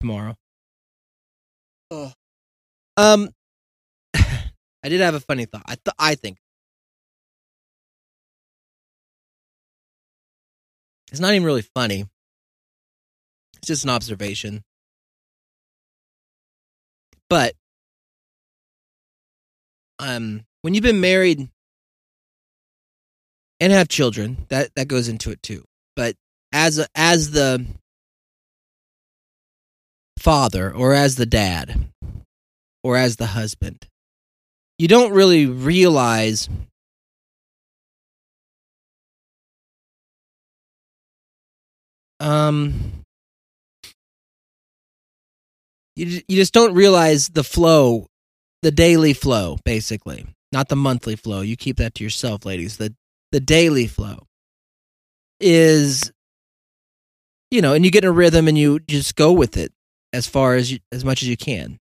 tomorrow. 0.00 0.36
Oh. 1.90 2.12
Um, 2.96 3.30
I 4.86 4.88
did 4.88 5.00
have 5.00 5.16
a 5.16 5.20
funny 5.20 5.46
thought. 5.46 5.64
I 5.66 5.74
th- 5.74 5.96
I 5.98 6.14
think 6.14 6.38
it's 11.10 11.18
not 11.18 11.34
even 11.34 11.44
really 11.44 11.62
funny. 11.62 12.06
It's 13.56 13.66
just 13.66 13.82
an 13.82 13.90
observation. 13.90 14.62
But 17.28 17.54
um, 19.98 20.46
when 20.62 20.74
you've 20.74 20.84
been 20.84 21.00
married 21.00 21.48
and 23.58 23.72
have 23.72 23.88
children, 23.88 24.46
that 24.50 24.72
that 24.76 24.86
goes 24.86 25.08
into 25.08 25.32
it 25.32 25.42
too. 25.42 25.64
But 25.96 26.14
as 26.52 26.78
a, 26.78 26.86
as 26.94 27.32
the 27.32 27.66
father 30.16 30.72
or 30.72 30.94
as 30.94 31.16
the 31.16 31.26
dad 31.26 31.88
or 32.84 32.96
as 32.96 33.16
the 33.16 33.26
husband, 33.26 33.88
you 34.78 34.88
don't 34.88 35.12
really 35.12 35.46
realize 35.46 36.48
um 42.20 43.04
you 45.96 46.20
you 46.28 46.36
just 46.36 46.52
don't 46.52 46.74
realize 46.74 47.28
the 47.30 47.44
flow, 47.44 48.06
the 48.62 48.70
daily 48.70 49.14
flow, 49.14 49.58
basically, 49.64 50.26
not 50.52 50.68
the 50.68 50.76
monthly 50.76 51.16
flow. 51.16 51.40
You 51.40 51.56
keep 51.56 51.78
that 51.78 51.94
to 51.96 52.04
yourself, 52.04 52.44
ladies. 52.44 52.76
The 52.76 52.94
the 53.32 53.40
daily 53.40 53.86
flow 53.86 54.26
is, 55.40 56.12
you 57.50 57.60
know, 57.62 57.72
and 57.72 57.84
you 57.84 57.90
get 57.90 58.04
in 58.04 58.08
a 58.08 58.12
rhythm 58.12 58.46
and 58.46 58.56
you 58.58 58.78
just 58.80 59.16
go 59.16 59.32
with 59.32 59.56
it 59.56 59.72
as 60.12 60.26
far 60.26 60.54
as 60.54 60.72
you, 60.72 60.78
as 60.92 61.04
much 61.04 61.22
as 61.22 61.28
you 61.28 61.36
can. 61.36 61.78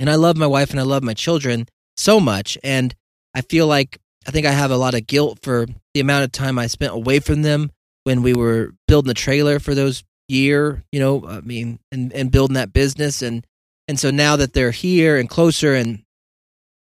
And 0.00 0.08
I 0.08 0.14
love 0.14 0.36
my 0.36 0.46
wife 0.46 0.70
and 0.70 0.80
I 0.80 0.84
love 0.84 1.02
my 1.02 1.14
children 1.14 1.66
so 1.98 2.20
much, 2.20 2.56
and 2.62 2.94
I 3.34 3.42
feel 3.42 3.66
like 3.66 3.98
I 4.26 4.30
think 4.30 4.46
I 4.46 4.52
have 4.52 4.70
a 4.70 4.76
lot 4.76 4.94
of 4.94 5.06
guilt 5.06 5.40
for 5.42 5.66
the 5.94 6.00
amount 6.00 6.24
of 6.24 6.32
time 6.32 6.58
I 6.58 6.66
spent 6.66 6.92
away 6.92 7.18
from 7.18 7.42
them 7.42 7.70
when 8.04 8.22
we 8.22 8.34
were 8.34 8.74
building 8.86 9.08
the 9.08 9.14
trailer 9.14 9.58
for 9.58 9.74
those 9.74 10.04
year, 10.28 10.84
you 10.92 11.00
know, 11.00 11.26
I 11.26 11.40
mean, 11.40 11.78
and, 11.90 12.12
and 12.12 12.30
building 12.30 12.54
that 12.54 12.72
business. 12.72 13.22
And, 13.22 13.46
and 13.86 13.98
so 13.98 14.10
now 14.10 14.36
that 14.36 14.52
they're 14.52 14.70
here 14.70 15.16
and 15.16 15.28
closer 15.28 15.74
and, 15.74 16.02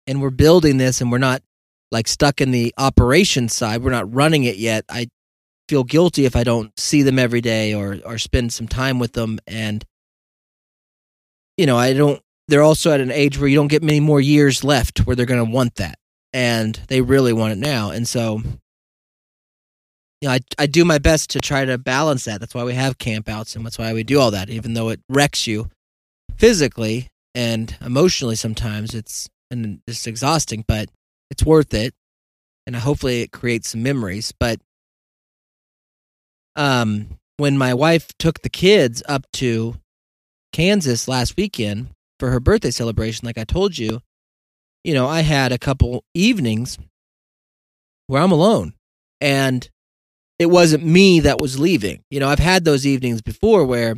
and 0.06 0.22
we're 0.22 0.30
building 0.30 0.78
this 0.78 1.02
and 1.02 1.12
we're 1.12 1.18
not 1.18 1.42
like 1.92 2.08
stuck 2.08 2.42
in 2.42 2.52
the 2.52 2.74
operation 2.78 3.50
side, 3.50 3.84
we're 3.84 3.92
not 3.92 4.14
running 4.14 4.44
it 4.44 4.58
yet. 4.58 4.86
I 4.90 5.08
feel 5.68 5.84
guilty 5.84 6.26
if 6.26 6.36
I 6.36 6.44
don't 6.44 6.78
see 6.80 7.02
them 7.02 7.18
every 7.18 7.42
day 7.42 7.74
or, 7.74 8.00
or 8.06 8.18
spend 8.18 8.54
some 8.54 8.68
time 8.68 9.00
with 9.00 9.14
them. 9.14 9.40
And, 9.48 9.84
you 11.58 11.66
know, 11.66 11.78
I 11.78 11.94
don't, 11.94 12.22
they're 12.48 12.62
also 12.62 12.92
at 12.92 13.02
an 13.02 13.12
age 13.12 13.38
where 13.38 13.48
you 13.48 13.56
don't 13.56 13.68
get 13.68 13.84
many 13.84 14.00
more 14.00 14.22
years 14.22 14.64
left 14.64 15.00
where 15.00 15.16
they're 15.16 15.26
going 15.26 15.46
to 15.46 15.52
want 15.52 15.76
that. 15.76 15.96
And 16.34 16.76
they 16.88 17.02
really 17.02 17.34
want 17.34 17.54
it 17.54 17.60
now. 17.60 17.92
And 17.92 18.08
so, 18.08 18.42
you 20.22 20.28
know, 20.28 20.32
I, 20.32 20.40
I 20.58 20.66
do 20.66 20.84
my 20.84 20.98
best 20.98 21.30
to 21.32 21.40
try 21.40 21.64
to 21.64 21.78
balance 21.78 22.26
that. 22.26 22.40
That's 22.40 22.56
why 22.56 22.64
we 22.64 22.74
have 22.74 22.98
campouts 22.98 23.56
and 23.56 23.66
that's 23.66 23.78
why 23.78 23.94
we 23.94 24.04
do 24.04 24.20
all 24.20 24.32
that, 24.32 24.50
even 24.50 24.74
though 24.74 24.90
it 24.90 25.00
wrecks 25.08 25.48
you 25.48 25.70
physically 26.36 27.10
and 27.36 27.76
emotionally 27.82 28.36
sometimes. 28.36 28.94
It's 28.96 29.30
and 29.52 29.82
it's 29.88 30.08
exhausting, 30.08 30.66
but 30.68 30.90
it's 31.30 31.44
worth 31.44 31.74
it. 31.74 31.94
And 32.66 32.76
hopefully 32.76 33.22
it 33.22 33.32
creates 33.32 33.70
some 33.70 33.84
memories. 33.84 34.34
But 34.38 34.60
um 36.56 37.20
when 37.38 37.58
my 37.58 37.74
wife 37.74 38.10
took 38.18 38.42
the 38.42 38.50
kids 38.50 39.04
up 39.08 39.26
to 39.34 39.76
Kansas 40.52 41.08
last 41.08 41.36
weekend 41.38 41.90
for 42.24 42.32
her 42.32 42.40
birthday 42.40 42.72
celebration, 42.72 43.26
like 43.26 43.38
I 43.38 43.44
told 43.44 43.78
you, 43.78 44.00
you 44.86 44.94
know, 44.94 45.10
I 45.10 45.24
had 45.24 45.52
a 45.52 45.58
couple 45.58 46.06
evenings 46.14 46.80
where 48.08 48.22
I'm 48.22 48.32
alone. 48.32 48.76
And 49.20 49.70
it 50.40 50.46
wasn't 50.46 50.86
me 50.86 51.20
that 51.20 51.42
was 51.42 51.60
leaving. 51.60 52.02
You 52.10 52.22
know, 52.22 52.30
I've 52.30 52.40
had 52.40 52.64
those 52.64 52.88
evenings 52.88 53.22
before 53.22 53.66
where 53.66 53.98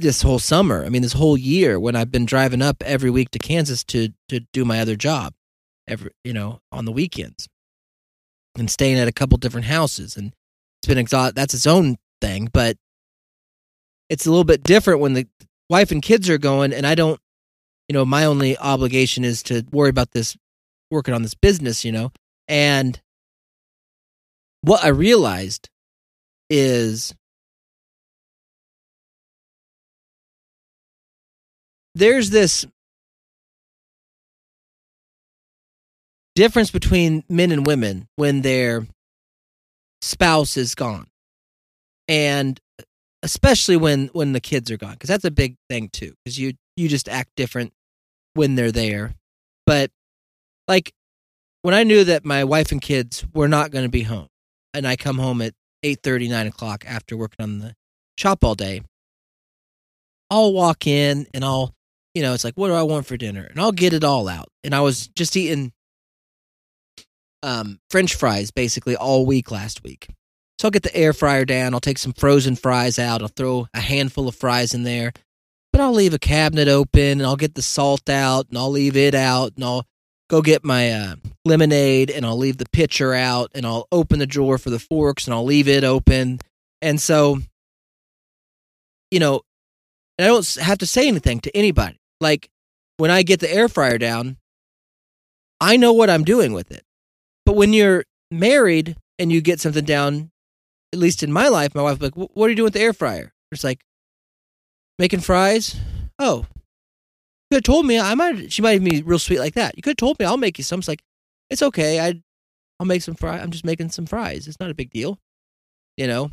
this 0.00 0.22
whole 0.22 0.40
summer, 0.40 0.84
I 0.84 0.88
mean 0.88 1.02
this 1.02 1.12
whole 1.12 1.36
year 1.36 1.78
when 1.78 1.94
I've 1.94 2.10
been 2.10 2.26
driving 2.26 2.60
up 2.60 2.82
every 2.82 3.08
week 3.08 3.30
to 3.30 3.38
Kansas 3.38 3.84
to 3.84 4.08
to 4.28 4.40
do 4.52 4.64
my 4.64 4.80
other 4.80 4.96
job 4.96 5.32
every 5.86 6.10
you 6.24 6.32
know, 6.32 6.58
on 6.72 6.86
the 6.86 6.92
weekends. 6.92 7.46
And 8.58 8.68
staying 8.68 8.98
at 8.98 9.06
a 9.06 9.12
couple 9.12 9.38
different 9.38 9.66
houses 9.66 10.16
and 10.16 10.32
it's 10.82 10.88
been 10.88 10.98
exhaust 10.98 11.36
that's 11.36 11.54
its 11.54 11.68
own 11.68 11.98
thing, 12.20 12.48
but 12.52 12.76
it's 14.10 14.26
a 14.26 14.30
little 14.30 14.42
bit 14.42 14.64
different 14.64 14.98
when 14.98 15.12
the 15.14 15.28
wife 15.68 15.90
and 15.90 16.02
kids 16.02 16.28
are 16.28 16.38
going 16.38 16.72
and 16.72 16.86
I 16.86 16.94
don't 16.94 17.20
you 17.88 17.92
know, 17.92 18.04
my 18.04 18.24
only 18.24 18.56
obligation 18.56 19.24
is 19.24 19.42
to 19.44 19.64
worry 19.70 19.90
about 19.90 20.12
this 20.12 20.36
working 20.90 21.14
on 21.14 21.22
this 21.22 21.34
business, 21.34 21.84
you 21.84 21.92
know. 21.92 22.12
And 22.48 23.00
what 24.62 24.84
I 24.84 24.88
realized 24.88 25.68
is 26.48 27.14
there's 31.94 32.30
this 32.30 32.66
difference 36.34 36.70
between 36.70 37.24
men 37.28 37.52
and 37.52 37.66
women 37.66 38.08
when 38.16 38.42
their 38.42 38.86
spouse 40.00 40.56
is 40.56 40.74
gone 40.74 41.06
and 42.08 42.60
especially 43.24 43.76
when 43.76 44.06
when 44.12 44.32
the 44.32 44.40
kids 44.40 44.70
are 44.70 44.76
gone 44.76 44.92
because 44.92 45.08
that's 45.08 45.24
a 45.24 45.30
big 45.30 45.56
thing 45.68 45.88
too 45.88 46.14
because 46.24 46.38
you 46.38 46.52
you 46.76 46.88
just 46.88 47.08
act 47.08 47.30
different 47.36 47.72
when 48.34 48.54
they're 48.54 48.70
there 48.70 49.14
but 49.66 49.90
like 50.68 50.92
when 51.62 51.74
i 51.74 51.82
knew 51.82 52.04
that 52.04 52.24
my 52.24 52.44
wife 52.44 52.70
and 52.70 52.80
kids 52.80 53.24
were 53.34 53.48
not 53.48 53.70
going 53.72 53.84
to 53.84 53.90
be 53.90 54.02
home 54.02 54.28
and 54.74 54.86
I 54.86 54.96
come 54.96 55.18
home 55.18 55.40
at 55.40 55.54
eight 55.82 56.00
thirty, 56.02 56.28
nine 56.28 56.48
o'clock 56.48 56.84
after 56.86 57.16
working 57.16 57.42
on 57.42 57.60
the 57.60 57.74
shop 58.18 58.44
all 58.44 58.56
day, 58.56 58.82
I'll 60.28 60.52
walk 60.52 60.86
in 60.86 61.26
and 61.32 61.44
I'll, 61.44 61.72
you 62.14 62.22
know, 62.22 62.34
it's 62.34 62.44
like, 62.44 62.54
what 62.56 62.68
do 62.68 62.74
I 62.74 62.82
want 62.82 63.06
for 63.06 63.16
dinner? 63.16 63.44
And 63.44 63.60
I'll 63.60 63.72
get 63.72 63.92
it 63.94 64.04
all 64.04 64.28
out. 64.28 64.48
And 64.64 64.74
I 64.74 64.80
was 64.80 65.06
just 65.08 65.36
eating 65.36 65.72
um, 67.42 67.78
French 67.88 68.14
fries 68.16 68.50
basically 68.50 68.96
all 68.96 69.24
week 69.24 69.50
last 69.50 69.82
week. 69.84 70.08
So 70.58 70.68
I'll 70.68 70.72
get 70.72 70.82
the 70.82 70.96
air 70.96 71.12
fryer 71.12 71.44
down. 71.44 71.74
I'll 71.74 71.80
take 71.80 71.98
some 71.98 72.12
frozen 72.12 72.56
fries 72.56 72.98
out. 72.98 73.22
I'll 73.22 73.28
throw 73.28 73.68
a 73.74 73.80
handful 73.80 74.28
of 74.28 74.34
fries 74.34 74.74
in 74.74 74.84
there. 74.84 75.12
But 75.72 75.80
I'll 75.80 75.92
leave 75.92 76.14
a 76.14 76.18
cabinet 76.18 76.68
open 76.68 77.00
and 77.02 77.22
I'll 77.22 77.36
get 77.36 77.54
the 77.54 77.62
salt 77.62 78.08
out 78.08 78.46
and 78.48 78.56
I'll 78.56 78.70
leave 78.70 78.96
it 78.96 79.14
out 79.14 79.54
and 79.56 79.64
I'll 79.64 79.86
go 80.28 80.40
get 80.40 80.64
my 80.64 80.92
uh, 80.92 81.16
lemonade 81.44 82.10
and 82.10 82.24
I'll 82.24 82.38
leave 82.38 82.58
the 82.58 82.68
pitcher 82.72 83.12
out 83.12 83.50
and 83.54 83.66
I'll 83.66 83.88
open 83.90 84.20
the 84.20 84.26
drawer 84.26 84.56
for 84.56 84.70
the 84.70 84.78
forks 84.78 85.26
and 85.26 85.34
I'll 85.34 85.44
leave 85.44 85.68
it 85.68 85.82
open. 85.82 86.38
And 86.80 87.00
so, 87.00 87.40
you 89.10 89.18
know, 89.18 89.42
and 90.16 90.26
I 90.26 90.28
don't 90.28 90.54
have 90.60 90.78
to 90.78 90.86
say 90.86 91.08
anything 91.08 91.40
to 91.40 91.56
anybody. 91.56 91.98
Like 92.20 92.48
when 92.96 93.10
I 93.10 93.22
get 93.22 93.40
the 93.40 93.52
air 93.52 93.68
fryer 93.68 93.98
down, 93.98 94.36
I 95.60 95.76
know 95.76 95.92
what 95.92 96.10
I'm 96.10 96.24
doing 96.24 96.52
with 96.52 96.70
it. 96.70 96.84
But 97.44 97.56
when 97.56 97.72
you're 97.72 98.04
married 98.30 98.96
and 99.18 99.32
you 99.32 99.40
get 99.40 99.60
something 99.60 99.84
down, 99.84 100.30
at 100.94 101.00
least 101.00 101.22
in 101.22 101.32
my 101.32 101.48
life, 101.48 101.74
my 101.74 101.82
wife's 101.82 102.00
like, 102.00 102.14
"What 102.14 102.46
are 102.46 102.48
you 102.48 102.56
doing 102.56 102.64
with 102.64 102.72
the 102.72 102.80
air 102.80 102.94
fryer?" 102.94 103.34
It's 103.52 103.64
like 103.64 103.84
making 104.98 105.20
fries. 105.20 105.76
Oh, 106.18 106.46
you 106.48 107.50
could 107.50 107.56
have 107.56 107.62
told 107.74 107.84
me. 107.84 107.98
I 107.98 108.14
might. 108.14 108.52
She 108.52 108.62
might 108.62 108.76
even 108.76 108.88
be 108.88 109.02
real 109.02 109.18
sweet 109.18 109.40
like 109.40 109.54
that. 109.54 109.76
You 109.76 109.82
could 109.82 109.90
have 109.90 109.96
told 109.96 110.18
me. 110.18 110.24
I'll 110.24 110.36
make 110.36 110.56
you 110.56 110.64
some. 110.64 110.78
It's 110.78 110.88
like, 110.88 111.02
it's 111.50 111.62
okay. 111.62 112.00
I, 112.00 112.22
I'll 112.78 112.86
make 112.86 113.02
some 113.02 113.14
fries. 113.14 113.42
I'm 113.42 113.50
just 113.50 113.64
making 113.64 113.90
some 113.90 114.06
fries. 114.06 114.48
It's 114.48 114.60
not 114.60 114.70
a 114.70 114.74
big 114.74 114.90
deal, 114.90 115.18
you 115.96 116.06
know. 116.06 116.30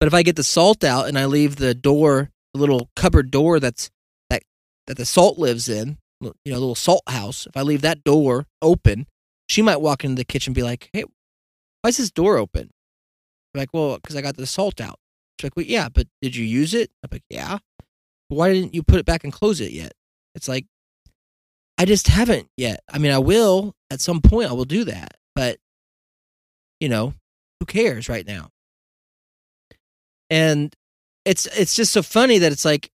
But 0.00 0.06
if 0.06 0.14
I 0.14 0.22
get 0.22 0.36
the 0.36 0.44
salt 0.44 0.84
out 0.84 1.08
and 1.08 1.18
I 1.18 1.26
leave 1.26 1.56
the 1.56 1.74
door, 1.74 2.30
the 2.54 2.60
little 2.60 2.90
cupboard 2.96 3.30
door 3.30 3.60
that's 3.60 3.90
that 4.30 4.42
that 4.86 4.96
the 4.96 5.06
salt 5.06 5.38
lives 5.38 5.68
in, 5.68 5.98
you 6.20 6.32
know, 6.46 6.58
little 6.58 6.74
salt 6.74 7.02
house. 7.08 7.46
If 7.46 7.56
I 7.56 7.62
leave 7.62 7.82
that 7.82 8.04
door 8.04 8.46
open, 8.62 9.06
she 9.48 9.62
might 9.62 9.80
walk 9.80 10.04
into 10.04 10.16
the 10.16 10.24
kitchen 10.24 10.52
and 10.52 10.54
be 10.54 10.62
like, 10.62 10.90
"Hey, 10.92 11.04
why 11.82 11.88
is 11.88 11.96
this 11.96 12.10
door 12.10 12.38
open?" 12.38 12.70
I'm 13.54 13.60
like, 13.60 13.70
"Well, 13.72 13.96
because 13.96 14.16
I 14.16 14.22
got 14.22 14.36
the 14.36 14.46
salt 14.46 14.80
out." 14.80 14.98
She's 15.38 15.46
like, 15.46 15.56
"Well, 15.56 15.66
yeah, 15.66 15.88
but 15.88 16.06
did 16.22 16.36
you 16.36 16.44
use 16.44 16.74
it?" 16.74 16.90
I'm 17.02 17.08
like, 17.12 17.24
"Yeah." 17.30 17.58
But 18.28 18.36
Why 18.36 18.52
didn't 18.52 18.74
you 18.74 18.82
put 18.82 18.98
it 19.00 19.06
back 19.06 19.24
and 19.24 19.32
close 19.32 19.60
it 19.60 19.72
yet? 19.72 19.92
It's 20.34 20.48
like 20.48 20.66
I 21.78 21.84
just 21.84 22.08
haven't 22.08 22.48
yet. 22.56 22.80
I 22.92 22.98
mean, 22.98 23.12
I 23.12 23.18
will 23.18 23.74
at 23.90 24.00
some 24.00 24.20
point. 24.20 24.50
I 24.50 24.52
will 24.52 24.64
do 24.64 24.84
that, 24.84 25.14
but 25.34 25.58
you 26.80 26.88
know, 26.88 27.14
who 27.60 27.66
cares 27.66 28.08
right 28.08 28.26
now? 28.26 28.50
And 30.30 30.74
it's 31.24 31.46
it's 31.46 31.74
just 31.74 31.92
so 31.92 32.02
funny 32.02 32.38
that 32.38 32.52
it's 32.52 32.64
like 32.64 32.90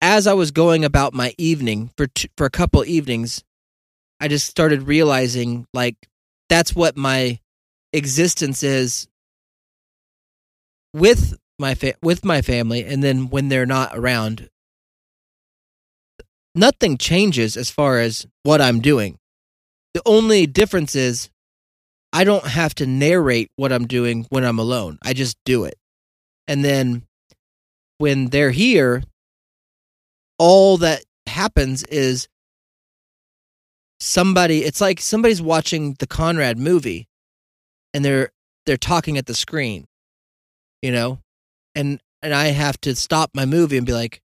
as 0.00 0.26
I 0.26 0.34
was 0.34 0.50
going 0.50 0.84
about 0.84 1.14
my 1.14 1.34
evening 1.38 1.90
for 1.96 2.06
t- 2.06 2.30
for 2.36 2.46
a 2.46 2.50
couple 2.50 2.84
evenings, 2.84 3.42
I 4.20 4.28
just 4.28 4.46
started 4.46 4.82
realizing 4.82 5.66
like 5.72 5.96
that's 6.48 6.74
what 6.74 6.96
my 6.96 7.40
existence 7.92 8.62
is 8.62 9.08
with 10.92 11.38
my 11.58 11.74
fa- 11.74 11.94
with 12.02 12.24
my 12.24 12.42
family 12.42 12.84
and 12.84 13.02
then 13.02 13.30
when 13.30 13.48
they're 13.48 13.66
not 13.66 13.90
around 13.94 14.48
nothing 16.54 16.98
changes 16.98 17.56
as 17.56 17.70
far 17.70 17.98
as 17.98 18.26
what 18.42 18.60
I'm 18.60 18.80
doing. 18.80 19.18
The 19.94 20.02
only 20.04 20.46
difference 20.46 20.94
is 20.94 21.30
I 22.12 22.24
don't 22.24 22.46
have 22.46 22.74
to 22.76 22.86
narrate 22.86 23.50
what 23.56 23.72
I'm 23.72 23.86
doing 23.86 24.26
when 24.30 24.44
I'm 24.44 24.58
alone. 24.58 24.98
I 25.02 25.12
just 25.12 25.36
do 25.44 25.64
it. 25.64 25.76
And 26.46 26.64
then 26.64 27.02
when 27.98 28.28
they're 28.28 28.50
here, 28.50 29.02
all 30.38 30.78
that 30.78 31.04
happens 31.26 31.82
is 31.84 32.28
somebody 34.00 34.64
it's 34.64 34.80
like 34.80 35.00
somebody's 35.00 35.42
watching 35.42 35.96
the 35.98 36.06
Conrad 36.06 36.56
movie 36.58 37.08
and 37.94 38.04
they're 38.04 38.30
they're 38.66 38.76
talking 38.76 39.18
at 39.18 39.26
the 39.26 39.34
screen. 39.34 39.86
You 40.82 40.92
know? 40.92 41.18
And 41.74 42.00
and 42.22 42.34
I 42.34 42.48
have 42.48 42.80
to 42.82 42.94
stop 42.96 43.30
my 43.34 43.46
movie 43.46 43.76
and 43.76 43.86
be 43.86 43.92
like 43.92 44.20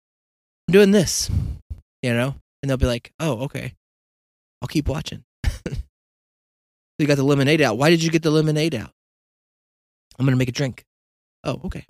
I'm 0.67 0.73
doing 0.73 0.91
this 0.91 1.29
you 2.01 2.13
know, 2.13 2.35
and 2.61 2.69
they'll 2.69 2.77
be 2.77 2.85
like, 2.85 3.13
"Oh, 3.19 3.43
okay, 3.43 3.73
I'll 4.61 4.67
keep 4.67 4.87
watching." 4.87 5.23
you 6.97 7.07
got 7.07 7.17
the 7.17 7.23
lemonade 7.23 7.61
out. 7.61 7.77
Why 7.77 7.89
did 7.89 8.03
you 8.03 8.09
get 8.09 8.23
the 8.23 8.31
lemonade 8.31 8.75
out? 8.75 8.91
I'm 10.17 10.25
gonna 10.25 10.37
make 10.37 10.49
a 10.49 10.53
drink. 10.53 10.83
Oh, 11.43 11.61
okay. 11.65 11.85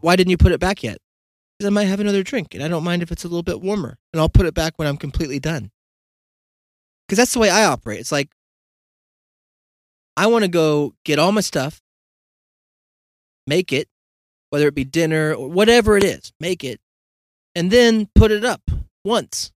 Why 0.00 0.16
didn't 0.16 0.30
you 0.30 0.36
put 0.36 0.52
it 0.52 0.60
back 0.60 0.82
yet? 0.82 0.98
Because 1.58 1.66
I 1.66 1.70
might 1.70 1.84
have 1.84 2.00
another 2.00 2.22
drink, 2.22 2.54
and 2.54 2.62
I 2.62 2.68
don't 2.68 2.84
mind 2.84 3.02
if 3.02 3.10
it's 3.10 3.24
a 3.24 3.28
little 3.28 3.42
bit 3.42 3.60
warmer, 3.60 3.98
and 4.12 4.20
I'll 4.20 4.28
put 4.28 4.46
it 4.46 4.54
back 4.54 4.74
when 4.76 4.88
I'm 4.88 4.96
completely 4.96 5.40
done. 5.40 5.70
Because 7.06 7.18
that's 7.18 7.32
the 7.32 7.40
way 7.40 7.50
I 7.50 7.64
operate. 7.64 8.00
It's 8.00 8.12
like 8.12 8.30
I 10.16 10.26
want 10.26 10.44
to 10.44 10.50
go 10.50 10.94
get 11.04 11.18
all 11.18 11.32
my 11.32 11.40
stuff, 11.40 11.80
make 13.46 13.72
it, 13.72 13.88
whether 14.50 14.66
it 14.68 14.74
be 14.74 14.84
dinner 14.84 15.34
or 15.34 15.48
whatever 15.48 15.96
it 15.96 16.04
is, 16.04 16.32
make 16.40 16.64
it, 16.64 16.80
and 17.54 17.70
then 17.70 18.08
put 18.14 18.30
it 18.30 18.44
up 18.44 18.62
once. 19.04 19.52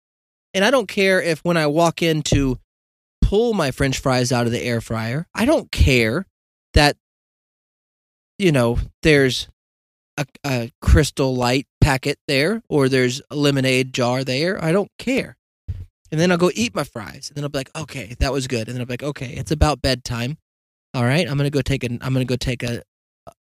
And 0.53 0.65
I 0.65 0.71
don't 0.71 0.87
care 0.87 1.21
if 1.21 1.39
when 1.43 1.57
I 1.57 1.67
walk 1.67 2.01
in 2.01 2.21
to 2.23 2.59
pull 3.21 3.53
my 3.53 3.71
french 3.71 3.99
fries 3.99 4.31
out 4.31 4.45
of 4.45 4.51
the 4.51 4.61
air 4.61 4.81
fryer, 4.81 5.27
I 5.33 5.45
don't 5.45 5.71
care 5.71 6.25
that 6.73 6.97
you 8.37 8.51
know 8.51 8.79
there's 9.03 9.47
a, 10.17 10.25
a 10.45 10.71
crystal 10.81 11.35
light 11.35 11.67
packet 11.79 12.19
there 12.27 12.61
or 12.69 12.89
there's 12.89 13.21
a 13.29 13.35
lemonade 13.35 13.93
jar 13.93 14.23
there. 14.23 14.63
I 14.63 14.71
don't 14.71 14.91
care. 14.97 15.37
And 16.11 16.19
then 16.19 16.31
I'll 16.31 16.37
go 16.37 16.51
eat 16.53 16.75
my 16.75 16.83
fries. 16.83 17.29
And 17.29 17.37
then 17.37 17.43
I'll 17.43 17.49
be 17.49 17.59
like, 17.59 17.75
okay, 17.75 18.15
that 18.19 18.33
was 18.33 18.47
good. 18.47 18.67
And 18.67 18.75
then 18.75 18.81
I'll 18.81 18.85
be 18.85 18.93
like, 18.93 19.03
okay, 19.03 19.33
it's 19.33 19.51
about 19.51 19.81
bedtime. 19.81 20.37
All 20.93 21.05
right, 21.05 21.25
I'm 21.27 21.37
gonna 21.37 21.49
go 21.49 21.61
take 21.61 21.85
a 21.85 21.87
I'm 21.87 22.13
gonna 22.13 22.25
go 22.25 22.35
take 22.35 22.63
a 22.63 22.83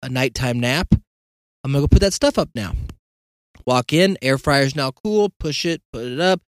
a 0.03 0.09
nighttime 0.09 0.59
nap. 0.59 0.89
I'm 1.63 1.73
gonna 1.73 1.83
go 1.83 1.89
put 1.89 2.01
that 2.01 2.13
stuff 2.13 2.37
up 2.37 2.51
now. 2.55 2.73
Walk 3.65 3.93
in, 3.93 4.19
air 4.23 4.39
fryer's 4.39 4.75
now 4.75 4.91
cool, 4.91 5.31
push 5.39 5.65
it, 5.65 5.83
put 5.93 6.05
it 6.05 6.21
up, 6.21 6.41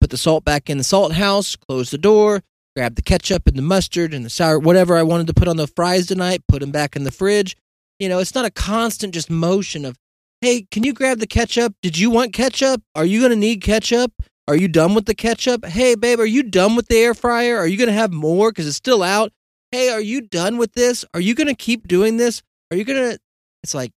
put 0.00 0.10
the 0.10 0.16
salt 0.16 0.44
back 0.44 0.70
in 0.70 0.78
the 0.78 0.84
salt 0.84 1.12
house, 1.12 1.56
close 1.56 1.90
the 1.90 1.98
door, 1.98 2.42
grab 2.74 2.94
the 2.94 3.02
ketchup 3.02 3.46
and 3.46 3.56
the 3.56 3.62
mustard 3.62 4.14
and 4.14 4.24
the 4.24 4.30
sour 4.30 4.58
whatever 4.58 4.96
I 4.96 5.02
wanted 5.02 5.26
to 5.26 5.34
put 5.34 5.48
on 5.48 5.56
the 5.58 5.66
fries 5.66 6.06
tonight, 6.06 6.42
put 6.48 6.60
them 6.60 6.70
back 6.70 6.96
in 6.96 7.04
the 7.04 7.10
fridge. 7.10 7.56
You 7.98 8.08
know, 8.08 8.18
it's 8.18 8.34
not 8.34 8.44
a 8.46 8.50
constant 8.50 9.12
just 9.12 9.28
motion 9.28 9.84
of, 9.84 9.96
hey, 10.40 10.66
can 10.70 10.82
you 10.82 10.94
grab 10.94 11.18
the 11.18 11.26
ketchup? 11.26 11.74
Did 11.82 11.98
you 11.98 12.10
want 12.10 12.32
ketchup? 12.32 12.82
Are 12.94 13.04
you 13.04 13.20
gonna 13.20 13.36
need 13.36 13.60
ketchup? 13.60 14.12
Are 14.48 14.56
you 14.56 14.68
done 14.68 14.94
with 14.94 15.06
the 15.06 15.14
ketchup? 15.14 15.64
Hey, 15.64 15.94
babe, 15.94 16.18
are 16.18 16.26
you 16.26 16.42
done 16.42 16.74
with 16.74 16.88
the 16.88 16.98
air 16.98 17.14
fryer? 17.14 17.56
Are 17.58 17.66
you 17.66 17.76
gonna 17.78 17.92
have 17.92 18.12
more 18.12 18.50
because 18.50 18.66
it's 18.66 18.76
still 18.76 19.02
out? 19.02 19.32
Hey, 19.70 19.88
are 19.90 20.00
you 20.00 20.20
done 20.20 20.58
with 20.58 20.72
this? 20.72 21.04
Are 21.14 21.20
you 21.20 21.34
gonna 21.34 21.54
keep 21.54 21.86
doing 21.86 22.16
this? 22.16 22.42
Are 22.70 22.76
you 22.76 22.84
gonna? 22.84 23.18
It's 23.62 23.74
like, 23.74 23.92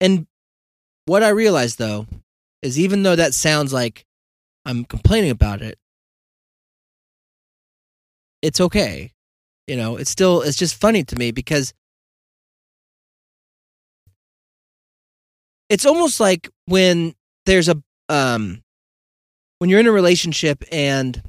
and 0.00 0.26
what 1.04 1.22
I 1.22 1.28
realized 1.28 1.78
though 1.78 2.06
is 2.62 2.78
even 2.78 3.02
though 3.02 3.16
that 3.16 3.34
sounds 3.34 3.72
like 3.72 4.06
I'm 4.64 4.84
complaining 4.84 5.30
about 5.30 5.60
it, 5.60 5.78
it's 8.42 8.60
okay. 8.60 9.12
You 9.66 9.76
know, 9.76 9.96
it's 9.96 10.10
still 10.10 10.40
it's 10.40 10.56
just 10.56 10.74
funny 10.74 11.04
to 11.04 11.16
me 11.16 11.32
because 11.32 11.74
it's 15.68 15.84
almost 15.84 16.18
like 16.18 16.48
when 16.66 17.14
there's 17.46 17.68
a 17.68 17.82
um 18.10 18.62
when 19.58 19.70
you're 19.70 19.80
in 19.80 19.86
a 19.86 19.92
relationship 19.92 20.64
and 20.72 21.22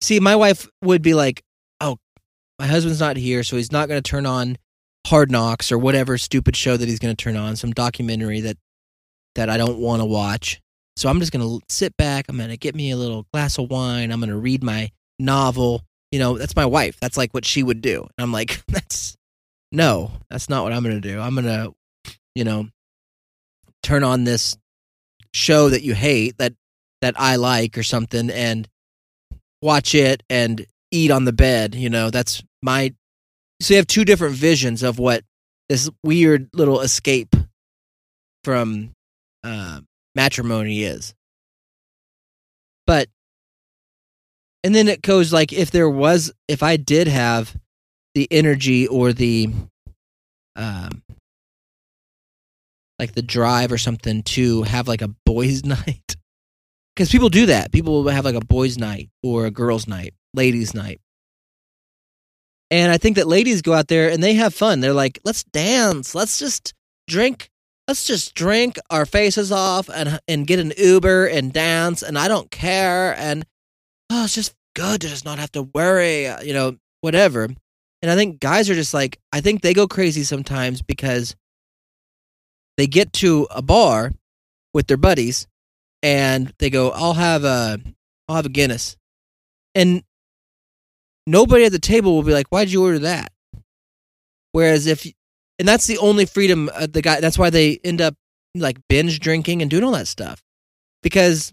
see 0.00 0.20
my 0.20 0.36
wife 0.36 0.68
would 0.82 1.02
be 1.02 1.14
like, 1.14 1.42
"Oh, 1.80 1.98
my 2.58 2.66
husband's 2.66 3.00
not 3.00 3.16
here, 3.16 3.42
so 3.42 3.56
he's 3.56 3.72
not 3.72 3.88
going 3.88 4.02
to 4.02 4.10
turn 4.10 4.26
on 4.26 4.56
Hard 5.06 5.30
Knocks 5.30 5.72
or 5.72 5.78
whatever 5.78 6.18
stupid 6.18 6.56
show 6.56 6.76
that 6.76 6.88
he's 6.88 6.98
going 6.98 7.14
to 7.14 7.22
turn 7.22 7.36
on, 7.36 7.56
some 7.56 7.72
documentary 7.72 8.40
that 8.40 8.56
that 9.34 9.48
I 9.48 9.56
don't 9.56 9.78
want 9.78 10.00
to 10.00 10.06
watch. 10.06 10.60
So 10.96 11.08
I'm 11.08 11.20
just 11.20 11.32
going 11.32 11.46
to 11.46 11.64
sit 11.68 11.96
back. 11.96 12.26
I'm 12.28 12.36
going 12.36 12.50
to 12.50 12.56
get 12.56 12.74
me 12.74 12.90
a 12.90 12.96
little 12.96 13.26
glass 13.32 13.58
of 13.58 13.70
wine. 13.70 14.10
I'm 14.10 14.20
going 14.20 14.30
to 14.30 14.36
read 14.36 14.62
my 14.62 14.90
novel. 15.18 15.82
You 16.10 16.18
know, 16.18 16.36
that's 16.36 16.56
my 16.56 16.66
wife. 16.66 16.98
That's 17.00 17.16
like 17.16 17.32
what 17.32 17.44
she 17.44 17.62
would 17.62 17.80
do. 17.80 18.00
And 18.02 18.24
I'm 18.24 18.32
like, 18.32 18.62
that's 18.68 19.16
no, 19.72 20.10
that's 20.28 20.48
not 20.48 20.64
what 20.64 20.72
I'm 20.72 20.82
going 20.82 21.00
to 21.00 21.08
do. 21.08 21.20
I'm 21.20 21.34
going 21.34 21.46
to, 21.46 21.72
you 22.34 22.44
know, 22.44 22.68
turn 23.82 24.04
on 24.04 24.24
this 24.24 24.56
show 25.32 25.68
that 25.68 25.82
you 25.82 25.94
hate 25.94 26.38
that 26.38 26.54
that 27.00 27.14
I 27.18 27.36
like 27.36 27.78
or 27.78 27.82
something 27.82 28.30
and 28.30 28.68
watch 29.62 29.94
it 29.94 30.22
and 30.28 30.66
eat 30.90 31.10
on 31.10 31.24
the 31.24 31.32
bed, 31.32 31.74
you 31.74 31.88
know. 31.88 32.10
That's 32.10 32.42
my 32.62 32.94
so 33.60 33.74
you 33.74 33.78
have 33.78 33.86
two 33.86 34.04
different 34.04 34.34
visions 34.34 34.82
of 34.82 34.98
what 34.98 35.24
this 35.68 35.90
weird 36.02 36.48
little 36.54 36.80
escape 36.80 37.36
from 38.42 38.92
uh, 39.44 39.80
matrimony 40.14 40.82
is. 40.82 41.14
But 42.86 43.08
and 44.64 44.74
then 44.74 44.88
it 44.88 45.02
goes 45.02 45.32
like 45.32 45.52
if 45.52 45.70
there 45.70 45.88
was 45.88 46.32
if 46.48 46.62
I 46.62 46.76
did 46.76 47.06
have 47.08 47.56
the 48.14 48.26
energy 48.30 48.86
or 48.86 49.12
the 49.12 49.48
um 50.56 51.02
like 53.00 53.14
the 53.14 53.22
drive 53.22 53.72
or 53.72 53.78
something 53.78 54.22
to 54.22 54.62
have 54.62 54.86
like 54.86 55.02
a 55.02 55.08
boys 55.26 55.64
night. 55.64 56.16
Because 56.94 57.10
people 57.10 57.30
do 57.30 57.46
that. 57.46 57.72
People 57.72 58.04
will 58.04 58.10
have 58.10 58.26
like 58.26 58.34
a 58.34 58.44
boys 58.44 58.76
night 58.76 59.08
or 59.22 59.46
a 59.46 59.50
girls 59.50 59.88
night 59.88 60.14
ladies 60.34 60.74
night. 60.74 61.00
And 62.70 62.92
i 62.92 62.98
think 62.98 63.16
that 63.16 63.26
ladies 63.26 63.62
go 63.62 63.72
out 63.72 63.88
there 63.88 64.10
and 64.10 64.22
they 64.22 64.34
have 64.34 64.54
fun. 64.54 64.80
They're 64.80 64.92
like 64.92 65.18
let's 65.24 65.42
dance. 65.44 66.14
Let's 66.14 66.38
just 66.38 66.74
drink 67.08 67.50
let's 67.88 68.06
just 68.06 68.34
drink 68.34 68.78
our 68.90 69.06
faces 69.06 69.50
off 69.50 69.88
and 69.88 70.20
and 70.28 70.46
get 70.46 70.60
an 70.60 70.72
uber 70.78 71.26
and 71.26 71.52
dance 71.52 72.02
and 72.02 72.16
i 72.16 72.28
don't 72.28 72.48
care 72.52 73.16
and 73.16 73.44
oh 74.10 74.22
it's 74.22 74.34
just 74.36 74.54
good 74.76 75.00
to 75.00 75.08
just 75.08 75.24
not 75.24 75.40
have 75.40 75.50
to 75.50 75.62
worry 75.62 76.28
you 76.44 76.52
know 76.52 76.76
whatever. 77.00 77.48
And 78.02 78.10
i 78.10 78.14
think 78.14 78.38
guys 78.40 78.70
are 78.70 78.74
just 78.74 78.94
like 78.94 79.18
i 79.32 79.40
think 79.40 79.62
they 79.62 79.74
go 79.74 79.88
crazy 79.88 80.22
sometimes 80.22 80.82
because 80.82 81.34
they 82.80 82.86
get 82.86 83.12
to 83.12 83.46
a 83.50 83.60
bar 83.60 84.10
with 84.72 84.86
their 84.86 84.96
buddies 84.96 85.46
and 86.02 86.50
they 86.58 86.70
go 86.70 86.90
i'll 86.90 87.12
have 87.12 87.44
a 87.44 87.78
i'll 88.26 88.36
have 88.36 88.46
a 88.46 88.50
guinness. 88.50 88.96
And 89.74 90.02
nobody 91.26 91.66
at 91.66 91.72
the 91.72 91.78
table 91.78 92.14
will 92.14 92.22
be 92.22 92.32
like 92.32 92.48
why'd 92.48 92.70
you 92.70 92.82
order 92.82 93.00
that? 93.00 93.32
Whereas 94.52 94.86
if 94.86 95.06
and 95.58 95.68
that's 95.68 95.86
the 95.86 95.98
only 95.98 96.24
freedom 96.24 96.70
uh, 96.74 96.86
the 96.86 97.02
guy 97.02 97.20
that's 97.20 97.38
why 97.38 97.50
they 97.50 97.78
end 97.84 98.00
up 98.00 98.14
like 98.54 98.78
binge 98.88 99.20
drinking 99.20 99.60
and 99.60 99.70
doing 99.70 99.84
all 99.84 99.92
that 99.92 100.08
stuff. 100.08 100.42
Because 101.02 101.52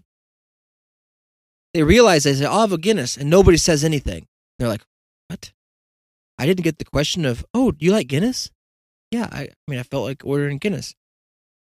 they 1.74 1.82
realize 1.82 2.24
they 2.24 2.32
say 2.32 2.46
i'll 2.46 2.62
have 2.62 2.72
a 2.72 2.78
guinness 2.78 3.18
and 3.18 3.28
nobody 3.28 3.58
says 3.58 3.84
anything. 3.84 4.26
They're 4.58 4.68
like 4.68 4.84
what? 5.28 5.52
I 6.38 6.46
didn't 6.46 6.64
get 6.64 6.78
the 6.78 6.86
question 6.86 7.26
of 7.26 7.44
oh 7.52 7.70
do 7.72 7.84
you 7.84 7.92
like 7.92 8.08
guinness 8.08 8.50
yeah 9.10 9.28
i, 9.32 9.42
I 9.42 9.48
mean 9.66 9.78
i 9.78 9.82
felt 9.82 10.04
like 10.04 10.22
ordering 10.24 10.58
guinness 10.58 10.94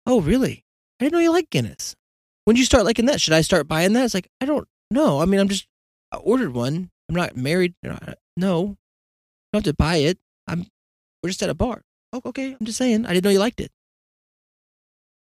Oh, 0.07 0.21
really? 0.21 0.65
I 1.01 1.05
didn't 1.05 1.15
know 1.15 1.19
you 1.21 1.33
like 1.33 1.51
Guinness. 1.51 1.95
When 2.45 2.55
did 2.55 2.61
you 2.61 2.67
start 2.67 2.85
liking 2.85 3.07
that? 3.07 3.21
Should 3.21 3.35
I 3.35 3.41
start 3.41 3.69
buying 3.69 3.93
that? 3.93 4.05
It's 4.05 4.15
like, 4.15 4.29
I 4.41 4.47
don't 4.47 4.67
know. 4.91 5.21
I 5.21 5.25
mean, 5.25 5.41
I'm 5.41 5.49
just, 5.49 5.67
I 6.11 6.17
ordered 6.17 6.55
one. 6.55 6.91
I'm 7.09 7.15
not 7.15 7.37
married. 7.37 7.75
No, 7.83 7.93
I 7.93 8.15
don't 8.37 8.77
have 9.55 9.63
to 9.65 9.75
buy 9.75 9.97
it. 9.97 10.19
I'm, 10.47 10.67
we're 11.23 11.31
just 11.31 11.43
at 11.43 11.51
a 11.51 11.55
bar. 11.55 11.83
Oh, 12.13 12.23
okay. 12.27 12.57
I'm 12.59 12.67
just 12.67 12.79
saying. 12.79 13.07
I 13.07 13.11
didn't 13.13 13.25
know 13.25 13.31
you 13.31 13.39
liked 13.39 13.61
it. 13.61 13.71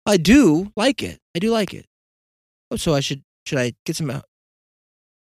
I 0.05 0.17
do 0.17 0.71
like 0.75 1.03
it. 1.03 1.19
I 1.35 1.39
do 1.39 1.51
like 1.51 1.73
it. 1.73 1.85
Oh, 2.69 2.75
so 2.75 2.93
I 2.93 3.01
should, 3.01 3.23
should 3.45 3.59
I 3.59 3.73
get 3.85 3.95
some 3.95 4.09
out? 4.09 4.25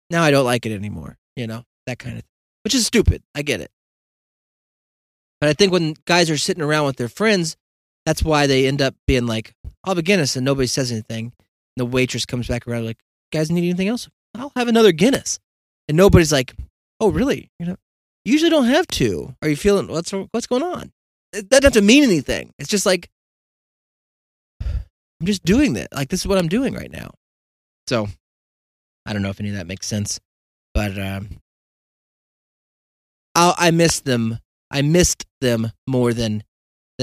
Now 0.10 0.24
I 0.24 0.32
don't 0.32 0.46
like 0.46 0.66
it 0.66 0.72
anymore. 0.72 1.18
You 1.36 1.48
know, 1.48 1.64
that 1.88 2.00
kind 2.00 2.18
of 2.18 2.22
thing, 2.24 2.30
which 2.64 2.76
is 2.76 2.86
stupid. 2.86 3.24
I 3.36 3.42
get 3.42 3.60
it. 3.60 3.72
But 5.42 5.50
I 5.50 5.54
think 5.54 5.74
when 5.74 5.96
guys 6.06 6.30
are 6.30 6.38
sitting 6.38 6.64
around 6.64 6.86
with 6.86 6.98
their 6.98 7.10
friends, 7.10 7.58
that's 8.06 8.24
why 8.24 8.48
they 8.48 8.68
end 8.68 8.82
up 8.82 8.96
being 9.08 9.26
like, 9.26 9.54
I'll 9.84 9.92
have 9.92 9.98
a 9.98 10.02
Guinness, 10.02 10.36
and 10.36 10.46
nobody 10.46 10.68
says 10.68 10.92
anything. 10.92 11.26
And 11.26 11.34
the 11.78 11.86
waitress 11.86 12.26
comes 12.26 12.48
back 12.48 12.68
around 12.68 12.86
like, 12.86 13.00
guys 13.32 13.50
need 13.52 13.64
anything 13.64 13.88
else? 13.88 14.10
I'll 14.36 14.52
have 14.56 14.68
another 14.68 14.92
Guinness. 14.92 15.40
And 15.88 15.98
nobody's 15.98 16.32
like, 16.32 16.54
oh, 17.00 17.10
really? 17.10 17.50
You 17.60 17.66
know, 17.66 17.76
you 18.26 18.34
usually 18.34 18.50
don't 18.50 18.66
have 18.66 18.88
to. 18.88 19.36
Are 19.42 19.50
you 19.50 19.56
feeling, 19.56 19.88
what's, 19.88 20.12
what's 20.32 20.48
going 20.48 20.64
on? 20.64 20.92
That 21.34 21.50
doesn't 21.50 21.64
have 21.64 21.74
to 21.74 21.82
mean 21.82 22.04
anything. 22.04 22.54
It's 22.60 22.70
just 22.70 22.86
like, 22.86 23.10
I'm 24.62 25.26
just 25.26 25.44
doing 25.44 25.74
that. 25.74 25.94
Like, 25.94 26.10
this 26.10 26.22
is 26.22 26.28
what 26.28 26.38
I'm 26.38 26.48
doing 26.48 26.74
right 26.74 26.92
now. 26.92 27.12
So, 27.88 28.08
I 29.06 29.14
don't 29.14 29.22
know 29.22 29.30
if 29.30 29.40
any 29.40 29.50
of 29.50 29.56
that 29.56 29.68
makes 29.68 29.88
sense, 29.88 30.20
but 30.74 30.98
um, 30.98 31.30
i 33.36 33.54
I 33.58 33.72
miss 33.72 34.00
them. 34.02 34.40
I 34.72 34.82
missed 34.82 35.26
them 35.42 35.72
more 35.88 36.14
than 36.14 36.44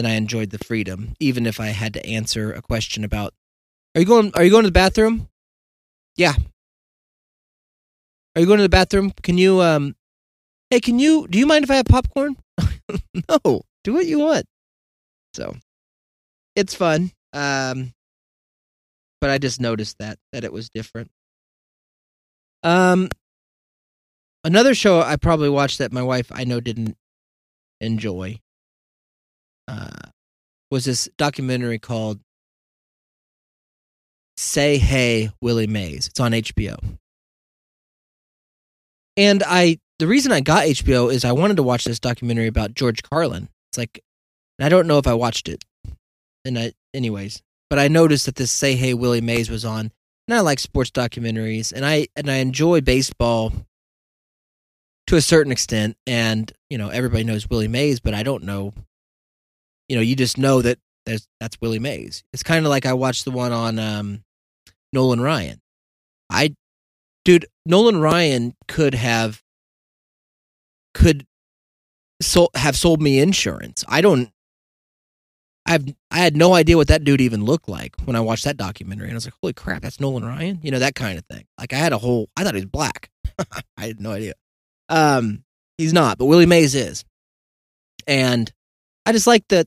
then 0.00 0.10
I 0.10 0.14
enjoyed 0.14 0.48
the 0.48 0.58
freedom, 0.58 1.14
even 1.20 1.44
if 1.44 1.60
I 1.60 1.68
had 1.68 1.92
to 1.92 2.06
answer 2.06 2.52
a 2.54 2.62
question 2.62 3.04
about 3.04 3.34
Are 3.94 4.00
you 4.00 4.06
going 4.06 4.32
are 4.34 4.42
you 4.42 4.50
going 4.50 4.62
to 4.62 4.68
the 4.68 4.72
bathroom? 4.72 5.28
Yeah. 6.16 6.34
Are 8.34 8.40
you 8.40 8.46
going 8.46 8.58
to 8.58 8.62
the 8.62 8.70
bathroom? 8.70 9.12
Can 9.22 9.36
you 9.36 9.60
um 9.60 9.94
Hey, 10.70 10.80
can 10.80 10.98
you 10.98 11.28
do 11.28 11.38
you 11.38 11.46
mind 11.46 11.64
if 11.64 11.70
I 11.70 11.76
have 11.76 11.84
popcorn? 11.84 12.36
no. 13.28 13.60
Do 13.84 13.92
what 13.92 14.06
you 14.06 14.20
want. 14.20 14.46
So 15.34 15.54
it's 16.56 16.74
fun. 16.74 17.10
Um 17.34 17.92
but 19.20 19.28
I 19.28 19.36
just 19.36 19.60
noticed 19.60 19.98
that 19.98 20.18
that 20.32 20.44
it 20.44 20.52
was 20.52 20.70
different. 20.70 21.10
Um 22.62 23.10
another 24.44 24.74
show 24.74 25.02
I 25.02 25.16
probably 25.16 25.50
watched 25.50 25.76
that 25.76 25.92
my 25.92 26.02
wife 26.02 26.32
I 26.32 26.44
know 26.44 26.60
didn't 26.60 26.96
enjoy 27.82 28.40
was 30.70 30.84
this 30.84 31.08
documentary 31.18 31.78
called 31.78 32.20
Say 34.36 34.78
Hey 34.78 35.30
Willie 35.40 35.66
Mays. 35.66 36.06
It's 36.06 36.20
on 36.20 36.32
HBO. 36.32 36.78
And 39.16 39.42
I 39.46 39.78
the 39.98 40.06
reason 40.06 40.32
I 40.32 40.40
got 40.40 40.64
HBO 40.64 41.12
is 41.12 41.24
I 41.24 41.32
wanted 41.32 41.58
to 41.58 41.62
watch 41.62 41.84
this 41.84 42.00
documentary 42.00 42.46
about 42.46 42.74
George 42.74 43.02
Carlin. 43.02 43.48
It's 43.70 43.78
like 43.78 44.00
I 44.60 44.68
don't 44.68 44.86
know 44.86 44.98
if 44.98 45.06
I 45.06 45.14
watched 45.14 45.48
it. 45.48 45.64
And 46.44 46.58
I 46.58 46.72
anyways, 46.94 47.42
but 47.68 47.78
I 47.78 47.88
noticed 47.88 48.26
that 48.26 48.36
this 48.36 48.52
Say 48.52 48.76
Hey 48.76 48.94
Willie 48.94 49.20
Mays 49.20 49.50
was 49.50 49.64
on. 49.64 49.92
And 50.28 50.34
I 50.34 50.40
like 50.40 50.58
sports 50.58 50.90
documentaries 50.90 51.72
and 51.72 51.84
I 51.84 52.08
and 52.16 52.30
I 52.30 52.36
enjoy 52.36 52.80
baseball 52.80 53.52
to 55.08 55.16
a 55.16 55.20
certain 55.20 55.52
extent. 55.52 55.96
And 56.06 56.50
you 56.70 56.78
know, 56.78 56.88
everybody 56.88 57.24
knows 57.24 57.50
Willie 57.50 57.68
Mays, 57.68 58.00
but 58.00 58.14
I 58.14 58.22
don't 58.22 58.44
know. 58.44 58.72
You 59.90 59.96
know, 59.96 60.02
you 60.02 60.14
just 60.14 60.38
know 60.38 60.62
that 60.62 60.78
there's 61.04 61.26
that's 61.40 61.60
Willie 61.60 61.80
Mays. 61.80 62.22
It's 62.32 62.44
kind 62.44 62.64
of 62.64 62.70
like 62.70 62.86
I 62.86 62.92
watched 62.92 63.24
the 63.24 63.32
one 63.32 63.50
on 63.50 63.80
um, 63.80 64.22
Nolan 64.92 65.20
Ryan. 65.20 65.60
I, 66.30 66.54
dude, 67.24 67.46
Nolan 67.66 68.00
Ryan 68.00 68.54
could 68.68 68.94
have 68.94 69.42
could 70.94 71.26
so 72.22 72.50
have 72.54 72.76
sold 72.76 73.02
me 73.02 73.18
insurance. 73.18 73.84
I 73.88 74.00
don't. 74.00 74.30
I've 75.66 75.86
I 76.12 76.18
had 76.18 76.36
no 76.36 76.54
idea 76.54 76.76
what 76.76 76.86
that 76.86 77.02
dude 77.02 77.20
even 77.20 77.44
looked 77.44 77.68
like 77.68 77.96
when 78.04 78.14
I 78.14 78.20
watched 78.20 78.44
that 78.44 78.56
documentary, 78.56 79.06
and 79.06 79.14
I 79.14 79.16
was 79.16 79.26
like, 79.26 79.34
"Holy 79.42 79.54
crap, 79.54 79.82
that's 79.82 79.98
Nolan 79.98 80.24
Ryan!" 80.24 80.60
You 80.62 80.70
know 80.70 80.78
that 80.78 80.94
kind 80.94 81.18
of 81.18 81.24
thing. 81.26 81.46
Like 81.58 81.72
I 81.72 81.76
had 81.76 81.92
a 81.92 81.98
whole. 81.98 82.28
I 82.36 82.44
thought 82.44 82.54
he 82.54 82.60
was 82.60 82.66
black. 82.66 83.10
I 83.76 83.86
had 83.88 83.98
no 83.98 84.12
idea. 84.12 84.34
Um, 84.88 85.42
he's 85.78 85.92
not, 85.92 86.16
but 86.16 86.26
Willie 86.26 86.46
Mays 86.46 86.76
is, 86.76 87.04
and 88.06 88.52
I 89.04 89.10
just 89.10 89.26
like 89.26 89.42
the 89.48 89.66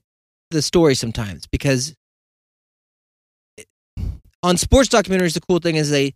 the 0.53 0.61
story 0.61 0.95
sometimes 0.95 1.47
because 1.47 1.93
on 4.41 4.57
sports 4.57 4.89
documentaries, 4.89 5.33
the 5.33 5.41
cool 5.41 5.59
thing 5.59 5.75
is 5.75 5.89
they 5.89 6.13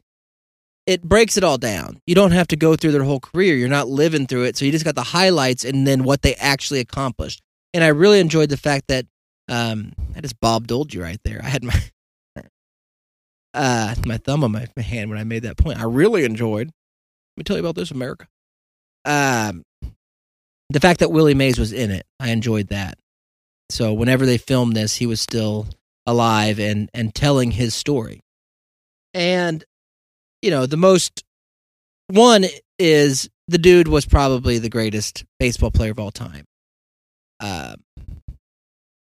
it 0.86 1.04
breaks 1.04 1.36
it 1.36 1.44
all 1.44 1.58
down. 1.58 2.02
You 2.08 2.16
don't 2.16 2.32
have 2.32 2.48
to 2.48 2.56
go 2.56 2.76
through 2.76 2.94
their 2.94 3.04
whole 3.04 3.20
career. 3.20 3.56
You're 3.56 3.68
not 3.68 3.90
living 3.90 4.26
through 4.26 4.44
it. 4.44 4.56
So 4.56 4.64
you 4.64 4.72
just 4.72 4.86
got 4.86 4.96
the 4.96 5.04
highlights 5.04 5.66
and 5.66 5.86
then 5.86 6.04
what 6.06 6.22
they 6.22 6.36
actually 6.36 6.80
accomplished. 6.80 7.42
And 7.74 7.84
I 7.84 7.88
really 7.88 8.22
enjoyed 8.22 8.50
the 8.50 8.58
fact 8.58 8.86
that 8.88 9.06
um 9.50 9.94
I 10.16 10.22
just 10.22 10.40
Bob 10.40 10.68
doled 10.68 10.94
you 10.94 11.02
right 11.02 11.20
there. 11.24 11.42
I 11.44 11.50
had 11.50 11.64
my 11.64 11.82
uh 13.54 13.96
my 14.06 14.18
thumb 14.18 14.44
on 14.44 14.52
my 14.52 14.68
hand 14.78 15.10
when 15.10 15.20
I 15.20 15.24
made 15.24 15.44
that 15.44 15.58
point. 15.58 15.80
I 15.80 15.84
really 15.84 16.24
enjoyed. 16.24 16.68
Let 16.68 17.38
me 17.38 17.44
tell 17.44 17.58
you 17.58 17.64
about 17.64 17.76
this, 17.76 17.92
America. 17.92 18.28
Um 19.06 19.64
the 20.70 20.82
fact 20.82 21.00
that 21.00 21.12
Willie 21.12 21.34
Mays 21.34 21.58
was 21.58 21.72
in 21.72 21.92
it, 21.92 22.06
I 22.20 22.30
enjoyed 22.30 22.68
that. 22.70 22.98
So 23.70 23.94
whenever 23.94 24.26
they 24.26 24.38
filmed 24.38 24.76
this, 24.76 24.96
he 24.96 25.06
was 25.06 25.22
still 25.22 25.68
alive 26.06 26.60
and 26.60 26.90
and 26.94 27.14
telling 27.14 27.52
his 27.52 27.76
story. 27.76 28.22
And 29.14 29.64
you 30.42 30.52
know, 30.52 30.66
the 30.66 30.78
most 30.78 31.24
one 32.08 32.46
is 32.80 33.30
the 33.48 33.58
dude 33.58 33.88
was 33.88 34.06
probably 34.06 34.60
the 34.60 34.70
greatest 34.70 35.26
baseball 35.40 35.72
player 35.72 35.92
of 35.92 36.00
all 36.00 36.12
time. 36.12 36.46
Uh, 37.40 37.76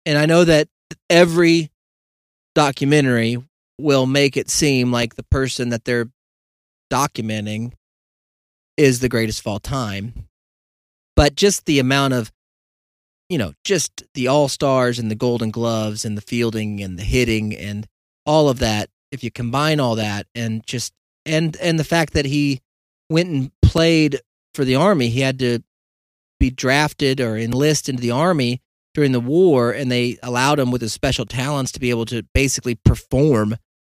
and 0.04 0.18
I 0.18 0.26
know 0.26 0.44
that 0.44 0.68
every 1.10 1.70
documentary 2.54 3.42
will 3.78 4.06
make 4.06 4.36
it 4.36 4.48
seem 4.48 4.92
like 4.92 5.14
the 5.14 5.24
person 5.24 5.70
that 5.70 5.84
they're 5.84 6.08
documenting 6.92 7.72
is 8.76 9.00
the 9.00 9.08
greatest 9.08 9.40
of 9.40 9.46
all 9.46 9.58
time. 9.58 10.26
But 11.14 11.34
just 11.34 11.66
the 11.66 11.78
amount 11.78 12.14
of, 12.14 12.30
you 13.28 13.38
know, 13.38 13.52
just 13.64 14.04
the 14.14 14.28
all 14.28 14.48
stars 14.48 14.98
and 14.98 15.10
the 15.10 15.16
golden 15.16 15.50
gloves 15.50 16.04
and 16.04 16.16
the 16.16 16.22
fielding 16.22 16.82
and 16.82 16.98
the 16.98 17.04
hitting 17.04 17.54
and 17.54 17.86
all 18.24 18.48
of 18.48 18.58
that, 18.58 18.88
if 19.10 19.22
you 19.24 19.30
combine 19.30 19.80
all 19.80 19.94
that 19.96 20.26
and 20.34 20.66
just 20.66 20.92
and 21.24 21.56
and 21.56 21.78
the 21.78 21.84
fact 21.84 22.12
that 22.12 22.24
he 22.24 22.60
went 23.10 23.28
and 23.28 23.50
played 23.62 24.20
for 24.54 24.64
the 24.64 24.76
army, 24.76 25.08
he 25.08 25.20
had 25.20 25.38
to 25.38 25.60
be 26.38 26.50
drafted 26.50 27.20
or 27.20 27.36
enlist 27.36 27.88
into 27.88 28.00
the 28.00 28.10
army 28.10 28.60
during 28.94 29.12
the 29.12 29.20
war, 29.20 29.70
and 29.70 29.90
they 29.90 30.16
allowed 30.22 30.58
him 30.58 30.70
with 30.70 30.80
his 30.80 30.92
special 30.92 31.26
talents 31.26 31.72
to 31.72 31.80
be 31.80 31.90
able 31.90 32.06
to 32.06 32.22
basically 32.34 32.74
perform 32.74 33.56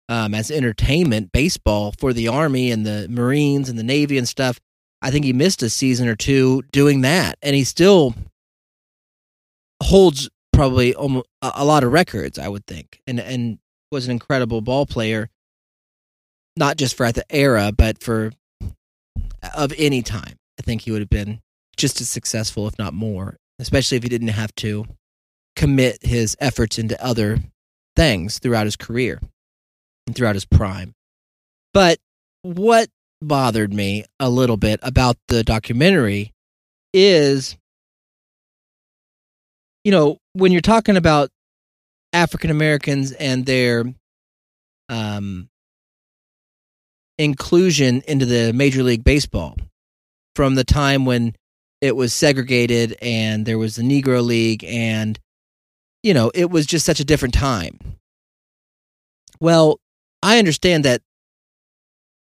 um, 0.10 0.34
as 0.34 0.52
entertainment 0.52 1.32
baseball 1.32 1.94
for 1.98 2.12
the 2.12 2.28
army 2.28 2.72
and 2.72 2.86
the 2.86 3.08
Marines 3.10 3.70
and 3.70 3.80
the 3.80 3.84
Navy 3.84 4.18
and 4.18 4.28
stuff. 4.28 4.60
I 5.02 5.12
think 5.12 5.24
he 5.24 5.32
missed 5.32 5.64
a 5.64 5.70
season 5.70 6.08
or 6.08 6.16
two 6.16 6.64
doing 6.72 7.02
that, 7.02 7.38
and 7.42 7.56
he 7.56 7.64
still 7.64 8.14
holds 9.82 10.30
probably 10.54 10.94
almost 10.94 11.28
a 11.42 11.66
lot 11.66 11.84
of 11.84 11.92
records. 11.92 12.38
I 12.38 12.48
would 12.48 12.66
think, 12.66 13.02
and 13.08 13.20
and 13.20 13.60
was 13.92 14.06
an 14.06 14.12
incredible 14.12 14.62
ball 14.62 14.86
player 14.86 15.30
not 16.60 16.78
just 16.78 16.96
for 16.96 17.06
at 17.06 17.16
the 17.16 17.26
era, 17.30 17.72
but 17.76 18.04
for 18.04 18.32
uh, 18.62 19.50
of 19.56 19.74
any 19.78 20.04
time. 20.04 20.36
I 20.60 20.62
think 20.62 20.82
he 20.82 20.92
would 20.92 21.02
have 21.02 21.10
been 21.10 21.40
just 21.78 22.02
as 22.02 22.10
successful, 22.10 22.68
if 22.68 22.78
not 22.78 22.94
more, 22.94 23.38
especially 23.60 23.98
if 23.98 24.04
he 24.04 24.10
didn't 24.10 24.28
have 24.28 24.54
to 24.56 24.86
commit 25.56 26.06
his 26.06 26.36
efforts 26.40 26.78
into 26.78 27.02
other 27.04 27.40
things 27.96 28.40
throughout 28.40 28.66
his 28.66 28.76
career 28.76 29.22
and 30.06 30.16
throughout 30.16 30.36
his 30.36 30.46
prime. 30.46 30.94
But 31.74 32.00
what 32.42 32.90
bothered 33.22 33.74
me 33.74 34.06
a 34.20 34.30
little 34.30 34.58
bit 34.58 34.80
about 34.84 35.18
the 35.30 35.44
documentary 35.44 36.34
is 36.94 37.58
you 39.90 39.96
know, 39.96 40.20
when 40.34 40.52
you're 40.52 40.62
talking 40.62 40.98
about 40.98 41.32
African 42.14 42.52
Americans 42.52 43.12
and 43.12 43.44
their 43.44 43.86
um 44.88 45.50
inclusion 47.18 48.04
into 48.08 48.28
the 48.28 48.54
Major 48.54 48.84
League 48.84 49.04
Baseball 49.04 49.58
from 50.36 50.54
the 50.54 50.64
time 50.64 51.06
when 51.06 51.36
it 51.82 51.96
was 51.96 52.14
segregated 52.14 52.98
and 53.02 53.48
there 53.48 53.58
was 53.58 53.78
the 53.78 53.82
Negro 53.82 54.24
League 54.24 54.64
and 54.64 55.20
you 56.04 56.14
know, 56.14 56.30
it 56.36 56.52
was 56.52 56.68
just 56.68 56.86
such 56.86 57.00
a 57.00 57.04
different 57.04 57.34
time. 57.34 57.80
Well, 59.42 59.80
I 60.22 60.38
understand 60.38 60.86
that 60.86 61.02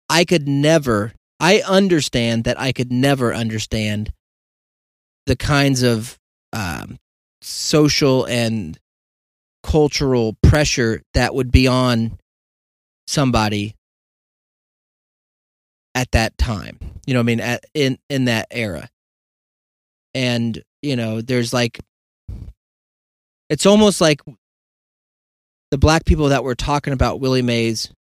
I 0.09 0.25
could 0.25 0.49
never 0.49 1.13
I 1.39 1.61
understand 1.65 2.43
that 2.43 2.59
I 2.59 2.73
could 2.73 2.91
never 2.91 3.33
understand 3.33 4.11
the 5.27 5.37
kinds 5.37 5.81
of 5.81 6.19
um, 6.51 6.99
social 7.43 8.25
and 8.25 8.79
cultural 9.63 10.35
pressure 10.43 11.01
that 11.13 11.33
would 11.33 11.51
be 11.51 11.67
on 11.67 12.17
somebody 13.07 13.75
at 15.95 16.11
that 16.11 16.37
time. 16.37 16.79
You 17.05 17.13
know, 17.13 17.19
I 17.19 17.23
mean, 17.23 17.39
at, 17.39 17.63
in 17.73 17.97
in 18.09 18.25
that 18.25 18.47
era, 18.51 18.89
and 20.13 20.61
you 20.81 20.95
know, 20.95 21.21
there's 21.21 21.53
like, 21.53 21.79
it's 23.49 23.65
almost 23.65 24.01
like 24.01 24.21
the 25.71 25.77
black 25.77 26.05
people 26.05 26.29
that 26.29 26.43
were 26.43 26.55
talking 26.55 26.93
about 26.93 27.19
Willie 27.19 27.41
Mays 27.41 27.91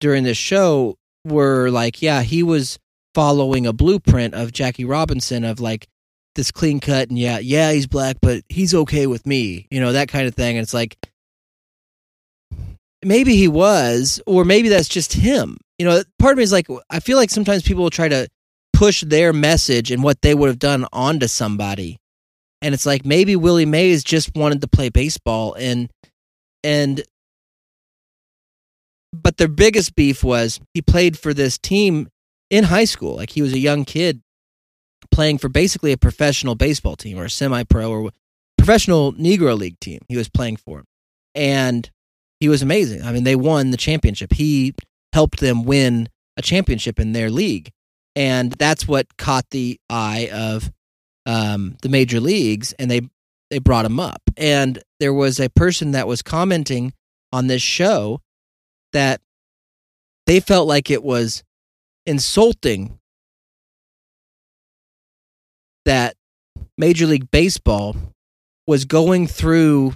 during 0.00 0.24
this 0.24 0.36
show 0.36 0.96
were 1.24 1.70
like, 1.70 2.02
yeah, 2.02 2.22
he 2.22 2.42
was 2.42 2.78
following 3.14 3.66
a 3.66 3.72
blueprint 3.72 4.34
of 4.34 4.52
Jackie 4.52 4.84
Robinson 4.84 5.44
of 5.44 5.60
like 5.60 5.88
this 6.34 6.50
clean 6.50 6.80
cut 6.80 7.08
and 7.08 7.18
yeah, 7.18 7.38
yeah, 7.38 7.72
he's 7.72 7.86
black, 7.86 8.16
but 8.22 8.42
he's 8.48 8.74
okay 8.74 9.06
with 9.06 9.26
me, 9.26 9.66
you 9.70 9.80
know, 9.80 9.92
that 9.92 10.08
kind 10.08 10.26
of 10.26 10.34
thing. 10.34 10.56
And 10.56 10.62
it's 10.62 10.74
like 10.74 10.96
maybe 13.04 13.36
he 13.36 13.48
was, 13.48 14.20
or 14.26 14.44
maybe 14.44 14.68
that's 14.68 14.88
just 14.88 15.12
him 15.12 15.58
you 15.82 15.88
know, 15.88 16.00
part 16.20 16.30
of 16.30 16.38
me 16.38 16.44
is 16.44 16.52
like, 16.52 16.68
I 16.90 17.00
feel 17.00 17.16
like 17.16 17.28
sometimes 17.28 17.64
people 17.64 17.82
will 17.82 17.90
try 17.90 18.06
to 18.06 18.28
push 18.72 19.02
their 19.02 19.32
message 19.32 19.90
and 19.90 20.00
what 20.00 20.22
they 20.22 20.32
would 20.32 20.46
have 20.46 20.60
done 20.60 20.86
onto 20.92 21.26
somebody. 21.26 21.98
And 22.60 22.72
it's 22.72 22.86
like 22.86 23.04
maybe 23.04 23.34
Willie 23.34 23.66
Mays 23.66 24.04
just 24.04 24.36
wanted 24.36 24.60
to 24.60 24.68
play 24.68 24.90
baseball 24.90 25.54
and 25.54 25.90
and 26.62 27.02
but 29.12 29.38
their 29.38 29.48
biggest 29.48 29.96
beef 29.96 30.22
was 30.22 30.60
he 30.72 30.80
played 30.80 31.18
for 31.18 31.34
this 31.34 31.58
team 31.58 32.06
in 32.48 32.62
high 32.62 32.84
school. 32.84 33.16
Like 33.16 33.30
he 33.30 33.42
was 33.42 33.52
a 33.52 33.58
young 33.58 33.84
kid 33.84 34.22
playing 35.12 35.38
for 35.38 35.48
basically 35.48 35.92
a 35.92 35.96
professional 35.96 36.54
baseball 36.54 36.96
team 36.96 37.18
or 37.18 37.26
a 37.26 37.30
semi 37.30 37.62
pro 37.64 37.90
or 37.90 38.10
professional 38.58 39.12
Negro 39.14 39.56
League 39.56 39.78
team 39.80 40.00
he 40.08 40.16
was 40.16 40.28
playing 40.28 40.56
for. 40.56 40.84
And 41.34 41.90
he 42.40 42.48
was 42.48 42.62
amazing. 42.62 43.02
I 43.02 43.12
mean, 43.12 43.24
they 43.24 43.36
won 43.36 43.70
the 43.70 43.76
championship. 43.76 44.32
He 44.32 44.74
helped 45.12 45.40
them 45.40 45.64
win 45.64 46.08
a 46.36 46.42
championship 46.42 46.98
in 46.98 47.12
their 47.12 47.30
league. 47.30 47.70
And 48.16 48.52
that's 48.52 48.88
what 48.88 49.16
caught 49.16 49.48
the 49.50 49.78
eye 49.88 50.28
of 50.32 50.70
um, 51.24 51.76
the 51.82 51.88
major 51.88 52.20
leagues, 52.20 52.72
and 52.74 52.90
they 52.90 53.02
they 53.50 53.58
brought 53.58 53.84
him 53.84 54.00
up. 54.00 54.22
And 54.36 54.82
there 54.98 55.12
was 55.12 55.38
a 55.38 55.50
person 55.50 55.92
that 55.92 56.08
was 56.08 56.22
commenting 56.22 56.94
on 57.32 57.46
this 57.46 57.62
show 57.62 58.20
that 58.92 59.20
they 60.26 60.40
felt 60.40 60.66
like 60.66 60.90
it 60.90 61.02
was 61.02 61.42
insulting 62.06 62.98
that 65.84 66.16
Major 66.78 67.06
League 67.06 67.30
Baseball 67.30 67.96
was 68.66 68.84
going 68.84 69.26
through 69.26 69.94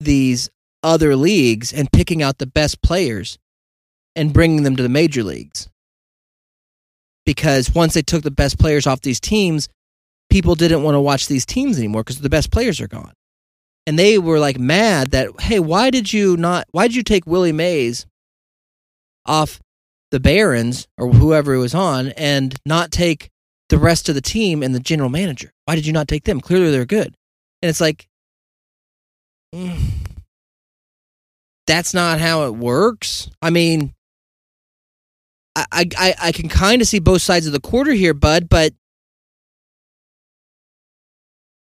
these 0.00 0.50
other 0.82 1.16
leagues 1.16 1.72
and 1.72 1.90
picking 1.90 2.22
out 2.22 2.38
the 2.38 2.46
best 2.46 2.82
players 2.82 3.38
and 4.14 4.32
bringing 4.32 4.62
them 4.62 4.76
to 4.76 4.82
the 4.82 4.88
major 4.88 5.22
leagues. 5.22 5.68
Because 7.24 7.74
once 7.74 7.94
they 7.94 8.02
took 8.02 8.22
the 8.22 8.30
best 8.30 8.58
players 8.58 8.86
off 8.86 9.00
these 9.00 9.20
teams, 9.20 9.68
people 10.28 10.54
didn't 10.54 10.82
want 10.82 10.94
to 10.94 11.00
watch 11.00 11.26
these 11.26 11.46
teams 11.46 11.78
anymore 11.78 12.02
because 12.02 12.20
the 12.20 12.28
best 12.28 12.50
players 12.50 12.80
are 12.80 12.88
gone. 12.88 13.12
And 13.86 13.98
they 13.98 14.18
were 14.18 14.38
like 14.38 14.58
mad 14.58 15.12
that, 15.12 15.40
hey, 15.40 15.60
why 15.60 15.90
did 15.90 16.12
you 16.12 16.36
not, 16.36 16.66
why 16.72 16.86
did 16.86 16.96
you 16.96 17.02
take 17.02 17.26
Willie 17.26 17.52
Mays 17.52 18.06
off 19.26 19.60
the 20.10 20.20
Barons 20.20 20.86
or 20.98 21.10
whoever 21.10 21.54
it 21.54 21.58
was 21.58 21.74
on 21.74 22.08
and 22.08 22.54
not 22.66 22.90
take 22.90 23.30
the 23.68 23.78
rest 23.78 24.08
of 24.08 24.14
the 24.14 24.20
team 24.20 24.62
and 24.62 24.74
the 24.74 24.80
general 24.80 25.08
manager? 25.08 25.52
Why 25.64 25.74
did 25.74 25.86
you 25.86 25.92
not 25.92 26.08
take 26.08 26.24
them? 26.24 26.40
Clearly 26.40 26.70
they're 26.70 26.84
good. 26.84 27.14
And 27.62 27.70
it's 27.70 27.80
like, 27.80 28.08
mm, 29.54 29.78
that's 31.66 31.94
not 31.94 32.20
how 32.20 32.44
it 32.46 32.54
works. 32.54 33.30
I 33.40 33.50
mean, 33.50 33.94
I 35.56 35.64
I, 35.96 36.14
I 36.20 36.32
can 36.32 36.48
kind 36.48 36.82
of 36.82 36.88
see 36.88 36.98
both 36.98 37.22
sides 37.22 37.46
of 37.46 37.52
the 37.52 37.60
quarter 37.60 37.92
here, 37.92 38.14
bud, 38.14 38.48
but 38.48 38.74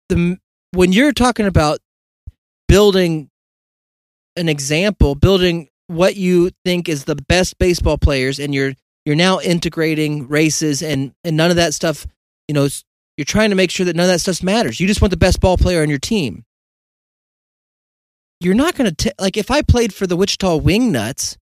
the 0.09 0.39
when 0.73 0.93
you're 0.93 1.13
talking 1.13 1.47
about 1.47 1.81
building 2.69 3.29
an 4.37 4.49
example, 4.49 5.15
building 5.15 5.69
what 5.87 6.17
you 6.17 6.51
think 6.65 6.89
is 6.89 7.05
the 7.05 7.17
best 7.17 7.59
baseball 7.59 7.99
players, 7.99 8.39
and 8.39 8.55
you're 8.55 8.73
you're 9.05 9.17
now 9.17 9.41
integrating 9.41 10.29
races 10.29 10.83
and 10.83 11.13
and 11.25 11.37
none 11.37 11.51
of 11.51 11.57
that 11.57 11.75
stuff. 11.75 12.07
You 12.49 12.55
know, 12.55 12.69
you're 13.17 13.25
trying 13.25 13.51
to 13.51 13.57
make 13.57 13.71
sure 13.71 13.87
that 13.87 13.97
none 13.97 14.05
of 14.05 14.11
that 14.11 14.21
stuff 14.21 14.43
matters. 14.43 14.81
You 14.81 14.87
just 14.87 15.01
want 15.01 15.11
the 15.11 15.17
best 15.17 15.41
ball 15.41 15.57
player 15.57 15.83
on 15.83 15.89
your 15.89 15.99
team. 15.99 16.45
You're 18.41 18.55
not 18.55 18.75
going 18.75 18.95
to 18.95 19.15
like 19.19 19.37
if 19.37 19.51
I 19.51 19.63
played 19.63 19.95
for 19.95 20.07
the 20.07 20.17
Wichita 20.17 20.59
Wingnuts, 20.61 21.37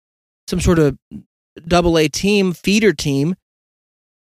some 0.48 0.60
sort 0.60 0.78
of 0.78 0.98
double 1.66 1.98
A 1.98 2.08
team, 2.08 2.52
feeder 2.52 2.92
team, 2.92 3.34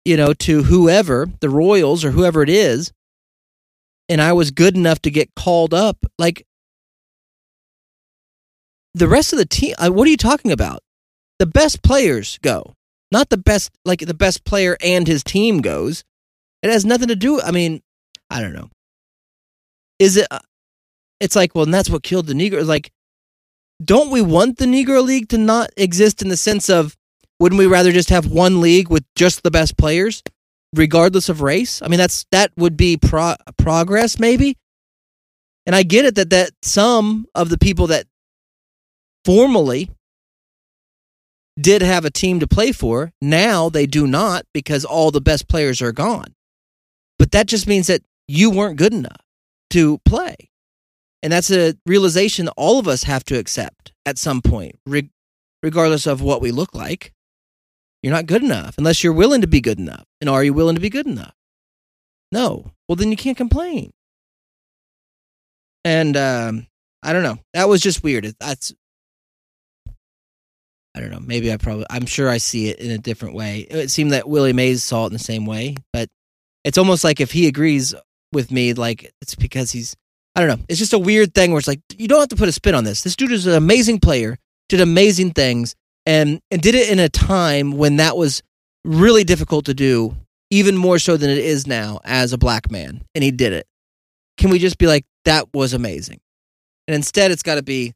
you 0.04 0.18
know, 0.18 0.34
to 0.34 0.64
whoever, 0.64 1.28
the 1.40 1.50
Royals 1.50 2.04
or 2.04 2.12
whoever 2.12 2.44
it 2.44 2.50
is, 2.50 2.92
and 4.10 4.22
I 4.22 4.34
was 4.34 4.52
good 4.52 4.76
enough 4.76 5.02
to 5.04 5.12
get 5.12 5.34
called 5.36 5.74
up, 5.74 5.98
like 6.20 6.46
the 8.94 9.08
rest 9.08 9.34
of 9.34 9.40
the 9.40 9.46
team, 9.46 9.76
uh, 9.78 9.90
what 9.90 10.08
are 10.08 10.12
you 10.12 10.18
talking 10.18 10.52
about? 10.52 10.82
The 11.40 11.46
best 11.46 11.84
players 11.84 12.38
go, 12.42 12.75
not 13.12 13.30
the 13.30 13.38
best, 13.38 13.72
like 13.86 14.00
the 14.00 14.14
best 14.14 14.46
player 14.46 14.78
and 14.82 15.08
his 15.08 15.24
team 15.24 15.62
goes. 15.62 16.04
It 16.64 16.72
has 16.72 16.86
nothing 16.86 17.10
to 17.10 17.16
do. 17.16 17.42
I 17.42 17.52
mean, 17.52 17.82
I 18.30 18.42
don't 18.42 18.54
know. 18.54 18.70
Is 20.00 20.18
it? 20.18 20.28
Uh, 20.30 20.40
it's 21.20 21.36
like, 21.36 21.56
well, 21.56 21.64
and 21.64 21.74
that's 21.74 21.90
what 21.90 22.04
killed 22.04 22.28
the 22.28 22.34
Negro. 22.34 22.66
Like, 22.66 22.92
don't 23.84 24.12
we 24.12 24.22
want 24.22 24.58
the 24.58 24.66
Negro 24.66 25.04
League 25.04 25.30
to 25.30 25.38
not 25.38 25.70
exist 25.78 26.22
in 26.22 26.30
the 26.30 26.38
sense 26.38 26.70
of, 26.70 26.98
wouldn't 27.40 27.60
we 27.60 27.68
rather 27.68 27.92
just 27.92 28.10
have 28.10 28.28
one 28.28 28.62
league 28.62 28.90
with 28.90 29.04
just 29.16 29.44
the 29.44 29.52
best 29.52 29.78
players, 29.78 30.24
regardless 30.74 31.30
of 31.30 31.42
race? 31.42 31.82
I 31.82 31.88
mean, 31.88 31.98
that's 31.98 32.26
that 32.32 32.52
would 32.58 32.78
be 32.78 32.98
pro- 32.98 33.36
progress, 33.58 34.20
maybe. 34.20 34.58
And 35.66 35.76
I 35.76 35.84
get 35.84 36.06
it 36.06 36.16
that 36.16 36.30
that 36.30 36.52
some 36.62 37.28
of 37.36 37.50
the 37.50 37.58
people 37.58 37.88
that 37.88 38.08
formally 39.24 39.90
did 41.60 41.82
have 41.82 42.06
a 42.06 42.12
team 42.12 42.40
to 42.40 42.48
play 42.48 42.72
for. 42.72 43.12
Now 43.22 43.70
they 43.70 43.86
do 43.86 44.08
not 44.08 44.46
because 44.54 44.86
all 44.86 45.12
the 45.12 45.22
best 45.22 45.48
players 45.48 45.82
are 45.82 45.92
gone. 45.92 46.36
But 47.18 47.32
that 47.32 47.48
just 47.48 47.68
means 47.68 47.88
that 47.88 48.02
you 48.28 48.50
weren't 48.50 48.78
good 48.78 48.94
enough 48.94 49.22
to 49.72 50.00
play. 50.00 50.36
And 51.24 51.32
that's 51.32 51.52
a 51.52 51.76
realization 51.86 52.48
all 52.50 52.78
of 52.78 52.88
us 52.88 53.04
have 53.04 53.24
to 53.26 53.40
accept 53.40 53.94
at 54.06 54.18
some 54.18 54.42
point, 54.42 54.80
regardless 55.64 56.06
of 56.06 56.22
what 56.22 56.42
we 56.42 56.52
look 56.52 56.76
like. 56.76 57.14
You're 58.04 58.14
not 58.14 58.28
good 58.28 58.44
enough 58.44 58.78
unless 58.78 59.04
you're 59.04 59.14
willing 59.14 59.42
to 59.42 59.48
be 59.48 59.62
good 59.62 59.80
enough. 59.80 60.06
And 60.22 60.30
are 60.30 60.44
you 60.44 60.54
willing 60.54 60.76
to 60.76 60.82
be 60.82 60.92
good 60.92 61.08
enough? 61.08 61.34
No. 62.32 62.72
Well, 62.88 62.96
then 62.96 63.10
you 63.10 63.18
can't 63.18 63.38
complain. 63.38 63.92
And 65.84 66.16
um, 66.16 66.68
I 67.02 67.14
don't 67.14 67.24
know. 67.24 67.40
That 67.54 67.70
was 67.70 67.82
just 67.82 68.04
weird. 68.04 68.36
That's 68.40 68.74
I 70.96 71.02
don't 71.02 71.12
know. 71.12 71.20
Maybe 71.20 71.52
I 71.52 71.58
probably, 71.58 71.86
I'm 71.90 72.06
sure 72.06 72.30
I 72.30 72.38
see 72.38 72.70
it 72.70 72.80
in 72.80 72.90
a 72.90 72.98
different 72.98 73.36
way. 73.36 73.68
It 73.70 73.92
seemed 73.92 74.14
that 74.14 74.30
Willie 74.30 74.54
Mays 74.54 74.82
saw 74.82 75.04
it 75.04 75.08
in 75.08 75.14
the 75.14 75.20
same 75.20 75.46
way, 75.46 75.76
but 75.92 76.08
it's 76.64 76.78
almost 76.78 77.04
like 77.04 77.20
if 77.20 77.32
he 77.34 77.48
agrees 77.48 77.94
with 78.32 78.50
me, 78.50 78.74
like 78.74 79.12
it's 79.22 79.36
because 79.36 79.72
he's, 79.72 79.96
I 80.36 80.40
don't 80.40 80.58
know. 80.58 80.66
It's 80.70 80.80
just 80.80 80.94
a 80.94 81.00
weird 81.00 81.34
thing 81.34 81.52
where 81.52 81.60
it's 81.60 81.68
like, 81.68 81.82
you 81.98 82.08
don't 82.08 82.22
have 82.22 82.30
to 82.30 82.38
put 82.38 82.48
a 82.48 82.54
spin 82.54 82.76
on 82.76 82.86
this. 82.86 83.02
This 83.02 83.18
dude 83.18 83.34
is 83.34 83.46
an 83.46 83.56
amazing 83.56 84.00
player, 84.00 84.38
did 84.70 84.80
amazing 84.80 85.32
things, 85.32 85.76
and, 86.06 86.40
and 86.50 86.62
did 86.62 86.76
it 86.76 86.90
in 86.90 87.00
a 87.00 87.10
time 87.10 87.74
when 87.74 87.98
that 87.98 88.16
was 88.16 88.42
really 88.86 89.26
difficult 89.26 89.66
to 89.66 89.74
do, 89.74 90.16
even 90.50 90.78
more 90.78 90.98
so 90.98 91.18
than 91.18 91.30
it 91.30 91.40
is 91.40 91.68
now 91.68 92.00
as 92.06 92.32
a 92.32 92.38
black 92.38 92.72
man. 92.72 93.04
And 93.14 93.24
he 93.24 93.32
did 93.32 93.52
it. 93.52 93.68
Can 94.38 94.50
we 94.50 94.60
just 94.60 94.78
be 94.78 94.88
like, 94.88 95.06
that 95.26 95.54
was 95.54 95.74
amazing? 95.74 96.22
And 96.88 96.96
instead, 96.96 97.32
it's 97.32 97.44
got 97.44 97.56
to 97.56 97.64
be, 97.64 97.94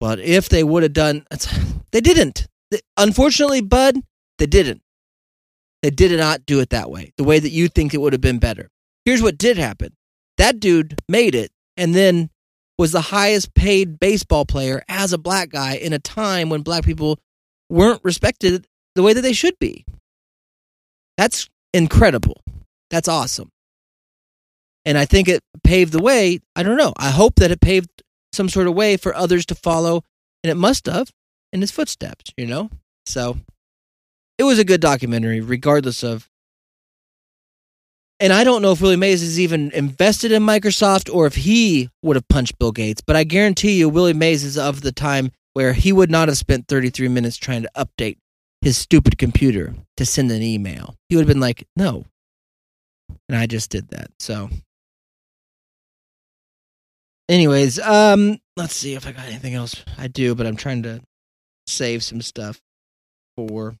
but 0.00 0.18
if 0.18 0.48
they 0.48 0.64
would 0.64 0.82
have 0.82 0.92
done, 0.92 1.24
they 1.92 2.00
didn't. 2.00 2.46
Unfortunately, 2.96 3.60
Bud, 3.60 3.96
they 4.38 4.46
didn't. 4.46 4.82
They 5.82 5.90
did 5.90 6.16
not 6.18 6.46
do 6.46 6.60
it 6.60 6.70
that 6.70 6.90
way, 6.90 7.12
the 7.16 7.24
way 7.24 7.38
that 7.38 7.50
you 7.50 7.68
think 7.68 7.92
it 7.92 8.00
would 8.00 8.12
have 8.12 8.20
been 8.20 8.38
better. 8.38 8.68
Here's 9.04 9.22
what 9.22 9.38
did 9.38 9.58
happen 9.58 9.94
that 10.38 10.60
dude 10.60 10.98
made 11.08 11.34
it 11.34 11.50
and 11.76 11.94
then 11.94 12.30
was 12.78 12.92
the 12.92 13.00
highest 13.00 13.54
paid 13.54 14.00
baseball 14.00 14.44
player 14.44 14.82
as 14.88 15.12
a 15.12 15.18
black 15.18 15.50
guy 15.50 15.74
in 15.74 15.92
a 15.92 15.98
time 15.98 16.48
when 16.48 16.62
black 16.62 16.84
people 16.84 17.18
weren't 17.68 18.00
respected 18.02 18.66
the 18.94 19.02
way 19.02 19.12
that 19.12 19.20
they 19.20 19.32
should 19.32 19.58
be. 19.58 19.84
That's 21.16 21.48
incredible. 21.74 22.40
That's 22.90 23.08
awesome. 23.08 23.50
And 24.84 24.98
I 24.98 25.04
think 25.04 25.28
it 25.28 25.42
paved 25.62 25.92
the 25.92 26.02
way. 26.02 26.40
I 26.56 26.62
don't 26.62 26.76
know. 26.76 26.92
I 26.96 27.10
hope 27.10 27.36
that 27.36 27.50
it 27.50 27.60
paved 27.60 28.02
some 28.32 28.48
sort 28.48 28.66
of 28.66 28.74
way 28.74 28.96
for 28.96 29.14
others 29.14 29.46
to 29.46 29.54
follow, 29.54 30.02
and 30.42 30.50
it 30.50 30.56
must 30.56 30.86
have 30.86 31.10
in 31.52 31.60
his 31.60 31.70
footsteps, 31.70 32.32
you 32.36 32.46
know? 32.46 32.70
So 33.06 33.38
it 34.38 34.44
was 34.44 34.58
a 34.58 34.64
good 34.64 34.80
documentary, 34.80 35.40
regardless 35.40 36.02
of. 36.02 36.28
And 38.20 38.32
I 38.32 38.44
don't 38.44 38.62
know 38.62 38.70
if 38.70 38.80
Willie 38.80 38.96
Mays 38.96 39.22
is 39.22 39.40
even 39.40 39.72
invested 39.72 40.30
in 40.30 40.44
Microsoft 40.44 41.12
or 41.12 41.26
if 41.26 41.34
he 41.34 41.90
would 42.02 42.14
have 42.14 42.28
punched 42.28 42.58
Bill 42.58 42.70
Gates, 42.70 43.02
but 43.04 43.16
I 43.16 43.24
guarantee 43.24 43.78
you, 43.78 43.88
Willie 43.88 44.12
Mays 44.12 44.44
is 44.44 44.56
of 44.56 44.82
the 44.82 44.92
time 44.92 45.32
where 45.54 45.72
he 45.72 45.92
would 45.92 46.10
not 46.10 46.28
have 46.28 46.38
spent 46.38 46.68
33 46.68 47.08
minutes 47.08 47.36
trying 47.36 47.62
to 47.62 47.70
update 47.76 48.18
his 48.60 48.78
stupid 48.78 49.18
computer 49.18 49.74
to 49.96 50.06
send 50.06 50.30
an 50.30 50.40
email. 50.40 50.94
He 51.08 51.16
would 51.16 51.22
have 51.22 51.28
been 51.28 51.40
like, 51.40 51.66
no. 51.76 52.04
And 53.28 53.36
I 53.36 53.46
just 53.46 53.70
did 53.70 53.88
that. 53.88 54.10
So 54.20 54.48
anyways, 57.28 57.80
um, 57.80 58.38
let's 58.56 58.74
see 58.74 58.94
if 58.94 59.06
I 59.06 59.12
got 59.12 59.26
anything 59.26 59.54
else. 59.54 59.84
I 59.98 60.06
do, 60.06 60.34
but 60.34 60.46
I'm 60.46 60.56
trying 60.56 60.84
to 60.84 61.02
save 61.66 62.02
some 62.02 62.20
stuff 62.22 62.60
for 63.36 63.76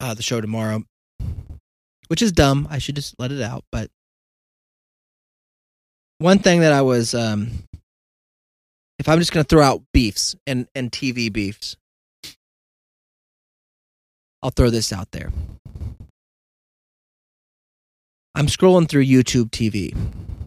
uh, 0.00 0.14
the 0.14 0.22
show 0.22 0.40
tomorrow, 0.40 0.82
which 2.08 2.22
is 2.22 2.32
dumb. 2.32 2.66
I 2.70 2.78
should 2.78 2.96
just 2.96 3.14
let 3.18 3.32
it 3.32 3.42
out. 3.42 3.64
But 3.72 3.90
one 6.18 6.38
thing 6.38 6.60
that 6.60 6.72
I 6.72 6.82
was, 6.82 7.14
um, 7.14 7.50
if 8.98 9.08
I'm 9.08 9.18
just 9.18 9.32
going 9.32 9.44
to 9.44 9.48
throw 9.48 9.62
out 9.62 9.82
beefs 9.92 10.36
and, 10.46 10.66
and 10.74 10.90
TV 10.90 11.32
beefs, 11.32 11.76
I'll 14.42 14.50
throw 14.50 14.70
this 14.70 14.92
out 14.92 15.10
there. 15.12 15.32
I'm 18.34 18.46
scrolling 18.46 18.88
through 18.88 19.04
YouTube 19.04 19.50
TV 19.50 19.94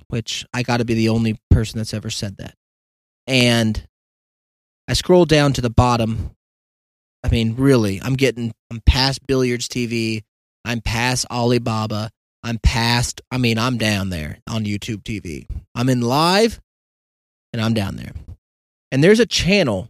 which 0.09 0.45
I 0.53 0.63
got 0.63 0.77
to 0.77 0.86
be 0.86 0.95
the 0.95 1.09
only 1.09 1.39
person 1.49 1.77
that's 1.77 1.93
ever 1.93 2.09
said 2.09 2.38
that. 2.38 2.55
And 3.27 3.88
I 4.89 4.93
scroll 4.93 5.23
down 5.23 5.53
to 5.53 5.61
the 5.61 5.69
bottom. 5.69 6.31
I 7.23 7.29
mean, 7.29 7.55
really, 7.55 8.01
I'm 8.01 8.15
getting, 8.15 8.51
I'm 8.69 8.81
past 8.85 9.25
Billiards 9.25 9.69
TV. 9.69 10.23
I'm 10.65 10.81
past 10.81 11.25
Alibaba. 11.31 12.09
I'm 12.43 12.57
past, 12.57 13.21
I 13.31 13.37
mean, 13.37 13.57
I'm 13.57 13.77
down 13.77 14.09
there 14.09 14.39
on 14.49 14.65
YouTube 14.65 15.03
TV. 15.03 15.45
I'm 15.75 15.87
in 15.87 16.01
live 16.01 16.59
and 17.53 17.61
I'm 17.61 17.73
down 17.73 17.95
there. 17.95 18.11
And 18.91 19.01
there's 19.03 19.19
a 19.21 19.25
channel 19.25 19.89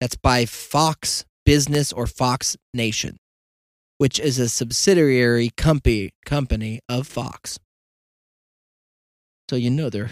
that's 0.00 0.16
by 0.16 0.46
Fox 0.46 1.24
Business 1.44 1.92
or 1.92 2.06
Fox 2.06 2.56
Nation, 2.74 3.18
which 3.98 4.18
is 4.18 4.38
a 4.40 4.48
subsidiary 4.48 5.50
company 5.56 6.10
company 6.24 6.80
of 6.88 7.06
Fox 7.06 7.58
so 9.48 9.56
you 9.56 9.70
know 9.70 9.88
they're 9.88 10.10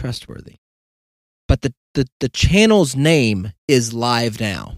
trustworthy. 0.00 0.56
But 1.54 1.62
the, 1.62 1.74
the, 1.94 2.08
the 2.18 2.28
channel's 2.28 2.96
name 2.96 3.52
is 3.68 3.94
Live 3.94 4.40
Now. 4.40 4.74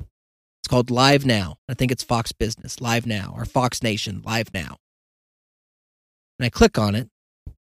It's 0.61 0.68
called 0.68 0.91
Live 0.91 1.24
Now. 1.24 1.57
I 1.70 1.72
think 1.72 1.91
it's 1.91 2.03
Fox 2.03 2.33
Business, 2.33 2.83
Live 2.83 3.07
Now, 3.07 3.33
or 3.35 3.47
Fox 3.47 3.83
Nation, 3.83 4.20
Live 4.27 4.53
Now. 4.53 4.77
And 6.39 6.45
I 6.45 6.51
click 6.51 6.79
on 6.79 6.95
it 6.95 7.09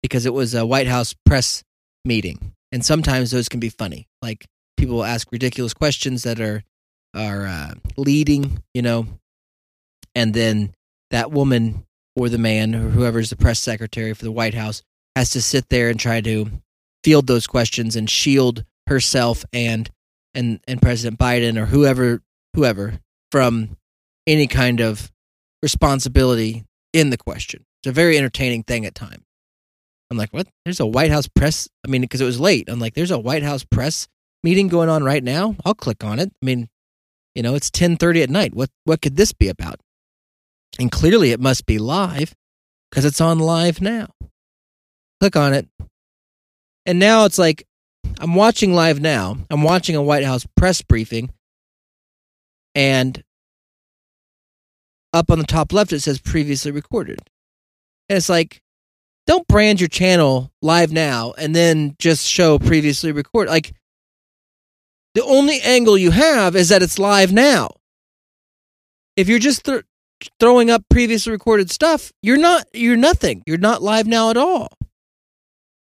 because 0.03 0.25
it 0.25 0.33
was 0.33 0.53
a 0.53 0.65
White 0.65 0.87
House 0.87 1.15
press 1.25 1.63
meeting. 2.03 2.51
And 2.73 2.83
sometimes 2.83 3.31
those 3.31 3.47
can 3.47 3.61
be 3.61 3.69
funny. 3.69 4.09
Like 4.21 4.45
people 4.75 4.97
will 4.97 5.05
ask 5.05 5.31
ridiculous 5.31 5.73
questions 5.73 6.23
that 6.23 6.41
are 6.41 6.65
are 7.13 7.47
uh, 7.47 7.75
leading, 7.95 8.61
you 8.73 8.81
know, 8.81 9.07
and 10.15 10.33
then 10.33 10.73
that 11.11 11.31
woman 11.31 11.85
or 12.17 12.27
the 12.27 12.37
man 12.37 12.75
or 12.75 12.89
whoever's 12.89 13.29
the 13.29 13.37
press 13.37 13.61
secretary 13.61 14.13
for 14.13 14.25
the 14.25 14.33
White 14.33 14.53
House 14.53 14.81
has 15.15 15.29
to 15.29 15.41
sit 15.41 15.69
there 15.69 15.89
and 15.89 15.97
try 15.97 16.19
to 16.19 16.51
field 17.05 17.27
those 17.27 17.47
questions 17.47 17.95
and 17.95 18.09
shield 18.09 18.65
herself 18.87 19.45
and 19.53 19.89
and 20.33 20.59
and 20.67 20.81
President 20.81 21.19
Biden 21.19 21.57
or 21.57 21.65
whoever 21.65 22.21
whoever 22.55 22.99
from 23.31 23.77
any 24.25 24.47
kind 24.47 24.81
of 24.81 25.11
responsibility 25.61 26.65
in 26.93 27.09
the 27.09 27.17
question. 27.17 27.65
It's 27.81 27.89
a 27.89 27.91
very 27.91 28.17
entertaining 28.17 28.63
thing 28.63 28.85
at 28.85 28.95
times. 28.95 29.23
I'm 30.09 30.17
like, 30.17 30.31
what? 30.31 30.47
There's 30.63 30.79
a 30.79 30.85
White 30.85 31.11
House 31.11 31.27
press. 31.27 31.67
I 31.85 31.89
mean, 31.89 32.01
because 32.01 32.21
it 32.21 32.25
was 32.25 32.39
late. 32.39 32.69
I'm 32.69 32.79
like, 32.79 32.93
there's 32.93 33.11
a 33.11 33.19
White 33.19 33.43
House 33.43 33.63
press 33.63 34.07
meeting 34.43 34.67
going 34.67 34.89
on 34.89 35.03
right 35.03 35.23
now. 35.23 35.55
I'll 35.65 35.75
click 35.75 36.03
on 36.03 36.19
it. 36.19 36.31
I 36.41 36.45
mean, 36.45 36.69
you 37.35 37.43
know, 37.43 37.55
it's 37.55 37.69
10:30 37.69 38.23
at 38.23 38.29
night. 38.29 38.55
What 38.55 38.69
what 38.85 39.01
could 39.01 39.17
this 39.17 39.33
be 39.33 39.49
about? 39.49 39.79
And 40.79 40.91
clearly, 40.91 41.31
it 41.31 41.39
must 41.39 41.65
be 41.65 41.77
live 41.77 42.33
because 42.89 43.05
it's 43.05 43.21
on 43.21 43.39
live 43.39 43.81
now. 43.81 44.07
Click 45.19 45.35
on 45.35 45.53
it, 45.53 45.67
and 46.85 46.99
now 46.99 47.25
it's 47.25 47.37
like 47.37 47.66
I'm 48.19 48.35
watching 48.35 48.73
live 48.73 48.99
now. 48.99 49.37
I'm 49.49 49.63
watching 49.63 49.95
a 49.95 50.01
White 50.01 50.25
House 50.25 50.45
press 50.55 50.81
briefing, 50.81 51.31
and 52.73 53.23
up 55.13 55.31
on 55.31 55.39
the 55.39 55.45
top 55.45 55.73
left 55.73 55.93
it 55.93 56.01
says 56.01 56.19
previously 56.19 56.71
recorded, 56.71 57.19
and 58.09 58.17
it's 58.17 58.29
like 58.29 58.61
don't 59.27 59.47
brand 59.47 59.81
your 59.81 59.89
channel 59.89 60.51
live 60.61 60.91
now 60.91 61.33
and 61.37 61.53
then 61.53 61.95
just 61.99 62.25
show 62.25 62.57
previously 62.57 63.11
recorded. 63.11 63.51
Like 63.51 63.73
the 65.13 65.23
only 65.23 65.59
angle 65.61 65.97
you 65.97 66.11
have 66.11 66.55
is 66.55 66.69
that 66.69 66.81
it's 66.81 66.97
live 66.97 67.33
now. 67.33 67.71
If 69.17 69.27
you're 69.27 69.39
just 69.39 69.65
th- 69.65 69.83
throwing 70.39 70.69
up 70.69 70.83
previously 70.89 71.33
recorded 71.33 71.69
stuff, 71.69 72.13
you're 72.23 72.37
not 72.37 72.67
you're 72.73 72.95
nothing. 72.95 73.43
You're 73.45 73.57
not 73.57 73.83
live 73.83 74.07
now 74.07 74.29
at 74.29 74.37
all. 74.37 74.69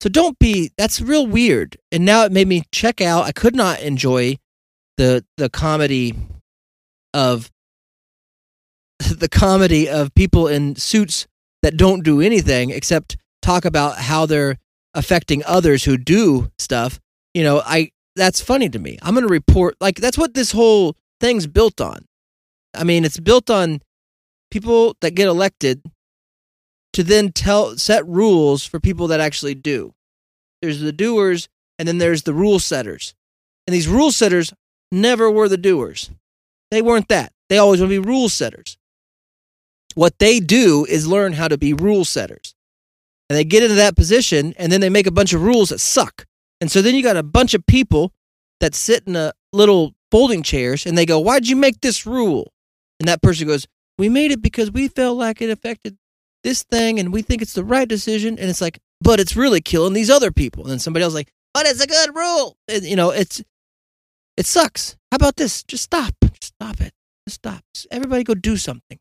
So 0.01 0.09
don't 0.09 0.37
be 0.39 0.71
that's 0.77 1.01
real 1.01 1.25
weird. 1.25 1.77
And 1.91 2.05
now 2.05 2.23
it 2.23 2.31
made 2.31 2.47
me 2.47 2.63
check 2.71 3.01
out. 3.01 3.25
I 3.25 3.31
could 3.31 3.55
not 3.55 3.81
enjoy 3.81 4.37
the 4.97 5.25
the 5.37 5.49
comedy 5.49 6.13
of 7.13 7.51
the 8.99 9.29
comedy 9.29 9.89
of 9.89 10.13
people 10.13 10.47
in 10.47 10.75
suits 10.75 11.27
that 11.63 11.77
don't 11.77 12.03
do 12.03 12.21
anything 12.21 12.69
except 12.69 13.17
talk 13.41 13.65
about 13.65 13.97
how 13.97 14.25
they're 14.25 14.57
affecting 14.93 15.43
others 15.45 15.83
who 15.83 15.97
do 15.97 16.51
stuff, 16.57 16.99
you 17.33 17.43
know, 17.43 17.61
I 17.65 17.91
that's 18.15 18.41
funny 18.41 18.67
to 18.69 18.79
me. 18.79 18.97
I'm 19.01 19.13
going 19.13 19.27
to 19.27 19.31
report 19.31 19.75
like 19.79 19.95
that's 19.95 20.17
what 20.17 20.33
this 20.33 20.51
whole 20.51 20.95
thing's 21.21 21.47
built 21.47 21.79
on. 21.79 22.05
I 22.73 22.83
mean, 22.83 23.05
it's 23.05 23.19
built 23.19 23.49
on 23.49 23.81
people 24.51 24.95
that 25.01 25.11
get 25.11 25.27
elected 25.27 25.81
to 26.93 27.03
then 27.03 27.31
tell 27.31 27.77
set 27.77 28.07
rules 28.07 28.65
for 28.65 28.79
people 28.79 29.07
that 29.07 29.19
actually 29.19 29.55
do. 29.55 29.93
There's 30.61 30.79
the 30.79 30.91
doers 30.91 31.47
and 31.77 31.87
then 31.87 31.97
there's 31.97 32.23
the 32.23 32.33
rule 32.33 32.59
setters. 32.59 33.13
And 33.65 33.73
these 33.73 33.87
rule 33.87 34.11
setters 34.11 34.53
never 34.91 35.29
were 35.29 35.49
the 35.49 35.57
doers. 35.57 36.09
They 36.71 36.81
weren't 36.81 37.09
that. 37.09 37.33
They 37.49 37.57
always 37.57 37.79
want 37.79 37.91
to 37.91 38.01
be 38.01 38.07
rule 38.07 38.29
setters. 38.29 38.77
What 39.95 40.19
they 40.19 40.39
do 40.39 40.85
is 40.87 41.07
learn 41.07 41.33
how 41.33 41.47
to 41.47 41.57
be 41.57 41.73
rule 41.73 42.05
setters 42.05 42.55
and 43.29 43.37
they 43.37 43.43
get 43.43 43.63
into 43.63 43.75
that 43.75 43.95
position 43.95 44.53
and 44.57 44.71
then 44.71 44.81
they 44.81 44.89
make 44.89 45.07
a 45.07 45.11
bunch 45.11 45.33
of 45.33 45.43
rules 45.43 45.69
that 45.69 45.79
suck. 45.79 46.25
And 46.61 46.71
so 46.71 46.81
then 46.81 46.95
you 46.95 47.03
got 47.03 47.17
a 47.17 47.23
bunch 47.23 47.53
of 47.53 47.65
people 47.65 48.13
that 48.59 48.73
sit 48.73 49.03
in 49.05 49.15
a 49.15 49.33
little 49.53 49.93
folding 50.11 50.43
chairs 50.43 50.85
and 50.85 50.97
they 50.97 51.05
go, 51.05 51.19
Why'd 51.19 51.47
you 51.47 51.55
make 51.55 51.81
this 51.81 52.05
rule? 52.05 52.53
And 52.99 53.07
that 53.07 53.21
person 53.21 53.47
goes, 53.47 53.67
We 53.97 54.09
made 54.09 54.31
it 54.31 54.41
because 54.41 54.71
we 54.71 54.87
felt 54.87 55.17
like 55.17 55.41
it 55.41 55.49
affected 55.49 55.97
this 56.47 56.63
thing 56.63 56.99
and 56.99 57.11
we 57.11 57.21
think 57.21 57.41
it's 57.41 57.53
the 57.53 57.63
right 57.63 57.87
decision. 57.87 58.39
And 58.39 58.49
it's 58.49 58.61
like, 58.61 58.79
but 59.01 59.19
it's 59.19 59.35
really 59.35 59.61
killing 59.61 59.93
these 59.93 60.09
other 60.09 60.31
people. 60.31 60.63
And 60.63 60.71
then 60.71 60.79
somebody 60.79 61.03
else 61.03 61.13
like, 61.13 61.31
but 61.53 61.65
it's 61.65 61.83
a 61.83 61.87
good 61.87 62.15
rule. 62.15 62.55
And, 62.67 62.83
you 62.83 62.95
know, 62.95 63.11
it's 63.11 63.43
it 64.37 64.45
sucks. 64.45 64.95
How 65.11 65.15
about 65.15 65.35
this? 65.35 65.63
Just 65.63 65.83
stop. 65.83 66.13
Just 66.39 66.53
stop 66.55 66.79
it. 66.79 66.93
Just 67.27 67.35
stop. 67.35 67.63
Everybody 67.91 68.23
go 68.23 68.33
do 68.33 68.55
something 68.55 68.99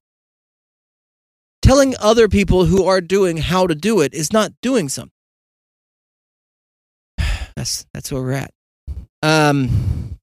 telling 1.66 1.94
other 2.00 2.28
people 2.28 2.66
who 2.66 2.84
are 2.84 3.00
doing 3.00 3.38
how 3.38 3.66
to 3.66 3.74
do 3.74 4.00
it 4.00 4.14
is 4.14 4.32
not 4.32 4.52
doing 4.62 4.88
something. 4.88 5.10
That's 7.56 7.86
that's 7.92 8.12
where 8.12 8.22
we're 8.22 8.32
at. 8.32 8.50
Um. 9.22 10.18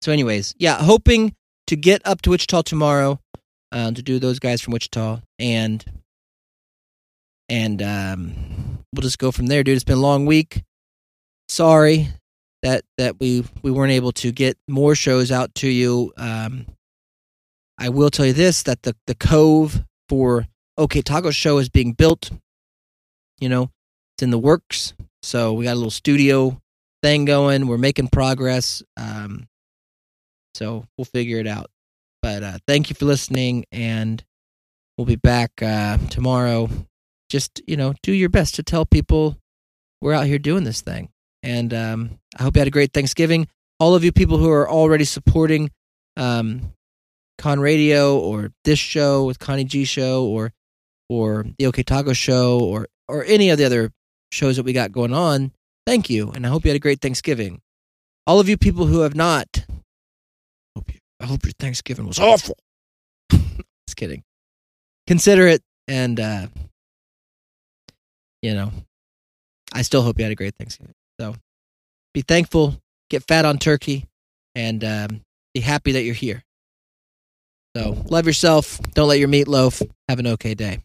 So, 0.00 0.12
anyways, 0.12 0.54
yeah, 0.58 0.78
hoping 0.82 1.34
to 1.66 1.76
get 1.76 2.00
up 2.06 2.22
to 2.22 2.30
Wichita 2.30 2.62
tomorrow 2.62 3.20
uh, 3.72 3.90
to 3.90 4.02
do 4.02 4.18
those 4.18 4.38
guys 4.38 4.60
from 4.60 4.72
Wichita, 4.72 5.20
and 5.38 5.84
and 7.48 7.82
um, 7.82 8.34
we'll 8.92 9.02
just 9.02 9.18
go 9.18 9.32
from 9.32 9.46
there, 9.46 9.62
dude. 9.62 9.76
It's 9.76 9.84
been 9.84 9.98
a 9.98 10.00
long 10.00 10.26
week. 10.26 10.62
Sorry 11.48 12.08
that 12.62 12.82
that 12.98 13.20
we 13.20 13.44
we 13.62 13.70
weren't 13.70 13.92
able 13.92 14.12
to 14.12 14.32
get 14.32 14.58
more 14.68 14.94
shows 14.94 15.30
out 15.30 15.54
to 15.56 15.68
you. 15.68 16.12
Um, 16.16 16.66
I 17.78 17.88
will 17.88 18.10
tell 18.10 18.26
you 18.26 18.32
this: 18.32 18.62
that 18.64 18.82
the 18.82 18.96
the 19.06 19.14
Cove 19.14 19.82
for 20.08 20.46
OK 20.76 21.02
Taco 21.02 21.30
Show 21.30 21.58
is 21.58 21.68
being 21.68 21.92
built. 21.92 22.30
You 23.40 23.48
know, 23.48 23.70
it's 24.16 24.22
in 24.22 24.30
the 24.30 24.38
works. 24.38 24.94
So 25.22 25.52
we 25.52 25.64
got 25.64 25.74
a 25.74 25.76
little 25.76 25.90
studio 25.90 26.60
thing 27.02 27.24
going. 27.24 27.66
We're 27.66 27.78
making 27.78 28.08
progress. 28.08 28.82
Um, 28.96 29.48
so 30.54 30.84
we'll 30.96 31.04
figure 31.04 31.38
it 31.38 31.46
out. 31.46 31.70
But 32.20 32.42
uh, 32.42 32.58
thank 32.66 32.90
you 32.90 32.96
for 32.96 33.04
listening, 33.04 33.64
and 33.70 34.22
we'll 34.96 35.06
be 35.06 35.16
back 35.16 35.62
uh, 35.62 35.98
tomorrow. 36.10 36.68
Just 37.28 37.60
you 37.66 37.76
know, 37.76 37.94
do 38.02 38.12
your 38.12 38.28
best 38.28 38.54
to 38.56 38.62
tell 38.62 38.84
people 38.84 39.36
we're 40.00 40.14
out 40.14 40.26
here 40.26 40.38
doing 40.38 40.64
this 40.64 40.80
thing. 40.80 41.10
And 41.42 41.72
um, 41.72 42.18
I 42.38 42.42
hope 42.42 42.56
you 42.56 42.60
had 42.60 42.68
a 42.68 42.72
great 42.72 42.92
Thanksgiving. 42.92 43.48
All 43.80 43.94
of 43.94 44.04
you 44.04 44.12
people 44.12 44.38
who 44.38 44.50
are 44.50 44.68
already 44.68 45.04
supporting 45.04 45.70
um, 46.16 46.72
Conradio 47.38 48.16
or 48.16 48.52
this 48.64 48.78
show 48.78 49.24
with 49.24 49.38
Connie 49.38 49.64
G 49.64 49.84
Show 49.84 50.24
or 50.24 50.52
or 51.08 51.46
the 51.58 51.66
OK 51.66 51.82
Taco 51.82 52.12
Show 52.12 52.60
or 52.60 52.88
or 53.08 53.24
any 53.24 53.50
of 53.50 53.58
the 53.58 53.64
other 53.64 53.92
shows 54.32 54.56
that 54.56 54.64
we 54.64 54.72
got 54.72 54.92
going 54.92 55.14
on, 55.14 55.52
thank 55.86 56.10
you, 56.10 56.30
and 56.30 56.44
I 56.44 56.50
hope 56.50 56.64
you 56.64 56.70
had 56.70 56.76
a 56.76 56.80
great 56.80 57.00
Thanksgiving. 57.00 57.60
All 58.26 58.40
of 58.40 58.48
you 58.48 58.58
people 58.58 58.86
who 58.86 59.00
have 59.00 59.14
not, 59.14 59.64
hope 60.76 60.92
you, 60.92 61.00
I 61.20 61.24
hope 61.24 61.44
your 61.44 61.52
Thanksgiving 61.58 62.06
was 62.06 62.18
awful. 62.18 62.58
Just 63.30 63.96
kidding. 63.96 64.22
Consider 65.06 65.46
it, 65.48 65.62
and 65.86 66.20
uh, 66.20 66.48
you 68.42 68.54
know, 68.54 68.72
I 69.72 69.82
still 69.82 70.02
hope 70.02 70.18
you 70.18 70.24
had 70.24 70.32
a 70.32 70.36
great 70.36 70.54
Thanksgiving. 70.58 70.94
So, 71.20 71.34
be 72.14 72.22
thankful, 72.22 72.80
get 73.10 73.24
fat 73.26 73.44
on 73.44 73.58
turkey, 73.58 74.06
and 74.54 74.82
um, 74.84 75.20
be 75.54 75.60
happy 75.60 75.92
that 75.92 76.02
you're 76.02 76.14
here. 76.14 76.44
So, 77.76 78.04
love 78.08 78.26
yourself. 78.26 78.80
Don't 78.94 79.08
let 79.08 79.18
your 79.18 79.28
meat 79.28 79.48
loaf. 79.48 79.82
Have 80.08 80.18
an 80.18 80.26
okay 80.28 80.54
day. 80.54 80.80